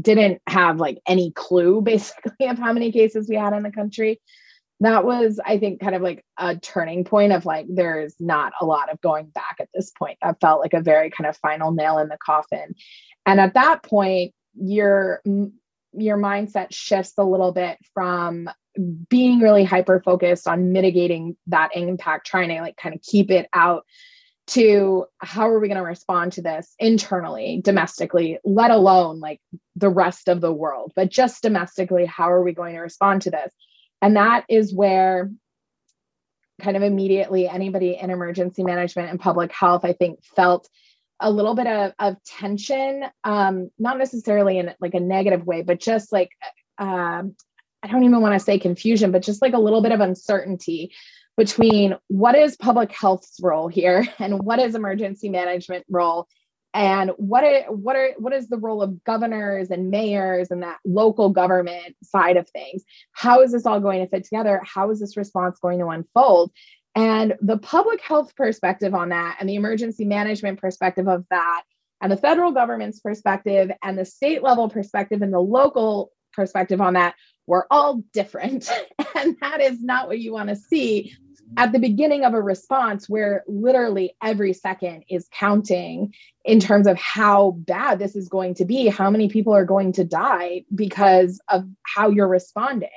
didn't 0.00 0.40
have 0.46 0.80
like 0.80 0.98
any 1.06 1.30
clue 1.32 1.80
basically 1.84 2.48
of 2.48 2.58
how 2.58 2.72
many 2.72 2.90
cases 2.90 3.28
we 3.28 3.36
had 3.36 3.52
in 3.52 3.62
the 3.62 3.70
country 3.70 4.20
that 4.80 5.04
was 5.04 5.38
i 5.46 5.58
think 5.58 5.80
kind 5.80 5.94
of 5.94 6.02
like 6.02 6.24
a 6.38 6.56
turning 6.56 7.04
point 7.04 7.32
of 7.32 7.46
like 7.46 7.66
there's 7.68 8.14
not 8.18 8.52
a 8.60 8.64
lot 8.64 8.90
of 8.90 9.00
going 9.00 9.26
back 9.26 9.56
at 9.60 9.68
this 9.72 9.92
point. 9.96 10.18
That 10.20 10.40
felt 10.40 10.60
like 10.60 10.74
a 10.74 10.80
very 10.80 11.10
kind 11.10 11.28
of 11.28 11.36
final 11.36 11.70
nail 11.70 11.98
in 11.98 12.08
the 12.08 12.18
coffin. 12.18 12.74
And 13.24 13.40
at 13.40 13.54
that 13.54 13.82
point 13.82 14.32
your 14.56 15.22
your 15.92 16.18
mindset 16.18 16.68
shifts 16.70 17.12
a 17.18 17.24
little 17.24 17.52
bit 17.52 17.78
from 17.92 18.48
being 19.08 19.40
really 19.40 19.64
hyper 19.64 20.00
focused 20.04 20.48
on 20.48 20.72
mitigating 20.72 21.36
that 21.46 21.70
impact, 21.74 22.26
trying 22.26 22.48
to 22.48 22.60
like 22.60 22.76
kind 22.76 22.94
of 22.94 23.02
keep 23.02 23.30
it 23.30 23.48
out 23.52 23.84
to 24.46 25.06
how 25.18 25.48
are 25.48 25.58
we 25.58 25.68
going 25.68 25.78
to 25.78 25.84
respond 25.84 26.32
to 26.32 26.42
this 26.42 26.74
internally, 26.78 27.60
domestically, 27.64 28.38
let 28.44 28.70
alone 28.70 29.18
like 29.20 29.40
the 29.76 29.88
rest 29.88 30.28
of 30.28 30.40
the 30.40 30.52
world, 30.52 30.92
but 30.94 31.10
just 31.10 31.42
domestically, 31.42 32.04
how 32.04 32.30
are 32.30 32.42
we 32.42 32.52
going 32.52 32.74
to 32.74 32.80
respond 32.80 33.22
to 33.22 33.30
this? 33.30 33.52
And 34.02 34.16
that 34.16 34.44
is 34.48 34.74
where 34.74 35.30
kind 36.60 36.76
of 36.76 36.82
immediately 36.82 37.48
anybody 37.48 37.98
in 38.00 38.10
emergency 38.10 38.62
management 38.62 39.10
and 39.10 39.18
public 39.18 39.50
health, 39.50 39.84
I 39.84 39.92
think, 39.94 40.22
felt 40.36 40.68
a 41.20 41.30
little 41.30 41.54
bit 41.54 41.66
of, 41.66 41.92
of 41.98 42.22
tension, 42.24 43.04
um, 43.24 43.70
not 43.78 43.98
necessarily 43.98 44.58
in 44.58 44.74
like 44.78 44.94
a 44.94 45.00
negative 45.00 45.46
way, 45.46 45.62
but 45.62 45.80
just 45.80 46.12
like 46.12 46.30
um, 46.78 47.34
I 47.84 47.86
don't 47.86 48.04
even 48.04 48.22
want 48.22 48.32
to 48.32 48.40
say 48.40 48.58
confusion, 48.58 49.12
but 49.12 49.22
just 49.22 49.42
like 49.42 49.52
a 49.52 49.58
little 49.58 49.82
bit 49.82 49.92
of 49.92 50.00
uncertainty 50.00 50.92
between 51.36 51.96
what 52.08 52.34
is 52.34 52.56
public 52.56 52.90
health's 52.90 53.38
role 53.42 53.68
here 53.68 54.08
and 54.18 54.42
what 54.42 54.58
is 54.58 54.74
emergency 54.74 55.28
management 55.28 55.84
role? 55.90 56.26
And 56.72 57.12
what 57.18 57.44
are, 57.44 57.72
what 57.72 57.94
are 57.94 58.14
what 58.18 58.32
is 58.32 58.48
the 58.48 58.56
role 58.56 58.82
of 58.82 59.04
governors 59.04 59.70
and 59.70 59.90
mayors 59.90 60.50
and 60.50 60.64
that 60.64 60.78
local 60.84 61.28
government 61.28 61.94
side 62.02 62.36
of 62.36 62.48
things? 62.48 62.82
How 63.12 63.42
is 63.42 63.52
this 63.52 63.64
all 63.64 63.78
going 63.78 64.00
to 64.00 64.08
fit 64.08 64.24
together? 64.24 64.60
How 64.64 64.90
is 64.90 64.98
this 64.98 65.16
response 65.16 65.60
going 65.60 65.78
to 65.78 65.88
unfold? 65.88 66.50
And 66.96 67.34
the 67.40 67.58
public 67.58 68.00
health 68.00 68.34
perspective 68.34 68.92
on 68.92 69.10
that 69.10 69.36
and 69.38 69.48
the 69.48 69.54
emergency 69.54 70.04
management 70.04 70.60
perspective 70.60 71.06
of 71.06 71.26
that 71.30 71.62
and 72.00 72.10
the 72.10 72.16
federal 72.16 72.50
government's 72.50 72.98
perspective 72.98 73.70
and 73.82 73.96
the 73.96 74.04
state 74.04 74.42
level 74.42 74.68
perspective 74.68 75.22
and 75.22 75.32
the 75.32 75.40
local 75.40 76.10
perspective 76.34 76.80
on 76.80 76.94
that 76.94 77.14
we're 77.46 77.66
all 77.70 78.02
different. 78.12 78.70
and 79.14 79.36
that 79.40 79.60
is 79.60 79.82
not 79.82 80.08
what 80.08 80.18
you 80.18 80.32
want 80.32 80.48
to 80.48 80.56
see 80.56 81.14
at 81.56 81.72
the 81.72 81.78
beginning 81.78 82.24
of 82.24 82.34
a 82.34 82.40
response 82.40 83.08
where 83.08 83.44
literally 83.46 84.16
every 84.22 84.52
second 84.52 85.04
is 85.08 85.28
counting 85.30 86.12
in 86.44 86.58
terms 86.58 86.86
of 86.86 86.96
how 86.98 87.52
bad 87.58 87.98
this 87.98 88.16
is 88.16 88.28
going 88.28 88.54
to 88.54 88.64
be, 88.64 88.88
how 88.88 89.10
many 89.10 89.28
people 89.28 89.54
are 89.54 89.64
going 89.64 89.92
to 89.92 90.04
die 90.04 90.64
because 90.74 91.40
of 91.48 91.64
how 91.82 92.08
you're 92.08 92.28
responding. 92.28 92.88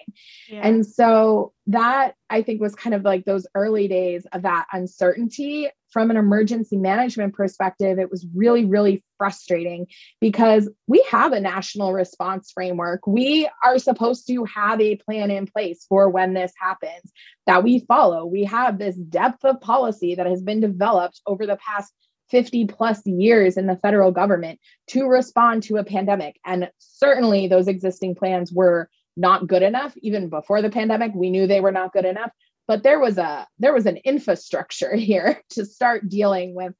Yeah. 0.50 0.62
And 0.64 0.86
so 0.86 1.54
that 1.68 2.16
I 2.30 2.42
think 2.42 2.62
was 2.62 2.74
kind 2.74 2.96
of 2.96 3.04
like 3.04 3.26
those 3.26 3.48
early 3.54 3.88
days 3.88 4.26
of 4.32 4.42
that 4.44 4.66
uncertainty 4.72 5.70
from 5.90 6.12
an 6.12 6.18
emergency 6.18 6.78
management 6.78 7.34
perspective, 7.34 8.00
it 8.00 8.12
was 8.12 8.26
really, 8.36 8.66
really 8.66 9.04
frustrating 9.18 9.88
because 10.20 10.70
we 10.88 11.04
have 11.10 11.32
a 11.32 11.40
national 11.40 11.94
response 11.94 12.52
framework. 12.52 13.08
We 13.08 13.50
are 13.64 13.80
supposed 13.80 14.28
to 14.28 14.46
have 14.46 14.82
a 14.82 14.98
plan 14.98 15.32
in 15.32 15.48
place 15.48 15.86
for 15.88 16.10
when 16.10 16.34
this 16.34 16.54
happens 16.60 17.12
that 17.46 17.64
we 17.64 17.80
follow. 17.88 18.26
We 18.26 18.44
have 18.46 18.78
this 18.78 18.96
depth 18.96 19.46
of 19.46 19.62
policy 19.62 20.16
that 20.16 20.28
has 20.28 20.42
been 20.42 20.60
developed 20.60 21.22
over 21.26 21.46
the 21.46 21.58
past 21.58 21.94
50 22.30 22.66
plus 22.66 23.02
years 23.06 23.58
in 23.58 23.68
the 23.68 23.78
federal 23.78 24.12
government 24.12 24.60
to 24.88 25.08
respond 25.08 25.64
to 25.64 25.78
a 25.78 25.84
pandemic. 25.84 26.38
And 26.46 26.70
certainly 26.78 27.48
those 27.48 27.68
existing 27.68 28.16
plans 28.16 28.52
were 28.52 28.90
not 29.18 29.48
good 29.48 29.64
enough 29.64 29.94
even 29.98 30.30
before 30.30 30.62
the 30.62 30.70
pandemic 30.70 31.12
we 31.16 31.32
knew 31.32 31.48
they 31.48 31.60
were 31.60 31.72
not 31.72 31.92
good 31.92 32.06
enough 32.06 32.32
but 32.68 32.84
there 32.84 33.00
was 33.00 33.18
a 33.18 33.48
there 33.60 33.74
was 33.74 33.86
an 33.86 33.98
infrastructure 33.98 34.96
here 35.10 35.42
to 35.52 35.66
start 35.66 36.10
dealing 36.10 36.54
with 36.54 36.74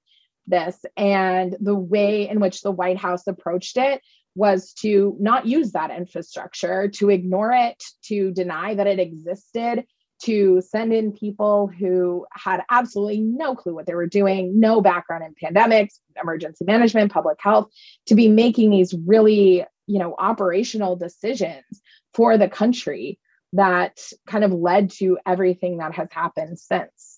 this. 0.48 0.78
And 0.96 1.56
the 1.60 1.76
way 1.76 2.28
in 2.28 2.40
which 2.40 2.62
the 2.62 2.72
white 2.72 2.98
house 2.98 3.28
approached 3.28 3.78
it 3.78 4.02
was 4.36 4.74
to 4.82 5.16
not 5.20 5.46
use 5.46 5.72
that 5.72 5.92
infrastructure, 5.92 6.88
to 6.88 7.10
ignore 7.10 7.52
it, 7.52 7.84
to 8.04 8.32
deny 8.32 8.76
that 8.76 8.88
it 8.88 9.00
existed, 9.00 9.84
to 10.24 10.62
send 10.62 10.94
in 10.94 11.12
people 11.12 11.68
who 11.68 12.26
had 12.32 12.64
absolutely 12.70 13.20
no 13.20 13.56
clue 13.56 13.74
what 13.74 13.86
they 13.86 13.96
were 13.96 14.08
doing, 14.08 14.60
no 14.60 14.80
background 14.80 15.24
in 15.24 15.34
pandemics, 15.34 16.00
emergency 16.22 16.66
management, 16.66 17.12
public 17.12 17.38
health, 17.42 17.68
to 18.06 18.16
be 18.16 18.28
making 18.28 18.70
these 18.70 18.94
really, 19.06 19.66
you 19.88 20.00
know, 20.00 20.16
operational 20.18 20.96
decisions 20.96 21.82
for 22.14 22.38
the 22.38 22.48
country 22.48 23.20
that 23.54 24.00
kind 24.28 24.44
of 24.44 24.52
led 24.52 24.92
to 24.92 25.18
everything 25.26 25.78
that 25.78 25.94
has 25.94 26.10
happened 26.12 26.60
since. 26.60 27.18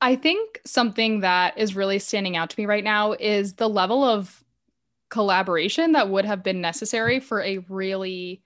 I 0.00 0.16
think 0.16 0.60
something 0.64 1.20
that 1.20 1.58
is 1.58 1.74
really 1.74 1.98
standing 1.98 2.36
out 2.36 2.50
to 2.50 2.60
me 2.60 2.66
right 2.66 2.84
now 2.84 3.12
is 3.12 3.54
the 3.54 3.68
level 3.68 4.04
of 4.04 4.44
collaboration 5.10 5.92
that 5.92 6.08
would 6.08 6.24
have 6.24 6.42
been 6.42 6.60
necessary 6.60 7.18
for 7.18 7.42
a 7.42 7.58
really 7.68 8.42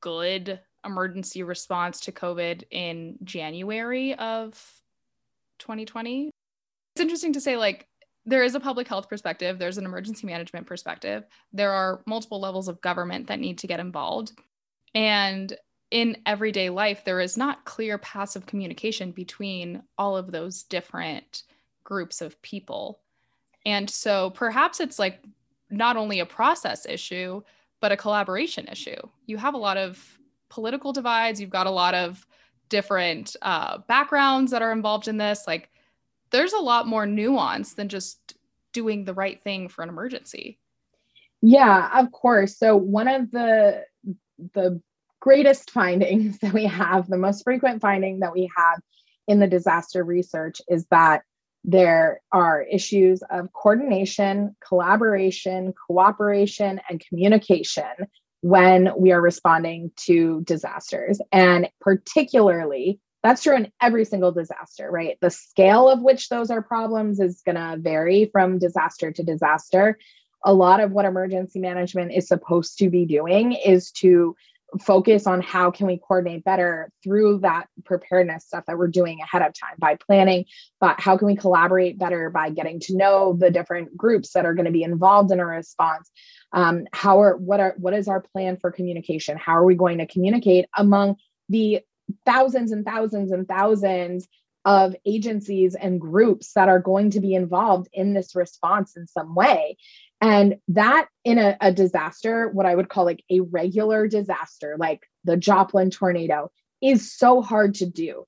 good 0.00 0.60
emergency 0.84 1.42
response 1.42 2.00
to 2.00 2.12
COVID 2.12 2.64
in 2.70 3.16
January 3.24 4.14
of 4.14 4.52
2020. 5.58 6.30
It's 6.94 7.00
interesting 7.00 7.32
to 7.34 7.40
say, 7.40 7.56
like, 7.56 7.86
there 8.24 8.44
is 8.44 8.54
a 8.54 8.60
public 8.60 8.86
health 8.86 9.08
perspective, 9.08 9.58
there's 9.58 9.78
an 9.78 9.84
emergency 9.84 10.26
management 10.26 10.66
perspective, 10.66 11.24
there 11.52 11.72
are 11.72 12.02
multiple 12.06 12.40
levels 12.40 12.68
of 12.68 12.80
government 12.80 13.28
that 13.28 13.40
need 13.40 13.58
to 13.58 13.66
get 13.66 13.80
involved. 13.80 14.32
And 14.94 15.56
in 15.92 16.16
everyday 16.24 16.70
life, 16.70 17.04
there 17.04 17.20
is 17.20 17.36
not 17.36 17.66
clear 17.66 17.98
passive 17.98 18.46
communication 18.46 19.12
between 19.12 19.82
all 19.98 20.16
of 20.16 20.32
those 20.32 20.62
different 20.62 21.42
groups 21.84 22.22
of 22.22 22.40
people. 22.40 23.00
And 23.66 23.88
so 23.88 24.30
perhaps 24.30 24.80
it's 24.80 24.98
like 24.98 25.22
not 25.70 25.98
only 25.98 26.20
a 26.20 26.26
process 26.26 26.86
issue, 26.86 27.42
but 27.80 27.92
a 27.92 27.96
collaboration 27.96 28.66
issue. 28.68 28.96
You 29.26 29.36
have 29.36 29.52
a 29.52 29.58
lot 29.58 29.76
of 29.76 30.18
political 30.48 30.94
divides, 30.94 31.40
you've 31.40 31.50
got 31.50 31.66
a 31.66 31.70
lot 31.70 31.94
of 31.94 32.26
different 32.70 33.36
uh, 33.42 33.78
backgrounds 33.86 34.50
that 34.52 34.62
are 34.62 34.72
involved 34.72 35.08
in 35.08 35.18
this. 35.18 35.44
Like, 35.46 35.68
there's 36.30 36.54
a 36.54 36.58
lot 36.58 36.86
more 36.86 37.04
nuance 37.04 37.74
than 37.74 37.90
just 37.90 38.38
doing 38.72 39.04
the 39.04 39.12
right 39.12 39.42
thing 39.44 39.68
for 39.68 39.82
an 39.82 39.90
emergency. 39.90 40.58
Yeah, 41.42 42.00
of 42.00 42.10
course. 42.12 42.56
So 42.56 42.76
one 42.76 43.08
of 43.08 43.30
the 43.30 43.84
the 44.54 44.80
greatest 45.22 45.70
findings 45.70 46.38
that 46.42 46.52
we 46.52 46.66
have, 46.66 47.08
the 47.08 47.16
most 47.16 47.44
frequent 47.44 47.80
finding 47.80 48.20
that 48.20 48.34
we 48.34 48.50
have 48.56 48.80
in 49.28 49.38
the 49.38 49.46
disaster 49.46 50.04
research 50.04 50.60
is 50.68 50.84
that 50.90 51.22
there 51.64 52.20
are 52.32 52.60
issues 52.60 53.22
of 53.30 53.52
coordination, 53.52 54.56
collaboration, 54.66 55.72
cooperation, 55.86 56.80
and 56.90 57.00
communication 57.08 57.84
when 58.40 58.90
we 58.98 59.12
are 59.12 59.20
responding 59.20 59.92
to 59.94 60.42
disasters. 60.42 61.20
And 61.30 61.68
particularly, 61.80 62.98
that's 63.22 63.44
true 63.44 63.54
in 63.54 63.70
every 63.80 64.04
single 64.04 64.32
disaster, 64.32 64.90
right? 64.90 65.16
The 65.20 65.30
scale 65.30 65.88
of 65.88 66.02
which 66.02 66.28
those 66.28 66.50
are 66.50 66.62
problems 66.62 67.20
is 67.20 67.42
going 67.46 67.54
to 67.54 67.76
vary 67.78 68.28
from 68.32 68.58
disaster 68.58 69.12
to 69.12 69.22
disaster. 69.22 69.96
A 70.44 70.52
lot 70.52 70.80
of 70.80 70.90
what 70.90 71.04
emergency 71.04 71.60
management 71.60 72.10
is 72.12 72.26
supposed 72.26 72.78
to 72.78 72.90
be 72.90 73.06
doing 73.06 73.52
is 73.52 73.92
to 73.92 74.34
focus 74.80 75.26
on 75.26 75.40
how 75.40 75.70
can 75.70 75.86
we 75.86 75.98
coordinate 75.98 76.44
better 76.44 76.90
through 77.02 77.38
that 77.38 77.66
preparedness 77.84 78.46
stuff 78.46 78.64
that 78.66 78.78
we're 78.78 78.88
doing 78.88 79.20
ahead 79.20 79.42
of 79.42 79.52
time 79.52 79.74
by 79.78 79.96
planning 79.96 80.44
but 80.82 81.00
how 81.00 81.16
can 81.16 81.26
we 81.26 81.36
collaborate 81.36 81.96
better 81.96 82.28
by 82.28 82.50
getting 82.50 82.80
to 82.80 82.96
know 82.96 83.36
the 83.38 83.50
different 83.50 83.96
groups 83.96 84.32
that 84.32 84.44
are 84.44 84.54
going 84.54 84.66
to 84.66 84.72
be 84.72 84.82
involved 84.82 85.30
in 85.30 85.38
a 85.38 85.46
response? 85.46 86.10
Um, 86.52 86.86
how 86.92 87.20
are 87.22 87.36
what 87.36 87.60
are 87.60 87.74
what 87.78 87.94
is 87.94 88.08
our 88.08 88.20
plan 88.20 88.56
for 88.56 88.72
communication? 88.72 89.38
How 89.38 89.52
are 89.52 89.64
we 89.64 89.76
going 89.76 89.98
to 89.98 90.06
communicate 90.06 90.66
among 90.76 91.16
the 91.48 91.80
thousands 92.26 92.72
and 92.72 92.84
thousands 92.84 93.30
and 93.30 93.46
thousands 93.46 94.26
of 94.64 94.94
agencies 95.06 95.74
and 95.74 96.00
groups 96.00 96.52
that 96.54 96.68
are 96.68 96.80
going 96.80 97.10
to 97.10 97.20
be 97.20 97.34
involved 97.34 97.88
in 97.92 98.14
this 98.14 98.34
response 98.34 98.96
in 98.96 99.06
some 99.06 99.34
way 99.34 99.76
and 100.22 100.58
that 100.68 101.08
in 101.24 101.38
a, 101.38 101.56
a, 101.60 101.72
disaster, 101.72 102.48
what 102.48 102.64
I 102.64 102.76
would 102.76 102.88
call 102.88 103.04
like 103.04 103.24
a 103.28 103.40
regular 103.40 104.06
disaster, 104.06 104.76
like 104.78 105.02
the 105.24 105.36
Joplin 105.36 105.90
tornado, 105.90 106.50
is 106.80 107.12
so 107.12 107.42
hard 107.42 107.74
to 107.76 107.86
do. 107.86 108.24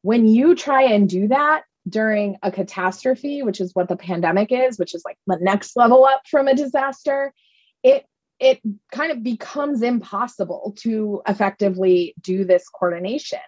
When 0.00 0.26
you 0.26 0.54
try 0.54 0.84
and 0.84 1.06
do 1.06 1.28
that 1.28 1.64
during 1.86 2.38
a 2.42 2.50
catastrophe, 2.50 3.42
which 3.42 3.60
is 3.60 3.74
what 3.74 3.88
the 3.88 3.96
pandemic 3.96 4.52
is, 4.52 4.78
which 4.78 4.94
is 4.94 5.02
like 5.04 5.18
the 5.26 5.36
next 5.38 5.76
level 5.76 6.06
up 6.06 6.22
from 6.30 6.48
a 6.48 6.56
disaster, 6.56 7.34
it 7.82 8.06
it 8.40 8.60
kind 8.90 9.12
of 9.12 9.22
becomes 9.22 9.82
impossible 9.82 10.74
to 10.78 11.22
effectively 11.28 12.14
do 12.20 12.44
this 12.44 12.68
coordination. 12.68 13.38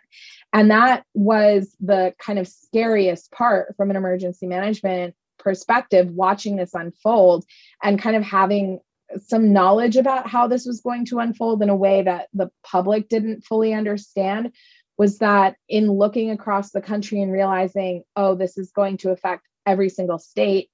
And 0.52 0.70
that 0.70 1.04
was 1.12 1.74
the 1.80 2.14
kind 2.18 2.38
of 2.38 2.46
scariest 2.46 3.32
part 3.32 3.74
from 3.76 3.90
an 3.90 3.96
emergency 3.96 4.46
management 4.46 5.14
perspective 5.46 6.10
watching 6.10 6.56
this 6.56 6.74
unfold 6.74 7.44
and 7.80 8.02
kind 8.02 8.16
of 8.16 8.24
having 8.24 8.80
some 9.28 9.52
knowledge 9.52 9.94
about 9.94 10.28
how 10.28 10.48
this 10.48 10.66
was 10.66 10.80
going 10.80 11.04
to 11.04 11.20
unfold 11.20 11.62
in 11.62 11.68
a 11.68 11.76
way 11.76 12.02
that 12.02 12.26
the 12.34 12.50
public 12.64 13.08
didn't 13.08 13.44
fully 13.44 13.72
understand 13.72 14.50
was 14.98 15.18
that 15.18 15.54
in 15.68 15.88
looking 15.88 16.32
across 16.32 16.72
the 16.72 16.80
country 16.80 17.22
and 17.22 17.30
realizing, 17.30 18.02
oh, 18.16 18.34
this 18.34 18.58
is 18.58 18.72
going 18.72 18.96
to 18.96 19.12
affect 19.12 19.46
every 19.64 19.88
single 19.88 20.18
state 20.18 20.68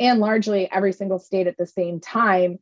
and 0.00 0.18
largely 0.18 0.68
every 0.72 0.92
single 0.92 1.20
state 1.20 1.46
at 1.46 1.56
the 1.56 1.66
same 1.66 2.00
time, 2.00 2.58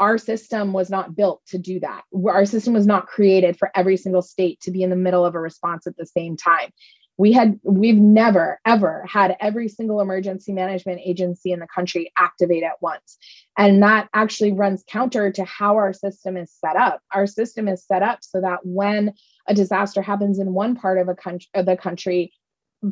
our 0.00 0.16
system 0.16 0.72
was 0.72 0.88
not 0.88 1.14
built 1.14 1.42
to 1.48 1.58
do 1.58 1.80
that. 1.80 2.04
Our 2.14 2.46
system 2.46 2.72
was 2.72 2.86
not 2.86 3.08
created 3.08 3.58
for 3.58 3.70
every 3.74 3.98
single 3.98 4.22
state 4.22 4.58
to 4.62 4.70
be 4.70 4.82
in 4.82 4.88
the 4.88 4.96
middle 4.96 5.26
of 5.26 5.34
a 5.34 5.40
response 5.40 5.86
at 5.86 5.98
the 5.98 6.06
same 6.06 6.38
time 6.38 6.70
we 7.18 7.32
had 7.32 7.58
we've 7.64 7.96
never 7.96 8.60
ever 8.64 9.04
had 9.06 9.36
every 9.40 9.68
single 9.68 10.00
emergency 10.00 10.52
management 10.52 11.00
agency 11.04 11.50
in 11.50 11.58
the 11.58 11.66
country 11.66 12.12
activate 12.16 12.62
at 12.62 12.80
once. 12.80 13.18
And 13.58 13.82
that 13.82 14.08
actually 14.14 14.52
runs 14.52 14.84
counter 14.88 15.32
to 15.32 15.44
how 15.44 15.76
our 15.76 15.92
system 15.92 16.36
is 16.36 16.54
set 16.64 16.76
up. 16.76 17.02
Our 17.12 17.26
system 17.26 17.66
is 17.66 17.84
set 17.84 18.02
up 18.02 18.20
so 18.22 18.40
that 18.40 18.60
when 18.62 19.14
a 19.48 19.54
disaster 19.54 20.00
happens 20.00 20.38
in 20.38 20.54
one 20.54 20.76
part 20.76 20.98
of 20.98 21.08
a 21.08 21.14
country 21.14 21.48
of 21.54 21.66
the 21.66 21.76
country 21.76 22.32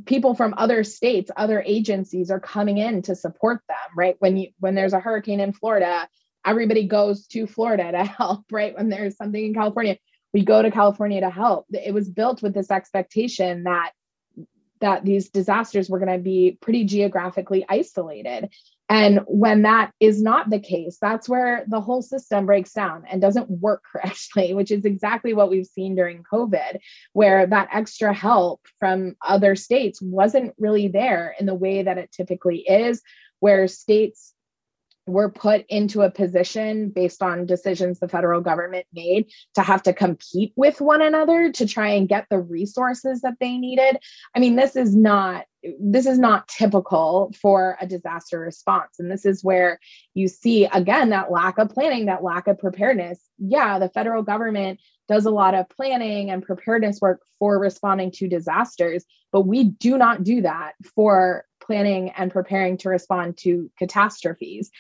people 0.05 0.35
from 0.35 0.53
other 0.57 0.83
states 0.83 1.31
other 1.37 1.63
agencies 1.65 2.29
are 2.29 2.41
coming 2.41 2.77
in 2.77 3.03
to 3.03 3.15
support 3.15 3.63
them 3.69 3.77
right? 3.97 4.17
When 4.19 4.37
you 4.37 4.49
when 4.59 4.75
there's 4.75 4.93
a 4.93 5.01
hurricane 5.01 5.39
in 5.39 5.53
florida 5.53 6.09
everybody 6.45 6.89
goes 6.89 7.29
to 7.29 7.47
florida 7.47 7.93
to 7.93 8.05
help 8.19 8.45
right? 8.51 8.77
When 8.77 8.89
there's 8.89 9.17
something 9.17 9.45
in 9.45 9.55
california 9.55 9.99
we 10.35 10.45
go 10.45 10.61
to 10.61 10.73
california 10.73 11.21
to 11.21 11.31
help. 11.31 11.67
It 11.71 11.95
was 11.95 12.11
built 12.11 12.43
with 12.43 12.55
this 12.55 12.73
expectation 12.73 13.63
that 13.63 13.93
that 14.87 15.05
these 15.05 15.31
disasters 15.31 15.91
were 15.91 15.99
going 15.99 16.13
to 16.13 16.23
be 16.23 16.57
pretty 16.61 16.85
geographically 16.85 17.67
isolated. 17.69 18.49
And 18.89 19.23
when 19.27 19.63
that 19.63 19.91
is 19.99 20.23
not 20.23 20.49
the 20.49 20.61
case, 20.61 20.97
that's 21.01 21.29
where 21.29 21.65
the 21.67 21.81
whole 21.81 22.03
system 22.03 22.47
breaks 22.47 22.73
down 22.73 23.03
and 23.11 23.21
doesn't 23.21 23.51
work 23.51 23.83
correctly, 23.93 24.55
which 24.55 24.71
is 24.71 24.85
exactly 24.85 25.35
what 25.35 25.51
we've 25.51 25.67
seen 25.67 25.97
during 25.97 26.23
COVID, 26.23 26.79
where 27.15 27.49
that 27.49 27.69
extra 27.73 28.15
help 28.15 28.61
from 28.79 29.17
other 29.27 29.57
states 29.57 30.01
wasn't 30.01 30.55
really 30.57 30.87
there 30.87 31.35
in 31.41 31.47
the 31.47 31.55
way 31.55 31.83
that 31.83 31.99
it 31.99 32.13
typically 32.13 32.59
is, 32.59 33.03
where 33.41 33.67
states 33.67 34.35
were 35.07 35.31
put 35.31 35.65
into 35.69 36.03
a 36.03 36.11
position 36.11 36.91
based 36.91 37.23
on 37.23 37.47
decisions 37.47 38.01
the 38.01 38.09
federal 38.09 38.41
government 38.41 38.87
made 38.93 39.27
to 39.55 39.63
have 39.63 39.83
to 39.85 39.93
compete 39.93 40.53
with 40.57 40.81
one 40.81 41.01
another 41.01 41.53
to 41.53 41.67
try 41.67 41.89
and 41.89 42.09
get 42.09 42.27
the 42.29 42.39
resources 42.39 43.21
that 43.21 43.35
they 43.39 43.57
needed. 43.57 43.99
I 44.35 44.41
mean 44.41 44.57
this 44.57 44.77
is 44.77 44.95
not 44.97 45.47
this 45.81 46.07
is 46.07 46.19
not 46.19 46.47
typical 46.47 47.33
for 47.41 47.77
a 47.81 47.87
disaster 47.87 48.39
response. 48.39 49.01
And 49.01 49.11
this 49.11 49.25
is 49.25 49.43
where 49.43 49.81
you 50.15 50.29
see 50.29 50.65
again 50.67 51.11
that 51.11 51.31
lack 51.31 51.59
of 51.59 51.71
planning 51.71 52.07
that 52.07 52.25
lack 52.25 52.49
of 52.49 52.59
preparedness. 52.59 53.21
Yeah 53.39 53.79
the 53.79 53.89
federal 53.89 54.23
government 54.23 54.81
does 55.09 55.25
a 55.25 55.31
lot 55.31 55.55
of 55.55 55.69
planning 55.69 56.31
and 56.31 56.43
preparedness 56.43 57.01
work 57.01 57.23
for 57.39 57.61
responding 57.61 58.11
to 58.11 58.29
disasters 58.29 59.05
but 59.33 59.43
we 59.43 59.65
do 59.65 59.99
not 59.99 60.25
do 60.25 60.43
that 60.43 60.73
for 60.95 61.45
planning 61.67 62.11
and 62.11 62.31
preparing 62.31 62.79
to 62.79 62.89
respond 62.89 63.37
to 63.39 63.71
catastrophes. 63.79 64.71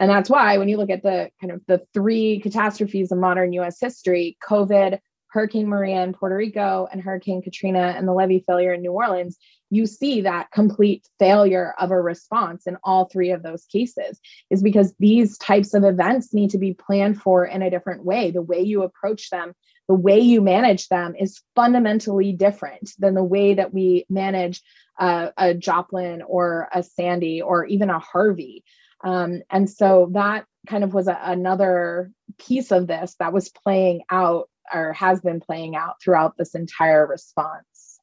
And 0.00 0.10
that's 0.10 0.28
why 0.28 0.58
when 0.58 0.68
you 0.68 0.76
look 0.76 0.90
at 0.90 1.02
the 1.02 1.30
kind 1.40 1.52
of 1.52 1.62
the 1.66 1.82
three 1.94 2.40
catastrophes 2.40 3.12
in 3.12 3.20
modern 3.20 3.52
US 3.54 3.78
history, 3.80 4.36
COVID, 4.46 4.98
Hurricane 5.28 5.66
Maria 5.66 6.02
in 6.02 6.12
Puerto 6.12 6.36
Rico, 6.36 6.86
and 6.92 7.02
Hurricane 7.02 7.42
Katrina 7.42 7.94
and 7.96 8.06
the 8.06 8.12
levee 8.12 8.44
failure 8.46 8.72
in 8.72 8.82
New 8.82 8.92
Orleans, 8.92 9.36
you 9.68 9.84
see 9.86 10.20
that 10.20 10.52
complete 10.52 11.08
failure 11.18 11.74
of 11.80 11.90
a 11.90 12.00
response 12.00 12.68
in 12.68 12.76
all 12.84 13.06
three 13.06 13.32
of 13.32 13.42
those 13.42 13.64
cases 13.64 14.20
is 14.50 14.62
because 14.62 14.94
these 15.00 15.36
types 15.38 15.74
of 15.74 15.82
events 15.82 16.32
need 16.32 16.50
to 16.50 16.58
be 16.58 16.72
planned 16.72 17.20
for 17.20 17.44
in 17.44 17.62
a 17.62 17.70
different 17.70 18.04
way. 18.04 18.30
The 18.30 18.42
way 18.42 18.60
you 18.60 18.84
approach 18.84 19.30
them, 19.30 19.54
the 19.88 19.94
way 19.94 20.20
you 20.20 20.40
manage 20.40 20.88
them 20.88 21.14
is 21.18 21.42
fundamentally 21.54 22.32
different 22.32 22.90
than 22.98 23.14
the 23.14 23.24
way 23.24 23.54
that 23.54 23.72
we 23.72 24.06
manage 24.08 24.62
uh, 24.98 25.30
a 25.36 25.54
Joplin 25.54 26.22
or 26.22 26.68
a 26.72 26.82
Sandy 26.82 27.42
or 27.42 27.64
even 27.66 27.90
a 27.90 27.98
Harvey. 27.98 28.64
Um, 29.02 29.42
and 29.50 29.68
so 29.68 30.10
that 30.12 30.46
kind 30.66 30.84
of 30.84 30.94
was 30.94 31.08
a, 31.08 31.18
another 31.22 32.10
piece 32.38 32.72
of 32.72 32.86
this 32.86 33.14
that 33.18 33.32
was 33.32 33.50
playing 33.50 34.02
out 34.10 34.48
or 34.72 34.94
has 34.94 35.20
been 35.20 35.40
playing 35.40 35.76
out 35.76 35.96
throughout 36.02 36.36
this 36.38 36.54
entire 36.54 37.06
response. 37.06 38.00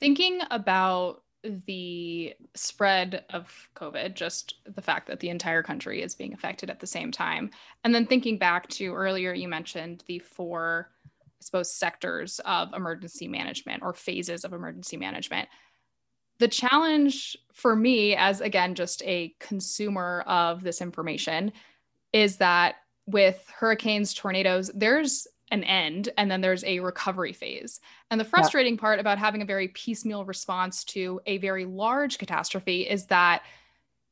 Thinking 0.00 0.40
about 0.50 1.22
the 1.66 2.34
spread 2.54 3.24
of 3.30 3.68
COVID, 3.74 4.14
just 4.14 4.54
the 4.74 4.82
fact 4.82 5.06
that 5.08 5.20
the 5.20 5.28
entire 5.28 5.62
country 5.62 6.02
is 6.02 6.14
being 6.14 6.32
affected 6.32 6.70
at 6.70 6.80
the 6.80 6.86
same 6.86 7.10
time. 7.10 7.50
And 7.84 7.94
then 7.94 8.06
thinking 8.06 8.38
back 8.38 8.68
to 8.70 8.94
earlier, 8.94 9.32
you 9.32 9.48
mentioned 9.48 10.04
the 10.06 10.18
four, 10.18 10.90
I 11.06 11.44
suppose, 11.44 11.70
sectors 11.70 12.40
of 12.44 12.72
emergency 12.74 13.28
management 13.28 13.82
or 13.82 13.92
phases 13.92 14.44
of 14.44 14.52
emergency 14.52 14.96
management. 14.96 15.48
The 16.38 16.48
challenge 16.48 17.36
for 17.52 17.74
me, 17.74 18.14
as 18.14 18.40
again, 18.40 18.74
just 18.74 19.02
a 19.04 19.34
consumer 19.40 20.22
of 20.26 20.62
this 20.62 20.82
information, 20.82 21.52
is 22.12 22.36
that 22.36 22.76
with 23.06 23.42
hurricanes, 23.56 24.12
tornadoes, 24.12 24.70
there's 24.74 25.26
an 25.50 25.62
end 25.64 26.08
and 26.16 26.30
then 26.30 26.40
there's 26.40 26.64
a 26.64 26.80
recovery 26.80 27.32
phase. 27.32 27.80
And 28.10 28.20
the 28.20 28.24
frustrating 28.24 28.74
yeah. 28.74 28.80
part 28.80 29.00
about 29.00 29.18
having 29.18 29.42
a 29.42 29.46
very 29.46 29.68
piecemeal 29.68 30.24
response 30.24 30.84
to 30.84 31.20
a 31.26 31.38
very 31.38 31.64
large 31.64 32.18
catastrophe 32.18 32.82
is 32.82 33.06
that 33.06 33.42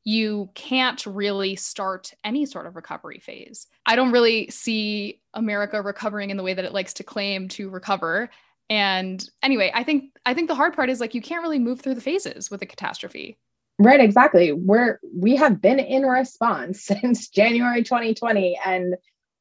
you 0.04 0.50
can't 0.54 1.04
really 1.06 1.56
start 1.56 2.12
any 2.22 2.44
sort 2.44 2.66
of 2.66 2.76
recovery 2.76 3.18
phase. 3.18 3.66
I 3.86 3.96
don't 3.96 4.12
really 4.12 4.50
see 4.50 5.20
America 5.32 5.80
recovering 5.80 6.30
in 6.30 6.36
the 6.36 6.42
way 6.42 6.54
that 6.54 6.64
it 6.64 6.74
likes 6.74 6.92
to 6.94 7.04
claim 7.04 7.48
to 7.50 7.70
recover. 7.70 8.30
And 8.68 9.26
anyway, 9.42 9.72
I 9.74 9.82
think 9.82 10.12
I 10.26 10.34
think 10.34 10.48
the 10.48 10.54
hard 10.54 10.74
part 10.74 10.90
is 10.90 11.00
like 11.00 11.14
you 11.14 11.22
can't 11.22 11.42
really 11.42 11.58
move 11.58 11.80
through 11.80 11.94
the 11.94 12.00
phases 12.00 12.50
with 12.50 12.62
a 12.62 12.66
catastrophe. 12.66 13.38
Right, 13.78 14.00
exactly. 14.00 14.52
We're 14.52 15.00
we 15.16 15.36
have 15.36 15.60
been 15.60 15.80
in 15.80 16.02
response 16.04 16.82
since 16.84 17.28
January 17.28 17.82
2020 17.82 18.58
and 18.64 18.94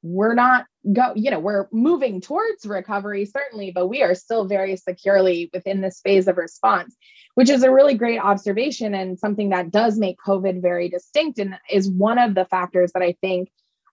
we're 0.03 0.35
not 0.35 0.65
go 0.91 1.13
you 1.15 1.31
know 1.31 1.39
we're 1.39 1.67
moving 1.71 2.19
towards 2.19 2.65
recovery 2.65 3.25
certainly 3.25 3.71
but 3.71 3.87
we 3.87 4.03
are 4.03 4.13
still 4.13 4.45
very 4.45 4.75
securely 4.75 5.49
within 5.53 5.79
this 5.79 6.01
phase 6.01 6.27
of 6.27 6.37
response 6.37 6.95
which 7.35 7.49
is 7.49 7.63
a 7.63 7.71
really 7.71 7.95
great 7.95 8.19
observation 8.19 8.93
and 8.93 9.17
something 9.17 9.49
that 9.49 9.71
does 9.71 9.97
make 9.97 10.17
covid 10.25 10.61
very 10.61 10.89
distinct 10.89 11.39
and 11.39 11.57
is 11.71 11.89
one 11.89 12.19
of 12.19 12.35
the 12.35 12.43
factors 12.45 12.91
that 12.93 13.01
i 13.01 13.15
think 13.21 13.49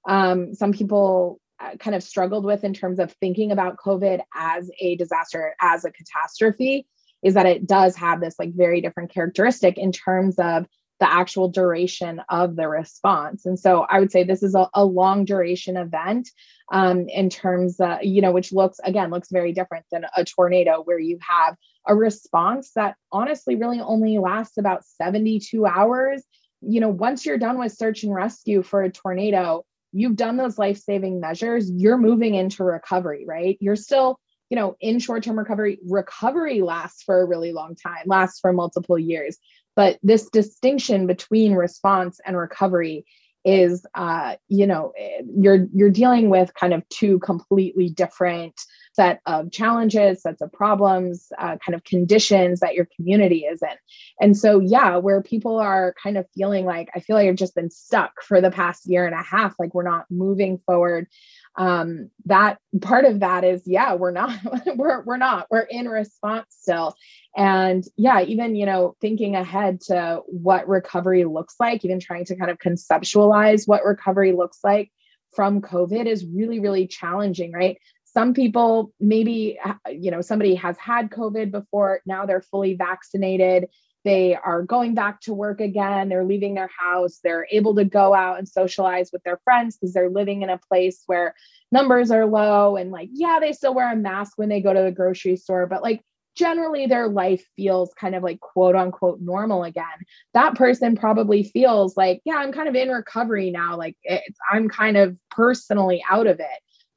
um, 0.08 0.54
some 0.54 0.72
people 0.72 1.40
uh, 1.61 1.76
kind 1.76 1.94
of 1.94 2.02
struggled 2.02 2.44
with 2.44 2.64
in 2.64 2.74
terms 2.74 2.98
of 2.98 3.12
thinking 3.20 3.52
about 3.52 3.76
covid 3.76 4.20
as 4.34 4.68
a 4.80 4.96
disaster 4.96 5.54
as 5.61 5.84
a 5.84 5.92
catastrophe 5.92 6.86
is 7.22 7.34
that 7.34 7.46
it 7.46 7.66
does 7.66 7.94
have 7.94 8.20
this 8.20 8.34
like 8.38 8.52
very 8.52 8.80
different 8.80 9.12
characteristic 9.12 9.78
in 9.78 9.92
terms 9.92 10.40
of 10.40 10.66
the 11.01 11.11
actual 11.11 11.48
duration 11.48 12.20
of 12.28 12.57
the 12.57 12.68
response. 12.68 13.46
And 13.46 13.59
so 13.59 13.80
I 13.88 13.98
would 13.98 14.12
say 14.12 14.22
this 14.22 14.42
is 14.42 14.55
a, 14.55 14.68
a 14.74 14.84
long 14.84 15.24
duration 15.24 15.76
event 15.76 16.28
um, 16.70 17.09
in 17.09 17.30
terms, 17.30 17.80
of, 17.80 18.03
you 18.03 18.20
know, 18.20 18.32
which 18.32 18.53
looks, 18.53 18.78
again, 18.84 19.11
looks 19.11 19.30
very 19.30 19.53
different 19.53 19.86
than 19.90 20.05
a 20.14 20.24
tornado 20.24 20.82
where 20.82 20.98
you 20.98 21.18
have 21.26 21.57
a 21.88 21.94
response 21.94 22.72
that 22.76 22.96
honestly 23.11 23.57
really 23.57 23.80
only 23.80 24.18
lasts 24.18 24.59
about 24.59 24.84
72 24.84 25.66
hours. 25.66 26.22
You 26.61 26.80
know, 26.80 26.90
once 26.90 27.24
you're 27.24 27.38
done 27.38 27.59
with 27.59 27.72
search 27.72 28.05
and 28.05 28.14
rescue 28.14 28.62
for 28.62 28.82
a 28.82 28.92
tornado, 28.92 29.64
you've 29.92 30.16
done 30.16 30.36
those 30.36 30.59
life 30.59 30.78
saving 30.78 31.18
measures, 31.18 31.70
you're 31.70 31.98
moving 31.98 32.34
into 32.34 32.62
recovery, 32.62 33.24
right? 33.26 33.57
You're 33.61 33.74
still 33.74 34.20
you 34.51 34.57
know, 34.57 34.76
in 34.80 34.98
short 34.98 35.22
term 35.22 35.38
recovery, 35.38 35.78
recovery 35.86 36.61
lasts 36.61 37.05
for 37.05 37.22
a 37.22 37.24
really 37.24 37.53
long 37.53 37.76
time, 37.76 38.03
lasts 38.07 38.40
for 38.40 38.53
multiple 38.53 38.98
years. 38.98 39.38
But 39.80 39.98
this 40.02 40.28
distinction 40.28 41.06
between 41.06 41.54
response 41.54 42.20
and 42.26 42.36
recovery 42.36 43.06
is 43.46 43.86
uh, 43.94 44.36
you 44.46 44.66
know 44.66 44.92
you're 45.34 45.68
you're 45.72 45.90
dealing 45.90 46.28
with 46.28 46.52
kind 46.52 46.74
of 46.74 46.86
two 46.90 47.18
completely 47.20 47.88
different 47.88 48.60
set 48.93 49.20
of 49.26 49.51
challenges 49.51 50.22
sets 50.22 50.41
of 50.41 50.53
problems 50.53 51.28
uh, 51.38 51.57
kind 51.64 51.74
of 51.74 51.84
conditions 51.84 52.61
that 52.61 52.74
your 52.74 52.88
community 52.97 53.41
is 53.41 53.62
in. 53.62 53.76
And 54.20 54.36
so 54.36 54.61
yeah 54.61 54.97
where 54.97 55.22
people 55.22 55.59
are 55.59 55.95
kind 56.03 56.16
of 56.16 56.26
feeling 56.34 56.64
like 56.64 56.88
i 56.95 57.01
feel 57.01 57.16
like 57.16 57.28
i've 57.28 57.36
just 57.36 57.55
been 57.55 57.70
stuck 57.70 58.12
for 58.22 58.41
the 58.41 58.51
past 58.51 58.86
year 58.86 59.07
and 59.07 59.14
a 59.14 59.22
half 59.22 59.55
like 59.59 59.74
we're 59.74 59.82
not 59.82 60.07
moving 60.11 60.59
forward 60.66 61.07
um, 61.57 62.11
that 62.26 62.59
part 62.80 63.05
of 63.05 63.20
that 63.20 63.45
is 63.45 63.62
yeah 63.66 63.95
we're 63.95 64.12
not 64.12 64.38
we're, 64.76 65.03
we're 65.03 65.16
not 65.16 65.47
we're 65.51 65.61
in 65.61 65.88
response 65.88 66.47
still. 66.51 66.95
And 67.36 67.84
yeah 67.97 68.22
even 68.22 68.55
you 68.55 68.66
know 68.66 68.97
thinking 69.01 69.36
ahead 69.36 69.80
to 69.82 70.22
what 70.26 70.68
recovery 70.68 71.24
looks 71.24 71.57
like 71.61 71.84
even 71.84 72.01
trying 72.01 72.24
to 72.26 72.36
kind 72.36 72.51
of 72.51 72.59
conceptualize 72.59 73.66
what 73.66 73.84
recovery 73.84 74.32
looks 74.32 74.59
like 74.64 74.91
from 75.34 75.61
covid 75.61 76.07
is 76.07 76.26
really 76.26 76.59
really 76.59 76.88
challenging 76.88 77.53
right 77.53 77.78
some 78.12 78.34
people 78.34 78.92
maybe 79.00 79.58
you 79.90 80.11
know 80.11 80.20
somebody 80.20 80.54
has 80.54 80.76
had 80.78 81.11
covid 81.11 81.50
before 81.50 82.00
now 82.06 82.26
they're 82.26 82.40
fully 82.40 82.74
vaccinated 82.74 83.66
they 84.04 84.34
are 84.34 84.62
going 84.62 84.94
back 84.94 85.20
to 85.20 85.34
work 85.34 85.61
again 85.61 86.08
they're 86.08 86.24
leaving 86.24 86.54
their 86.54 86.70
house 86.78 87.20
they're 87.22 87.46
able 87.50 87.74
to 87.74 87.84
go 87.84 88.14
out 88.14 88.38
and 88.38 88.48
socialize 88.48 89.11
with 89.12 89.22
their 89.22 89.40
friends 89.44 89.76
because 89.76 89.92
they're 89.92 90.11
living 90.11 90.42
in 90.42 90.50
a 90.50 90.61
place 90.68 91.02
where 91.06 91.34
numbers 91.70 92.11
are 92.11 92.26
low 92.26 92.76
and 92.76 92.90
like 92.90 93.08
yeah 93.12 93.38
they 93.40 93.52
still 93.52 93.74
wear 93.74 93.92
a 93.92 93.96
mask 93.96 94.32
when 94.36 94.48
they 94.48 94.61
go 94.61 94.72
to 94.72 94.82
the 94.82 94.92
grocery 94.92 95.36
store 95.36 95.66
but 95.66 95.82
like 95.82 96.02
generally 96.36 96.86
their 96.86 97.08
life 97.08 97.44
feels 97.56 97.92
kind 97.94 98.14
of 98.14 98.22
like 98.22 98.40
quote 98.40 98.76
unquote 98.76 99.20
normal 99.20 99.64
again. 99.64 99.84
That 100.32 100.54
person 100.54 100.96
probably 100.96 101.42
feels 101.42 101.96
like 101.96 102.20
yeah 102.24 102.36
i'm 102.36 102.52
kind 102.52 102.68
of 102.68 102.74
in 102.74 102.88
recovery 102.88 103.50
now 103.50 103.76
like 103.76 103.96
i'm 104.50 104.68
kind 104.68 104.96
of 104.96 105.16
personally 105.30 106.02
out 106.08 106.26
of 106.26 106.40
it 106.40 106.46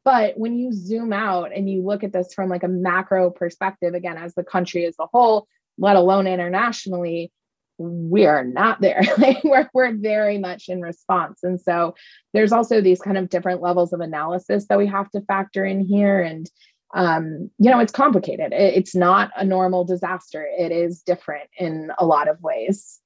but 0.05 0.37
when 0.37 0.57
you 0.57 0.71
zoom 0.73 1.13
out 1.13 1.51
and 1.55 1.69
you 1.69 1.81
look 1.83 2.03
at 2.03 2.13
this 2.13 2.33
from 2.33 2.49
like 2.49 2.63
a 2.63 2.67
macro 2.67 3.29
perspective 3.29 3.93
again 3.93 4.17
as 4.17 4.33
the 4.35 4.43
country 4.43 4.85
as 4.85 4.95
a 4.99 5.07
whole 5.07 5.47
let 5.77 5.95
alone 5.95 6.27
internationally, 6.27 7.31
we 7.77 8.25
are 8.25 8.43
not 8.43 8.81
there. 8.81 9.01
we're, 9.43 9.69
we're 9.73 9.95
very 9.95 10.37
much 10.37 10.69
in 10.69 10.81
response. 10.81 11.39
And 11.43 11.59
so 11.59 11.95
there's 12.33 12.51
also 12.51 12.81
these 12.81 13.01
kind 13.01 13.17
of 13.17 13.29
different 13.29 13.61
levels 13.61 13.93
of 13.93 13.99
analysis 13.99 14.67
that 14.67 14.77
we 14.77 14.87
have 14.87 15.09
to 15.11 15.21
factor 15.21 15.65
in 15.65 15.81
here. 15.81 16.21
And, 16.21 16.49
um, 16.93 17.49
you 17.57 17.71
know, 17.71 17.79
it's 17.79 17.91
complicated. 17.91 18.53
It, 18.53 18.75
it's 18.75 18.95
not 18.95 19.31
a 19.35 19.43
normal 19.43 19.83
disaster, 19.83 20.47
it 20.57 20.71
is 20.71 21.01
different 21.01 21.49
in 21.57 21.91
a 21.97 22.05
lot 22.05 22.27
of 22.27 22.41
ways. 22.41 22.99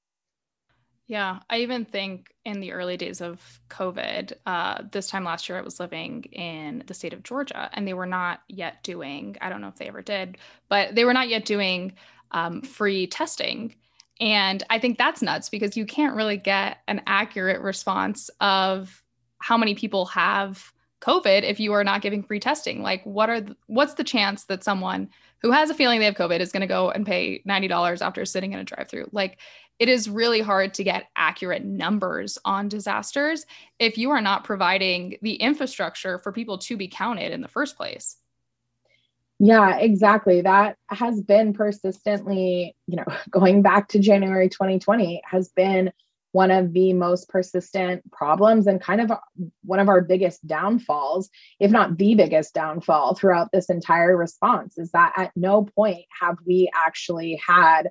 Yeah, 1.09 1.39
I 1.49 1.59
even 1.59 1.85
think 1.85 2.33
in 2.43 2.59
the 2.59 2.73
early 2.73 2.97
days 2.97 3.21
of 3.21 3.61
COVID, 3.69 4.33
uh, 4.45 4.83
this 4.91 5.07
time 5.07 5.23
last 5.23 5.47
year, 5.47 5.57
I 5.57 5.61
was 5.61 5.79
living 5.79 6.23
in 6.33 6.83
the 6.85 6.93
state 6.93 7.13
of 7.13 7.23
Georgia, 7.23 7.69
and 7.71 7.87
they 7.87 7.93
were 7.93 8.05
not 8.05 8.41
yet 8.49 8.83
doing, 8.83 9.37
I 9.39 9.47
don't 9.47 9.61
know 9.61 9.69
if 9.69 9.77
they 9.77 9.87
ever 9.87 10.01
did, 10.01 10.37
but 10.67 10.95
they 10.95 11.05
were 11.05 11.13
not 11.13 11.29
yet 11.29 11.45
doing 11.45 11.93
um, 12.31 12.61
free 12.61 13.07
testing. 13.07 13.73
And 14.19 14.63
I 14.69 14.79
think 14.79 14.97
that's 14.97 15.21
nuts 15.21 15.47
because 15.47 15.77
you 15.77 15.85
can't 15.85 16.15
really 16.15 16.37
get 16.37 16.79
an 16.89 17.01
accurate 17.07 17.61
response 17.61 18.29
of 18.41 19.01
how 19.39 19.57
many 19.57 19.75
people 19.75 20.07
have 20.07 20.73
COVID 20.99 21.43
if 21.43 21.57
you 21.57 21.71
are 21.71 21.85
not 21.85 22.01
giving 22.01 22.21
free 22.21 22.41
testing. 22.41 22.81
Like, 22.81 23.05
what 23.05 23.29
are 23.29 23.39
the, 23.39 23.55
what's 23.67 23.93
the 23.93 24.03
chance 24.03 24.43
that 24.45 24.63
someone 24.63 25.09
who 25.41 25.51
has 25.51 25.69
a 25.69 25.75
feeling 25.75 25.99
they 25.99 26.05
have 26.05 26.15
COVID 26.15 26.39
is 26.39 26.51
going 26.51 26.61
to 26.61 26.67
go 26.67 26.89
and 26.89 27.05
pay 27.05 27.43
ninety 27.45 27.67
dollars 27.67 28.01
after 28.01 28.25
sitting 28.25 28.53
in 28.53 28.59
a 28.59 28.63
drive-through? 28.63 29.07
Like, 29.11 29.37
it 29.79 29.89
is 29.89 30.09
really 30.09 30.41
hard 30.41 30.73
to 30.75 30.83
get 30.83 31.07
accurate 31.15 31.63
numbers 31.63 32.37
on 32.43 32.67
disasters 32.67 33.45
if 33.79 33.97
you 33.97 34.09
are 34.11 34.21
not 34.21 34.43
providing 34.43 35.17
the 35.21 35.35
infrastructure 35.35 36.19
for 36.19 36.31
people 36.31 36.57
to 36.57 36.77
be 36.77 36.87
counted 36.87 37.31
in 37.31 37.41
the 37.41 37.47
first 37.47 37.77
place. 37.77 38.17
Yeah, 39.39 39.77
exactly. 39.77 40.41
That 40.41 40.77
has 40.89 41.21
been 41.21 41.53
persistently, 41.53 42.75
you 42.87 42.97
know, 42.97 43.05
going 43.29 43.61
back 43.61 43.89
to 43.89 43.99
January 43.99 44.49
2020 44.49 45.21
has 45.29 45.49
been 45.49 45.91
one 46.31 46.51
of 46.51 46.73
the 46.73 46.93
most 46.93 47.29
persistent 47.29 48.11
problems 48.11 48.67
and 48.67 48.81
kind 48.81 49.01
of 49.01 49.11
one 49.63 49.79
of 49.79 49.89
our 49.89 50.01
biggest 50.01 50.45
downfalls, 50.45 51.29
if 51.59 51.71
not 51.71 51.97
the 51.97 52.15
biggest 52.15 52.53
downfall 52.53 53.15
throughout 53.15 53.49
this 53.51 53.69
entire 53.69 54.15
response, 54.15 54.77
is 54.77 54.91
that 54.91 55.13
at 55.15 55.31
no 55.35 55.63
point 55.63 56.03
have 56.21 56.37
we 56.45 56.69
actually 56.75 57.41
had 57.45 57.89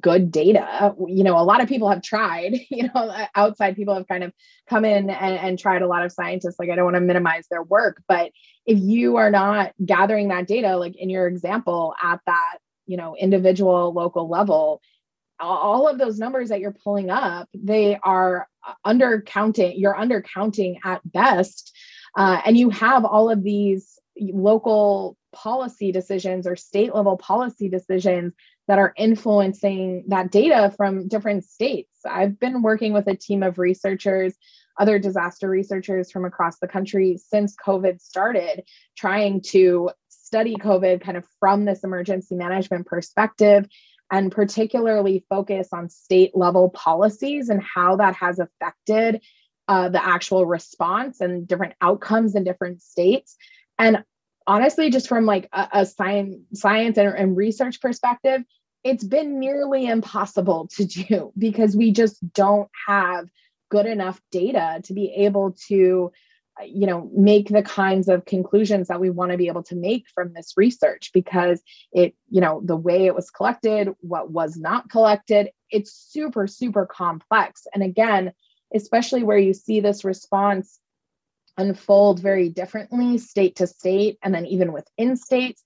good 0.00 0.30
data. 0.30 0.94
You 1.06 1.24
know, 1.24 1.38
a 1.38 1.44
lot 1.44 1.60
of 1.60 1.68
people 1.68 1.88
have 1.88 2.02
tried, 2.02 2.58
you 2.70 2.88
know, 2.94 3.26
outside 3.34 3.76
people 3.76 3.94
have 3.94 4.08
kind 4.08 4.24
of 4.24 4.32
come 4.68 4.84
in 4.84 5.10
and, 5.10 5.38
and 5.38 5.58
tried 5.58 5.82
a 5.82 5.86
lot 5.86 6.04
of 6.04 6.12
scientists. 6.12 6.56
Like, 6.58 6.70
I 6.70 6.76
don't 6.76 6.84
want 6.84 6.96
to 6.96 7.00
minimize 7.00 7.46
their 7.50 7.62
work, 7.62 8.02
but 8.08 8.32
if 8.66 8.78
you 8.78 9.16
are 9.16 9.30
not 9.30 9.72
gathering 9.84 10.28
that 10.28 10.46
data, 10.46 10.76
like 10.76 10.96
in 10.96 11.10
your 11.10 11.26
example, 11.26 11.94
at 12.02 12.20
that, 12.26 12.58
you 12.86 12.96
know, 12.96 13.16
individual 13.16 13.92
local 13.92 14.28
level, 14.28 14.80
all 15.40 15.88
of 15.88 15.98
those 15.98 16.18
numbers 16.18 16.50
that 16.50 16.60
you're 16.60 16.76
pulling 16.84 17.10
up, 17.10 17.48
they 17.52 17.98
are 18.02 18.46
undercounting, 18.86 19.74
you're 19.76 19.94
undercounting 19.94 20.78
at 20.84 21.00
best. 21.04 21.76
Uh, 22.16 22.40
and 22.44 22.56
you 22.56 22.70
have 22.70 23.04
all 23.04 23.30
of 23.30 23.42
these 23.42 23.98
local 24.16 25.16
policy 25.32 25.90
decisions 25.90 26.46
or 26.46 26.54
state 26.56 26.94
level 26.94 27.16
policy 27.16 27.68
decisions 27.68 28.34
that 28.68 28.78
are 28.78 28.94
influencing 28.96 30.04
that 30.08 30.30
data 30.30 30.72
from 30.76 31.08
different 31.08 31.44
states. 31.44 31.90
I've 32.08 32.38
been 32.38 32.62
working 32.62 32.92
with 32.92 33.06
a 33.08 33.16
team 33.16 33.42
of 33.42 33.58
researchers, 33.58 34.34
other 34.78 34.98
disaster 34.98 35.48
researchers 35.48 36.10
from 36.10 36.24
across 36.24 36.58
the 36.58 36.68
country 36.68 37.18
since 37.18 37.56
COVID 37.56 38.00
started, 38.00 38.64
trying 38.96 39.42
to 39.48 39.90
study 40.08 40.56
COVID 40.56 41.02
kind 41.02 41.16
of 41.16 41.26
from 41.40 41.64
this 41.64 41.84
emergency 41.84 42.36
management 42.36 42.86
perspective 42.86 43.66
and 44.10 44.30
particularly 44.30 45.24
focus 45.28 45.68
on 45.72 45.88
state 45.88 46.36
level 46.36 46.70
policies 46.70 47.48
and 47.48 47.62
how 47.62 47.96
that 47.96 48.14
has 48.14 48.38
affected 48.38 49.22
uh, 49.68 49.88
the 49.88 50.04
actual 50.04 50.44
response 50.44 51.20
and 51.20 51.46
different 51.48 51.74
outcomes 51.80 52.34
in 52.34 52.44
different 52.44 52.82
states. 52.82 53.36
And 53.78 54.04
honestly, 54.46 54.90
just 54.90 55.08
from 55.08 55.26
like 55.26 55.48
a, 55.52 55.68
a 55.72 55.86
science, 55.86 56.36
science 56.54 56.98
and, 56.98 57.14
and 57.14 57.36
research 57.36 57.80
perspective, 57.80 58.42
it's 58.84 59.04
been 59.04 59.38
nearly 59.38 59.86
impossible 59.86 60.68
to 60.76 60.84
do 61.08 61.32
because 61.36 61.76
we 61.76 61.92
just 61.92 62.18
don't 62.32 62.70
have 62.86 63.28
good 63.70 63.86
enough 63.86 64.20
data 64.30 64.80
to 64.84 64.92
be 64.92 65.10
able 65.14 65.56
to 65.68 66.12
uh, 66.60 66.64
you 66.64 66.86
know 66.86 67.10
make 67.16 67.48
the 67.48 67.62
kinds 67.62 68.08
of 68.08 68.26
conclusions 68.26 68.88
that 68.88 69.00
we 69.00 69.08
want 69.08 69.30
to 69.30 69.38
be 69.38 69.48
able 69.48 69.62
to 69.62 69.74
make 69.74 70.04
from 70.14 70.34
this 70.34 70.52
research 70.58 71.10
because 71.14 71.62
it 71.90 72.14
you 72.28 72.42
know 72.42 72.60
the 72.64 72.76
way 72.76 73.06
it 73.06 73.14
was 73.14 73.30
collected 73.30 73.88
what 74.00 74.30
was 74.30 74.56
not 74.56 74.90
collected 74.90 75.48
it's 75.70 75.92
super 75.92 76.46
super 76.46 76.84
complex. 76.84 77.66
And 77.74 77.82
again 77.82 78.32
especially 78.74 79.22
where 79.22 79.38
you 79.38 79.52
see 79.52 79.80
this 79.80 80.04
response 80.04 80.78
unfold 81.58 82.20
very 82.20 82.48
differently 82.48 83.18
state 83.18 83.56
to 83.56 83.66
state 83.66 84.18
and 84.22 84.34
then 84.34 84.46
even 84.46 84.72
within 84.72 85.16
states 85.16 85.62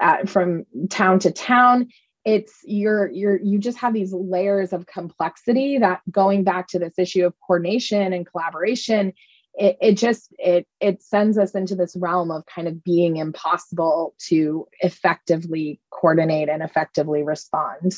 uh, 0.00 0.24
from 0.26 0.64
town 0.90 1.18
to 1.20 1.30
town. 1.30 1.88
It's 2.24 2.54
you're 2.64 3.08
you're 3.10 3.40
you 3.40 3.58
just 3.58 3.78
have 3.78 3.94
these 3.94 4.12
layers 4.12 4.72
of 4.72 4.86
complexity 4.86 5.78
that 5.78 6.00
going 6.10 6.42
back 6.42 6.68
to 6.68 6.78
this 6.78 6.98
issue 6.98 7.24
of 7.24 7.34
coordination 7.46 8.12
and 8.12 8.26
collaboration 8.26 9.12
it, 9.56 9.78
it 9.80 9.92
just 9.92 10.34
it 10.38 10.66
it 10.80 11.02
sends 11.02 11.38
us 11.38 11.54
into 11.54 11.74
this 11.74 11.96
realm 11.96 12.30
of 12.30 12.44
kind 12.46 12.68
of 12.68 12.84
being 12.84 13.16
impossible 13.16 14.14
to 14.28 14.68
effectively 14.80 15.80
coordinate 15.90 16.48
and 16.48 16.62
effectively 16.62 17.22
respond. 17.22 17.94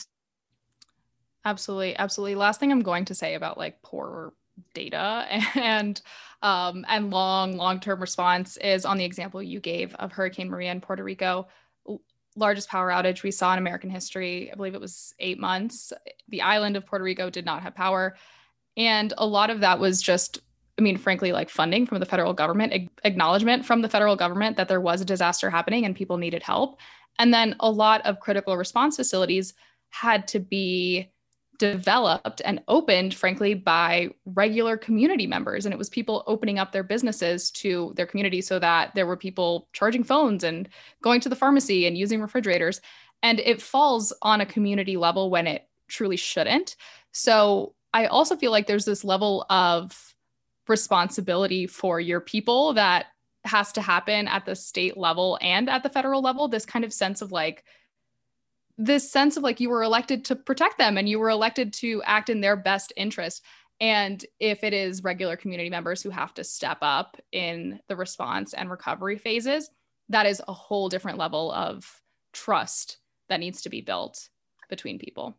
Absolutely 1.44 1.96
absolutely. 1.96 2.36
Last 2.36 2.61
thing 2.61 2.70
i'm 2.70 2.82
going 2.82 3.07
to 3.07 3.14
say 3.14 3.34
about 3.34 3.59
like 3.59 3.82
poor 3.82 4.32
data 4.74 5.26
and 5.54 6.00
um 6.42 6.84
and 6.88 7.11
long 7.11 7.56
long-term 7.56 8.00
response 8.00 8.56
is 8.59 8.84
on 8.84 8.98
the 8.98 9.04
example 9.04 9.42
you 9.42 9.61
gave 9.61 9.94
of 9.96 10.12
hurricane 10.12 10.48
maria 10.50 10.72
in 10.72 10.80
puerto 10.80 11.02
rico. 11.02 11.48
Largest 12.36 12.68
power 12.68 12.90
outage 12.90 13.24
we 13.24 13.32
saw 13.32 13.52
in 13.52 13.59
american 13.59 13.90
history 13.90 14.52
i 14.52 14.54
believe 14.54 14.74
it 14.74 14.80
was 14.80 15.14
eight 15.18 15.38
months. 15.38 15.92
The 16.28 16.42
island 16.42 16.76
of 16.76 16.86
puerto 16.86 17.04
rico 17.04 17.30
did 17.30 17.44
not 17.44 17.62
have 17.62 17.74
power. 17.74 18.16
And 18.76 19.12
a 19.18 19.26
lot 19.26 19.50
of 19.50 19.61
that 19.61 19.80
was 19.80 20.00
just 20.00 20.40
I 20.78 20.80
mean, 20.80 20.96
frankly, 20.96 21.32
like 21.32 21.50
funding 21.50 21.86
from 21.86 21.98
the 21.98 22.06
federal 22.06 22.32
government, 22.32 22.88
acknowledgement 23.02 23.66
from 23.66 23.82
the 23.82 23.88
federal 23.88 24.14
government 24.14 24.56
that 24.56 24.68
there 24.68 24.80
was 24.80 25.00
a 25.00 25.04
disaster 25.04 25.50
happening 25.50 25.84
and 25.84 25.96
people 25.96 26.18
needed 26.18 26.42
help. 26.44 26.78
And 27.18 27.34
then 27.34 27.56
a 27.59 27.70
lot 27.70 28.06
of 28.06 28.20
critical 28.20 28.56
response 28.56 28.94
facilities 28.94 29.54
had 29.90 30.28
to 30.28 30.38
be 30.38 31.11
developed 31.59 32.40
and 32.44 32.62
opened, 32.68 33.14
frankly, 33.14 33.54
by 33.54 34.11
regular 34.24 34.76
community 34.76 35.26
members. 35.26 35.66
And 35.66 35.72
it 35.72 35.78
was 35.78 35.88
people 35.88 36.24
opening 36.26 36.59
up 36.59 36.72
their 36.72 36.82
businesses 36.82 37.50
to 37.52 37.92
their 37.96 38.06
community 38.06 38.40
so 38.40 38.59
that 38.59 38.94
there 38.94 39.06
were 39.06 39.16
people 39.16 39.68
charging 39.72 40.04
phones 40.04 40.44
and 40.44 40.68
going 41.02 41.20
to 41.20 41.28
the 41.28 41.36
pharmacy 41.36 41.86
and 41.86 41.98
using 41.98 42.20
refrigerators. 42.20 42.80
And 43.22 43.40
it 43.40 43.61
falls 43.61 44.12
on 44.22 44.40
a 44.40 44.46
community 44.46 44.96
level 44.96 45.30
when 45.30 45.46
it 45.46 45.68
truly 45.88 46.16
shouldn't. 46.16 46.76
So 47.12 47.74
I 47.92 48.06
also 48.06 48.36
feel 48.36 48.52
like 48.52 48.66
there's 48.66 48.84
this 48.84 49.04
level 49.04 49.44
of 49.50 50.14
responsibility 50.68 51.66
for 51.66 51.98
your 51.98 52.20
people 52.20 52.74
that 52.74 53.06
has 53.44 53.72
to 53.72 53.80
happen 53.80 54.28
at 54.28 54.44
the 54.44 54.54
state 54.54 54.96
level 54.96 55.38
and 55.40 55.70
at 55.70 55.82
the 55.82 55.88
federal 55.88 56.20
level 56.20 56.48
this 56.48 56.66
kind 56.66 56.84
of 56.84 56.92
sense 56.92 57.22
of 57.22 57.32
like 57.32 57.64
this 58.78 59.10
sense 59.10 59.36
of 59.36 59.42
like 59.42 59.60
you 59.60 59.68
were 59.68 59.82
elected 59.82 60.24
to 60.24 60.36
protect 60.36 60.78
them 60.78 60.96
and 60.96 61.08
you 61.08 61.18
were 61.18 61.28
elected 61.28 61.72
to 61.72 62.02
act 62.04 62.30
in 62.30 62.40
their 62.40 62.56
best 62.56 62.92
interest 62.96 63.44
and 63.80 64.24
if 64.40 64.64
it 64.64 64.72
is 64.72 65.04
regular 65.04 65.36
community 65.36 65.70
members 65.70 66.02
who 66.02 66.10
have 66.10 66.34
to 66.34 66.42
step 66.42 66.78
up 66.80 67.16
in 67.30 67.78
the 67.88 67.96
response 67.96 68.54
and 68.54 68.70
recovery 68.70 69.18
phases 69.18 69.70
that 70.08 70.26
is 70.26 70.40
a 70.48 70.52
whole 70.52 70.88
different 70.88 71.18
level 71.18 71.52
of 71.52 72.00
trust 72.32 72.98
that 73.28 73.40
needs 73.40 73.62
to 73.62 73.68
be 73.68 73.80
built 73.80 74.28
between 74.68 74.98
people 74.98 75.36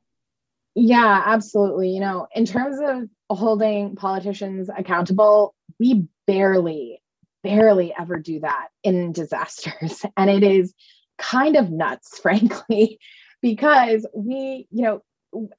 yeah, 0.75 1.23
absolutely. 1.25 1.89
You 1.89 1.99
know, 1.99 2.27
in 2.35 2.45
terms 2.45 2.77
of 2.81 3.09
holding 3.35 3.95
politicians 3.95 4.69
accountable, 4.75 5.55
we 5.79 6.07
barely, 6.27 7.01
barely 7.43 7.93
ever 7.99 8.17
do 8.17 8.39
that 8.41 8.67
in 8.83 9.11
disasters. 9.11 10.05
And 10.17 10.29
it 10.29 10.43
is 10.43 10.73
kind 11.17 11.55
of 11.55 11.69
nuts, 11.69 12.19
frankly, 12.21 12.99
because 13.41 14.05
we, 14.13 14.67
you 14.71 14.83
know, 14.83 15.03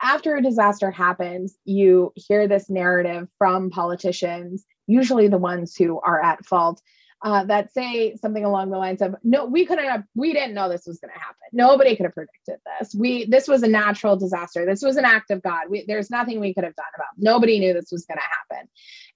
after 0.03 0.37
a 0.37 0.43
disaster 0.43 0.91
happens, 0.91 1.57
you 1.65 2.13
hear 2.17 2.49
this 2.49 2.69
narrative 2.69 3.29
from 3.39 3.71
politicians, 3.71 4.65
usually 4.87 5.29
the 5.29 5.39
ones 5.39 5.77
who 5.77 6.01
are 6.01 6.23
at 6.23 6.45
fault, 6.45 6.83
uh, 7.23 7.45
that 7.45 7.73
say 7.73 8.17
something 8.17 8.45
along 8.45 8.71
the 8.71 8.79
lines 8.79 9.03
of 9.03 9.15
no 9.23 9.45
we 9.45 9.67
couldn't 9.67 9.85
have 9.85 10.05
we 10.15 10.33
didn't 10.33 10.55
know 10.55 10.71
this 10.71 10.87
was 10.87 10.99
going 11.01 11.13
to 11.13 11.19
happen. 11.19 11.37
Nobody 11.53 11.95
could 11.95 12.07
have 12.07 12.15
predicted 12.15 12.57
this. 12.79 12.95
We 12.95 13.27
this 13.27 13.47
was 13.47 13.63
a 13.63 13.69
natural 13.69 14.17
disaster. 14.17 14.65
This 14.65 14.81
was 14.81 14.97
an 14.97 15.05
act 15.05 15.31
of 15.31 15.43
god. 15.43 15.65
We, 15.69 15.85
there's 15.87 16.11
nothing 16.11 16.41
we 16.41 16.55
could 16.55 16.65
have 16.65 16.75
done 16.77 16.87
about 16.95 17.09
it. 17.19 17.23
nobody 17.23 17.59
knew 17.59 17.75
this 17.75 17.93
was 17.93 18.07
going 18.07 18.19
to 18.19 18.55
happen. 18.55 18.69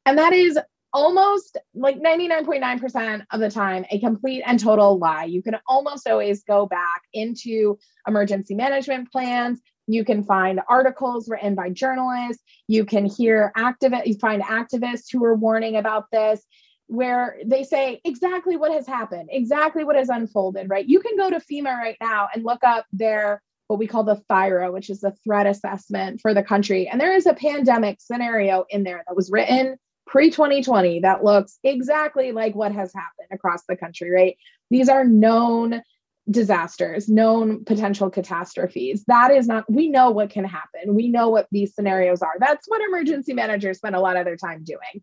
And 0.04 0.18
that 0.18 0.34
is 0.34 0.58
almost 0.94 1.58
like 1.74 2.00
99.9% 2.00 3.26
of 3.32 3.40
the 3.40 3.50
time 3.50 3.84
a 3.90 3.98
complete 3.98 4.42
and 4.46 4.58
total 4.58 4.96
lie 4.98 5.24
you 5.24 5.42
can 5.42 5.56
almost 5.68 6.08
always 6.08 6.44
go 6.44 6.66
back 6.66 7.02
into 7.12 7.76
emergency 8.06 8.54
management 8.54 9.10
plans 9.10 9.60
you 9.86 10.04
can 10.04 10.24
find 10.24 10.60
articles 10.68 11.28
written 11.28 11.54
by 11.54 11.68
journalists 11.68 12.42
you 12.68 12.84
can 12.86 13.04
hear 13.04 13.52
activists 13.56 14.06
you 14.06 14.14
find 14.14 14.42
activists 14.42 15.12
who 15.12 15.22
are 15.24 15.34
warning 15.34 15.76
about 15.76 16.10
this 16.10 16.40
where 16.86 17.38
they 17.44 17.64
say 17.64 18.00
exactly 18.04 18.56
what 18.56 18.70
has 18.70 18.86
happened, 18.86 19.30
exactly 19.32 19.84
what 19.84 19.96
has 19.96 20.10
unfolded, 20.10 20.68
right? 20.68 20.86
You 20.86 21.00
can 21.00 21.16
go 21.16 21.30
to 21.30 21.40
FEMA 21.40 21.76
right 21.76 21.96
now 22.00 22.28
and 22.32 22.44
look 22.44 22.62
up 22.62 22.84
their 22.92 23.42
what 23.68 23.78
we 23.78 23.86
call 23.86 24.04
the 24.04 24.20
THIRA, 24.28 24.70
which 24.72 24.90
is 24.90 25.00
the 25.00 25.14
threat 25.24 25.46
assessment 25.46 26.20
for 26.20 26.34
the 26.34 26.42
country. 26.42 26.86
And 26.86 27.00
there 27.00 27.14
is 27.14 27.24
a 27.24 27.32
pandemic 27.32 28.00
scenario 28.00 28.66
in 28.68 28.84
there 28.84 29.02
that 29.06 29.16
was 29.16 29.30
written 29.30 29.78
pre 30.06 30.30
2020 30.30 31.00
that 31.00 31.24
looks 31.24 31.58
exactly 31.62 32.32
like 32.32 32.54
what 32.54 32.72
has 32.72 32.92
happened 32.92 33.28
across 33.30 33.62
the 33.68 33.76
country, 33.76 34.10
right? 34.10 34.36
These 34.70 34.88
are 34.88 35.04
known 35.04 35.82
disasters, 36.30 37.08
known 37.08 37.64
potential 37.64 38.10
catastrophes. 38.10 39.04
That 39.08 39.30
is 39.30 39.46
not, 39.46 39.70
we 39.70 39.88
know 39.88 40.10
what 40.10 40.30
can 40.30 40.44
happen. 40.44 40.94
We 40.94 41.08
know 41.08 41.28
what 41.28 41.48
these 41.50 41.74
scenarios 41.74 42.22
are. 42.22 42.34
That's 42.38 42.66
what 42.66 42.80
emergency 42.80 43.34
managers 43.34 43.78
spend 43.78 43.94
a 43.94 44.00
lot 44.00 44.16
of 44.16 44.24
their 44.24 44.36
time 44.36 44.64
doing. 44.64 45.02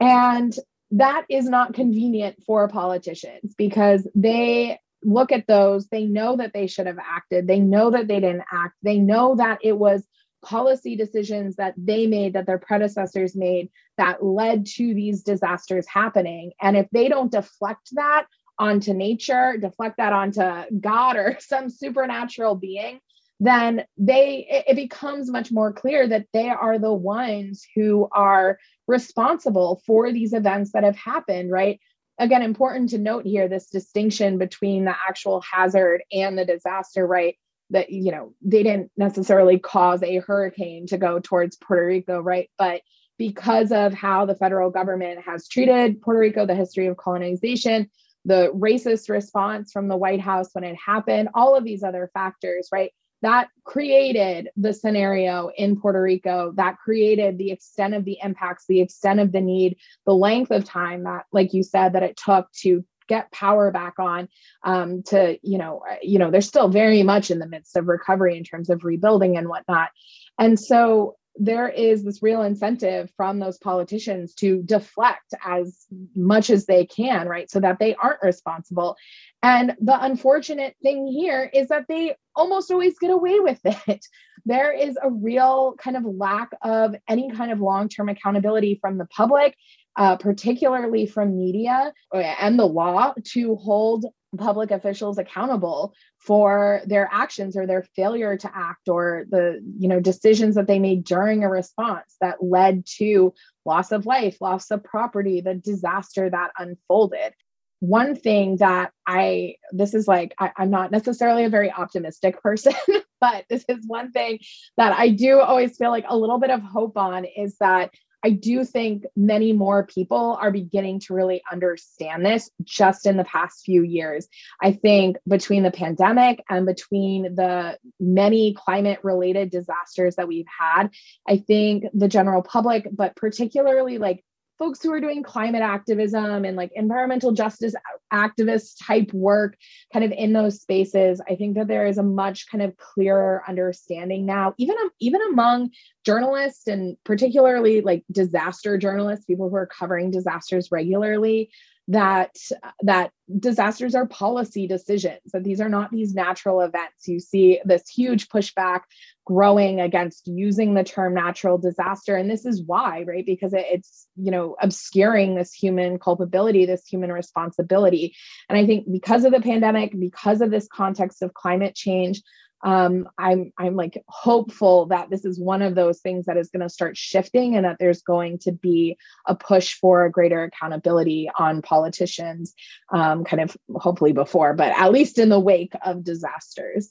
And 0.00 0.54
that 0.92 1.26
is 1.28 1.48
not 1.48 1.74
convenient 1.74 2.42
for 2.44 2.66
politicians 2.68 3.54
because 3.56 4.08
they 4.14 4.78
look 5.04 5.30
at 5.30 5.46
those, 5.46 5.86
they 5.88 6.04
know 6.04 6.36
that 6.36 6.52
they 6.52 6.66
should 6.66 6.86
have 6.86 6.98
acted, 6.98 7.46
they 7.46 7.60
know 7.60 7.90
that 7.90 8.08
they 8.08 8.20
didn't 8.20 8.44
act, 8.52 8.74
they 8.82 8.98
know 8.98 9.36
that 9.36 9.58
it 9.62 9.78
was 9.78 10.04
policy 10.42 10.96
decisions 10.96 11.56
that 11.56 11.74
they 11.76 12.06
made, 12.06 12.34
that 12.34 12.46
their 12.46 12.58
predecessors 12.58 13.34
made, 13.34 13.70
that 13.96 14.24
led 14.24 14.66
to 14.66 14.94
these 14.94 15.22
disasters 15.22 15.86
happening. 15.86 16.52
And 16.60 16.76
if 16.76 16.86
they 16.90 17.08
don't 17.08 17.32
deflect 17.32 17.90
that 17.92 18.26
onto 18.58 18.92
nature, 18.92 19.56
deflect 19.56 19.98
that 19.98 20.12
onto 20.12 20.42
God 20.80 21.16
or 21.16 21.36
some 21.40 21.70
supernatural 21.70 22.54
being, 22.54 23.00
then 23.40 23.84
they 23.96 24.64
it 24.66 24.74
becomes 24.74 25.30
much 25.30 25.52
more 25.52 25.72
clear 25.72 26.06
that 26.08 26.26
they 26.32 26.48
are 26.48 26.78
the 26.78 26.92
ones 26.92 27.64
who 27.74 28.08
are 28.12 28.58
responsible 28.86 29.80
for 29.86 30.12
these 30.12 30.32
events 30.32 30.72
that 30.72 30.82
have 30.82 30.96
happened 30.96 31.50
right 31.50 31.80
again 32.18 32.42
important 32.42 32.90
to 32.90 32.98
note 32.98 33.24
here 33.24 33.48
this 33.48 33.68
distinction 33.68 34.38
between 34.38 34.84
the 34.84 34.94
actual 35.08 35.40
hazard 35.40 36.02
and 36.10 36.36
the 36.36 36.44
disaster 36.44 37.06
right 37.06 37.36
that 37.70 37.90
you 37.90 38.10
know 38.10 38.34
they 38.42 38.62
didn't 38.62 38.90
necessarily 38.96 39.58
cause 39.58 40.02
a 40.02 40.18
hurricane 40.18 40.86
to 40.86 40.98
go 40.98 41.20
towards 41.20 41.56
puerto 41.56 41.86
rico 41.86 42.20
right? 42.20 42.50
But 42.58 42.82
because 43.18 43.72
of 43.72 43.92
how 43.92 44.26
the 44.26 44.36
federal 44.36 44.70
government 44.70 45.20
has 45.24 45.48
treated 45.48 46.00
puerto 46.00 46.20
rico 46.20 46.46
the 46.46 46.54
history 46.54 46.86
of 46.86 46.96
colonization 46.96 47.90
the 48.24 48.50
racist 48.54 49.08
response 49.08 49.72
from 49.72 49.88
the 49.88 49.96
white 49.96 50.20
house 50.20 50.48
when 50.52 50.64
it 50.64 50.76
happened 50.76 51.28
all 51.34 51.56
of 51.56 51.64
these 51.64 51.82
other 51.82 52.10
factors 52.14 52.68
right? 52.72 52.92
That 53.22 53.48
created 53.64 54.50
the 54.56 54.72
scenario 54.72 55.50
in 55.56 55.80
Puerto 55.80 56.00
Rico 56.00 56.52
that 56.54 56.76
created 56.78 57.36
the 57.36 57.50
extent 57.50 57.94
of 57.94 58.04
the 58.04 58.16
impacts, 58.22 58.66
the 58.68 58.80
extent 58.80 59.18
of 59.18 59.32
the 59.32 59.40
need, 59.40 59.76
the 60.06 60.14
length 60.14 60.52
of 60.52 60.64
time 60.64 61.02
that, 61.02 61.24
like 61.32 61.52
you 61.52 61.64
said, 61.64 61.94
that 61.94 62.04
it 62.04 62.16
took 62.16 62.46
to 62.60 62.84
get 63.08 63.32
power 63.32 63.70
back 63.70 63.98
on 63.98 64.28
um, 64.62 65.02
to 65.04 65.38
you 65.42 65.58
know 65.58 65.82
uh, 65.90 65.96
you 66.02 66.18
know 66.18 66.30
they're 66.30 66.40
still 66.40 66.68
very 66.68 67.02
much 67.02 67.30
in 67.30 67.38
the 67.38 67.48
midst 67.48 67.76
of 67.76 67.88
recovery 67.88 68.36
in 68.36 68.44
terms 68.44 68.70
of 68.70 68.84
rebuilding 68.84 69.36
and 69.36 69.48
whatnot 69.48 69.90
and 70.38 70.58
so 70.58 71.16
there 71.38 71.68
is 71.68 72.04
this 72.04 72.22
real 72.22 72.42
incentive 72.42 73.10
from 73.16 73.38
those 73.38 73.58
politicians 73.58 74.34
to 74.34 74.62
deflect 74.62 75.34
as 75.44 75.86
much 76.16 76.50
as 76.50 76.66
they 76.66 76.84
can, 76.84 77.28
right? 77.28 77.50
So 77.50 77.60
that 77.60 77.78
they 77.78 77.94
aren't 77.94 78.22
responsible. 78.22 78.96
And 79.42 79.76
the 79.80 80.02
unfortunate 80.02 80.76
thing 80.82 81.06
here 81.06 81.48
is 81.52 81.68
that 81.68 81.86
they 81.88 82.16
almost 82.34 82.70
always 82.70 82.98
get 82.98 83.10
away 83.10 83.38
with 83.40 83.60
it. 83.64 84.04
There 84.44 84.72
is 84.72 84.98
a 85.00 85.10
real 85.10 85.74
kind 85.78 85.96
of 85.96 86.04
lack 86.04 86.50
of 86.62 86.96
any 87.08 87.30
kind 87.30 87.52
of 87.52 87.60
long 87.60 87.88
term 87.88 88.08
accountability 88.08 88.78
from 88.80 88.98
the 88.98 89.06
public, 89.06 89.56
uh, 89.98 90.16
particularly 90.16 91.06
from 91.06 91.36
media 91.36 91.92
and 92.14 92.56
the 92.56 92.64
law, 92.64 93.12
to 93.24 93.56
hold 93.56 94.06
public 94.36 94.70
officials 94.70 95.18
accountable 95.18 95.92
for 96.18 96.82
their 96.86 97.08
actions 97.10 97.56
or 97.56 97.66
their 97.66 97.82
failure 97.96 98.36
to 98.36 98.50
act 98.54 98.88
or 98.88 99.24
the 99.30 99.60
you 99.78 99.88
know 99.88 99.98
decisions 99.98 100.54
that 100.54 100.66
they 100.66 100.78
made 100.78 101.02
during 101.02 101.42
a 101.42 101.48
response 101.48 102.14
that 102.20 102.42
led 102.42 102.84
to 102.86 103.32
loss 103.64 103.90
of 103.90 104.06
life 104.06 104.36
loss 104.40 104.70
of 104.70 104.84
property 104.84 105.40
the 105.40 105.54
disaster 105.54 106.30
that 106.30 106.52
unfolded. 106.58 107.32
One 107.80 108.14
thing 108.14 108.56
that 108.56 108.92
i 109.06 109.54
this 109.72 109.94
is 109.94 110.06
like 110.06 110.34
I, 110.38 110.52
i'm 110.56 110.70
not 110.70 110.90
necessarily 110.90 111.44
a 111.44 111.48
very 111.48 111.72
optimistic 111.72 112.42
person 112.42 112.74
but 113.20 113.46
this 113.48 113.64
is 113.68 113.84
one 113.86 114.12
thing 114.12 114.40
that 114.76 114.92
i 114.98 115.08
do 115.08 115.40
always 115.40 115.76
feel 115.76 115.90
like 115.90 116.06
a 116.08 116.16
little 116.16 116.38
bit 116.38 116.50
of 116.50 116.60
hope 116.60 116.96
on 116.96 117.24
is 117.24 117.56
that 117.58 117.90
I 118.24 118.30
do 118.30 118.64
think 118.64 119.04
many 119.16 119.52
more 119.52 119.86
people 119.86 120.38
are 120.40 120.50
beginning 120.50 121.00
to 121.00 121.14
really 121.14 121.42
understand 121.50 122.26
this 122.26 122.50
just 122.64 123.06
in 123.06 123.16
the 123.16 123.24
past 123.24 123.64
few 123.64 123.82
years. 123.82 124.28
I 124.60 124.72
think 124.72 125.16
between 125.26 125.62
the 125.62 125.70
pandemic 125.70 126.42
and 126.48 126.66
between 126.66 127.34
the 127.34 127.78
many 128.00 128.54
climate 128.54 129.00
related 129.02 129.50
disasters 129.50 130.16
that 130.16 130.28
we've 130.28 130.46
had, 130.46 130.88
I 131.28 131.38
think 131.38 131.84
the 131.94 132.08
general 132.08 132.42
public, 132.42 132.88
but 132.92 133.14
particularly 133.14 133.98
like 133.98 134.24
folks 134.58 134.82
who 134.82 134.92
are 134.92 135.00
doing 135.00 135.22
climate 135.22 135.62
activism 135.62 136.44
and 136.44 136.56
like 136.56 136.70
environmental 136.74 137.32
justice 137.32 137.74
activist 138.12 138.74
type 138.84 139.12
work 139.12 139.56
kind 139.92 140.04
of 140.04 140.12
in 140.12 140.32
those 140.32 140.60
spaces 140.60 141.20
i 141.28 141.34
think 141.34 141.54
that 141.56 141.68
there 141.68 141.86
is 141.86 141.98
a 141.98 142.02
much 142.02 142.50
kind 142.50 142.62
of 142.62 142.76
clearer 142.76 143.42
understanding 143.46 144.26
now 144.26 144.54
even 144.58 144.74
even 145.00 145.20
among 145.30 145.70
journalists 146.04 146.66
and 146.66 146.96
particularly 147.04 147.80
like 147.80 148.04
disaster 148.10 148.78
journalists 148.78 149.26
people 149.26 149.48
who 149.48 149.56
are 149.56 149.66
covering 149.66 150.10
disasters 150.10 150.70
regularly 150.72 151.50
that 151.88 152.36
that 152.82 153.10
disasters 153.38 153.94
are 153.94 154.06
policy 154.06 154.66
decisions 154.66 155.20
that 155.32 155.42
these 155.42 155.60
are 155.60 155.68
not 155.68 155.90
these 155.90 156.14
natural 156.14 156.60
events. 156.60 157.08
You 157.08 157.18
see 157.18 157.60
this 157.64 157.88
huge 157.88 158.28
pushback 158.28 158.80
growing 159.24 159.80
against 159.80 160.26
using 160.26 160.74
the 160.74 160.84
term 160.84 161.14
natural 161.14 161.58
disaster. 161.58 162.16
And 162.16 162.30
this 162.30 162.44
is 162.44 162.62
why 162.62 163.04
right? 163.06 163.24
Because 163.24 163.54
it, 163.54 163.66
it's 163.70 164.06
you 164.16 164.30
know 164.30 164.56
obscuring 164.60 165.34
this 165.34 165.52
human 165.52 165.98
culpability 165.98 166.66
this 166.66 166.86
human 166.86 167.10
responsibility. 167.10 168.14
And 168.48 168.58
i 168.58 168.66
think 168.66 168.90
because 168.90 169.24
of 169.24 169.32
the 169.32 169.40
pandemic 169.40 169.98
because 169.98 170.42
of 170.42 170.50
this 170.50 170.68
context 170.70 171.22
of 171.22 171.34
climate 171.34 171.74
change 171.74 172.22
um, 172.62 173.08
I'm 173.16 173.52
I'm 173.56 173.76
like 173.76 174.02
hopeful 174.08 174.86
that 174.86 175.10
this 175.10 175.24
is 175.24 175.38
one 175.38 175.62
of 175.62 175.74
those 175.74 176.00
things 176.00 176.26
that 176.26 176.36
is 176.36 176.50
going 176.50 176.62
to 176.62 176.68
start 176.68 176.96
shifting 176.96 177.56
and 177.56 177.64
that 177.64 177.76
there's 177.78 178.02
going 178.02 178.38
to 178.40 178.52
be 178.52 178.96
a 179.26 179.34
push 179.34 179.74
for 179.74 180.08
greater 180.08 180.42
accountability 180.42 181.30
on 181.38 181.62
politicians, 181.62 182.54
um, 182.92 183.24
kind 183.24 183.42
of 183.42 183.56
hopefully 183.74 184.12
before, 184.12 184.54
but 184.54 184.72
at 184.72 184.92
least 184.92 185.18
in 185.18 185.28
the 185.28 185.40
wake 185.40 185.72
of 185.84 186.02
disasters. 186.02 186.90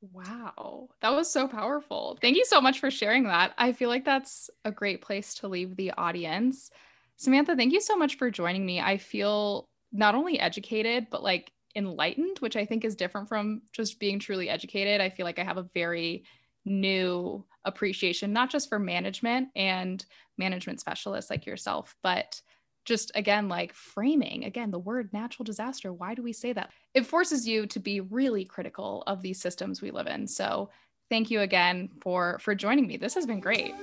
Wow, 0.00 0.88
that 1.02 1.10
was 1.10 1.30
so 1.30 1.48
powerful. 1.48 2.16
Thank 2.22 2.36
you 2.36 2.44
so 2.44 2.60
much 2.60 2.78
for 2.78 2.90
sharing 2.90 3.24
that. 3.24 3.52
I 3.58 3.72
feel 3.72 3.88
like 3.88 4.04
that's 4.04 4.48
a 4.64 4.70
great 4.70 5.02
place 5.02 5.34
to 5.34 5.48
leave 5.48 5.76
the 5.76 5.90
audience. 5.92 6.70
Samantha, 7.16 7.56
thank 7.56 7.72
you 7.72 7.80
so 7.80 7.96
much 7.96 8.16
for 8.16 8.30
joining 8.30 8.64
me. 8.64 8.80
I 8.80 8.96
feel 8.96 9.68
not 9.92 10.14
only 10.14 10.38
educated, 10.38 11.08
but 11.10 11.24
like 11.24 11.50
enlightened, 11.76 12.38
which 12.38 12.56
I 12.56 12.64
think 12.64 12.84
is 12.84 12.96
different 12.96 13.28
from 13.28 13.62
just 13.72 14.00
being 14.00 14.18
truly 14.18 14.48
educated. 14.48 15.00
I 15.00 15.10
feel 15.10 15.24
like 15.24 15.38
I 15.38 15.44
have 15.44 15.58
a 15.58 15.68
very 15.74 16.24
new 16.64 17.44
appreciation, 17.64 18.32
not 18.32 18.50
just 18.50 18.68
for 18.68 18.78
management 18.78 19.48
and 19.56 20.04
management 20.36 20.80
specialists 20.80 21.30
like 21.30 21.46
yourself, 21.46 21.94
but 22.02 22.40
just 22.84 23.12
again, 23.14 23.48
like 23.48 23.74
framing 23.74 24.44
again, 24.44 24.70
the 24.70 24.78
word 24.78 25.12
natural 25.12 25.44
disaster. 25.44 25.92
Why 25.92 26.14
do 26.14 26.22
we 26.22 26.32
say 26.32 26.52
that? 26.54 26.70
It 26.94 27.06
forces 27.06 27.46
you 27.46 27.66
to 27.66 27.78
be 27.78 28.00
really 28.00 28.44
critical 28.44 29.04
of 29.06 29.22
these 29.22 29.40
systems 29.40 29.82
we 29.82 29.90
live 29.90 30.06
in. 30.06 30.26
So, 30.26 30.70
thank 31.10 31.30
you 31.30 31.40
again 31.40 31.90
for 32.00 32.38
for 32.38 32.54
joining 32.54 32.86
me. 32.86 32.96
This 32.96 33.14
has 33.14 33.26
been 33.26 33.40
great. 33.40 33.74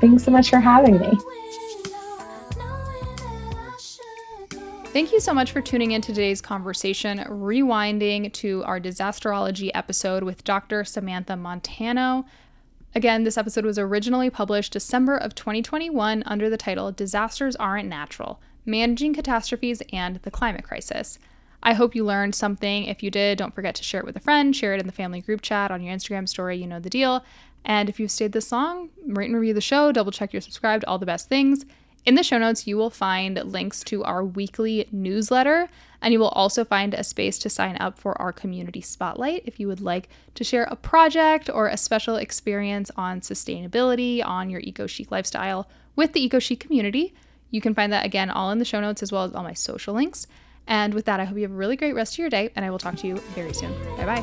Thanks 0.00 0.24
so 0.24 0.30
much 0.30 0.50
for 0.50 0.60
having 0.60 0.98
me. 0.98 1.18
Thank 4.92 5.10
you 5.10 5.20
so 5.20 5.32
much 5.32 5.52
for 5.52 5.62
tuning 5.62 5.92
in 5.92 6.02
to 6.02 6.12
today's 6.12 6.42
conversation, 6.42 7.20
rewinding 7.20 8.30
to 8.34 8.62
our 8.64 8.78
disasterology 8.78 9.70
episode 9.72 10.22
with 10.22 10.44
Dr. 10.44 10.84
Samantha 10.84 11.34
Montano. 11.34 12.26
Again, 12.94 13.24
this 13.24 13.38
episode 13.38 13.64
was 13.64 13.78
originally 13.78 14.28
published 14.28 14.74
December 14.74 15.16
of 15.16 15.34
2021 15.34 16.22
under 16.26 16.50
the 16.50 16.58
title 16.58 16.92
Disasters 16.92 17.56
Aren't 17.56 17.88
Natural 17.88 18.38
Managing 18.66 19.14
Catastrophes 19.14 19.82
and 19.94 20.16
the 20.16 20.30
Climate 20.30 20.64
Crisis. 20.64 21.18
I 21.62 21.72
hope 21.72 21.94
you 21.94 22.04
learned 22.04 22.34
something. 22.34 22.84
If 22.84 23.02
you 23.02 23.10
did, 23.10 23.38
don't 23.38 23.54
forget 23.54 23.74
to 23.76 23.82
share 23.82 24.00
it 24.00 24.06
with 24.06 24.16
a 24.16 24.20
friend, 24.20 24.54
share 24.54 24.74
it 24.74 24.80
in 24.80 24.86
the 24.86 24.92
family 24.92 25.22
group 25.22 25.40
chat, 25.40 25.70
on 25.70 25.82
your 25.82 25.96
Instagram 25.96 26.28
story, 26.28 26.58
you 26.58 26.66
know 26.66 26.80
the 26.80 26.90
deal. 26.90 27.24
And 27.64 27.88
if 27.88 27.98
you've 27.98 28.10
stayed 28.10 28.32
this 28.32 28.52
long, 28.52 28.90
rate 29.06 29.30
and 29.30 29.40
review 29.40 29.54
the 29.54 29.62
show, 29.62 29.90
double 29.90 30.12
check 30.12 30.34
you're 30.34 30.42
subscribed, 30.42 30.84
all 30.84 30.98
the 30.98 31.06
best 31.06 31.30
things. 31.30 31.64
In 32.04 32.16
the 32.16 32.24
show 32.24 32.38
notes, 32.38 32.66
you 32.66 32.76
will 32.76 32.90
find 32.90 33.36
links 33.44 33.84
to 33.84 34.02
our 34.02 34.24
weekly 34.24 34.88
newsletter, 34.90 35.68
and 36.00 36.12
you 36.12 36.18
will 36.18 36.30
also 36.30 36.64
find 36.64 36.94
a 36.94 37.04
space 37.04 37.38
to 37.38 37.48
sign 37.48 37.76
up 37.78 37.96
for 37.96 38.20
our 38.20 38.32
community 38.32 38.80
spotlight 38.80 39.44
if 39.46 39.60
you 39.60 39.68
would 39.68 39.80
like 39.80 40.08
to 40.34 40.42
share 40.42 40.64
a 40.64 40.74
project 40.74 41.48
or 41.48 41.68
a 41.68 41.76
special 41.76 42.16
experience 42.16 42.90
on 42.96 43.20
sustainability, 43.20 44.24
on 44.24 44.50
your 44.50 44.60
eco 44.64 44.88
chic 44.88 45.12
lifestyle 45.12 45.68
with 45.94 46.12
the 46.12 46.24
eco 46.24 46.40
chic 46.40 46.58
community. 46.58 47.14
You 47.50 47.60
can 47.60 47.74
find 47.74 47.92
that 47.92 48.04
again 48.04 48.30
all 48.30 48.50
in 48.50 48.58
the 48.58 48.64
show 48.64 48.80
notes 48.80 49.02
as 49.02 49.12
well 49.12 49.22
as 49.22 49.32
all 49.32 49.44
my 49.44 49.54
social 49.54 49.94
links. 49.94 50.26
And 50.66 50.94
with 50.94 51.04
that, 51.04 51.20
I 51.20 51.24
hope 51.24 51.36
you 51.36 51.42
have 51.42 51.52
a 51.52 51.54
really 51.54 51.76
great 51.76 51.94
rest 51.94 52.14
of 52.14 52.18
your 52.18 52.30
day, 52.30 52.50
and 52.56 52.64
I 52.64 52.70
will 52.70 52.78
talk 52.78 52.96
to 52.96 53.06
you 53.06 53.18
very 53.34 53.52
soon. 53.52 53.72
Bye 53.96 54.06
bye. 54.06 54.22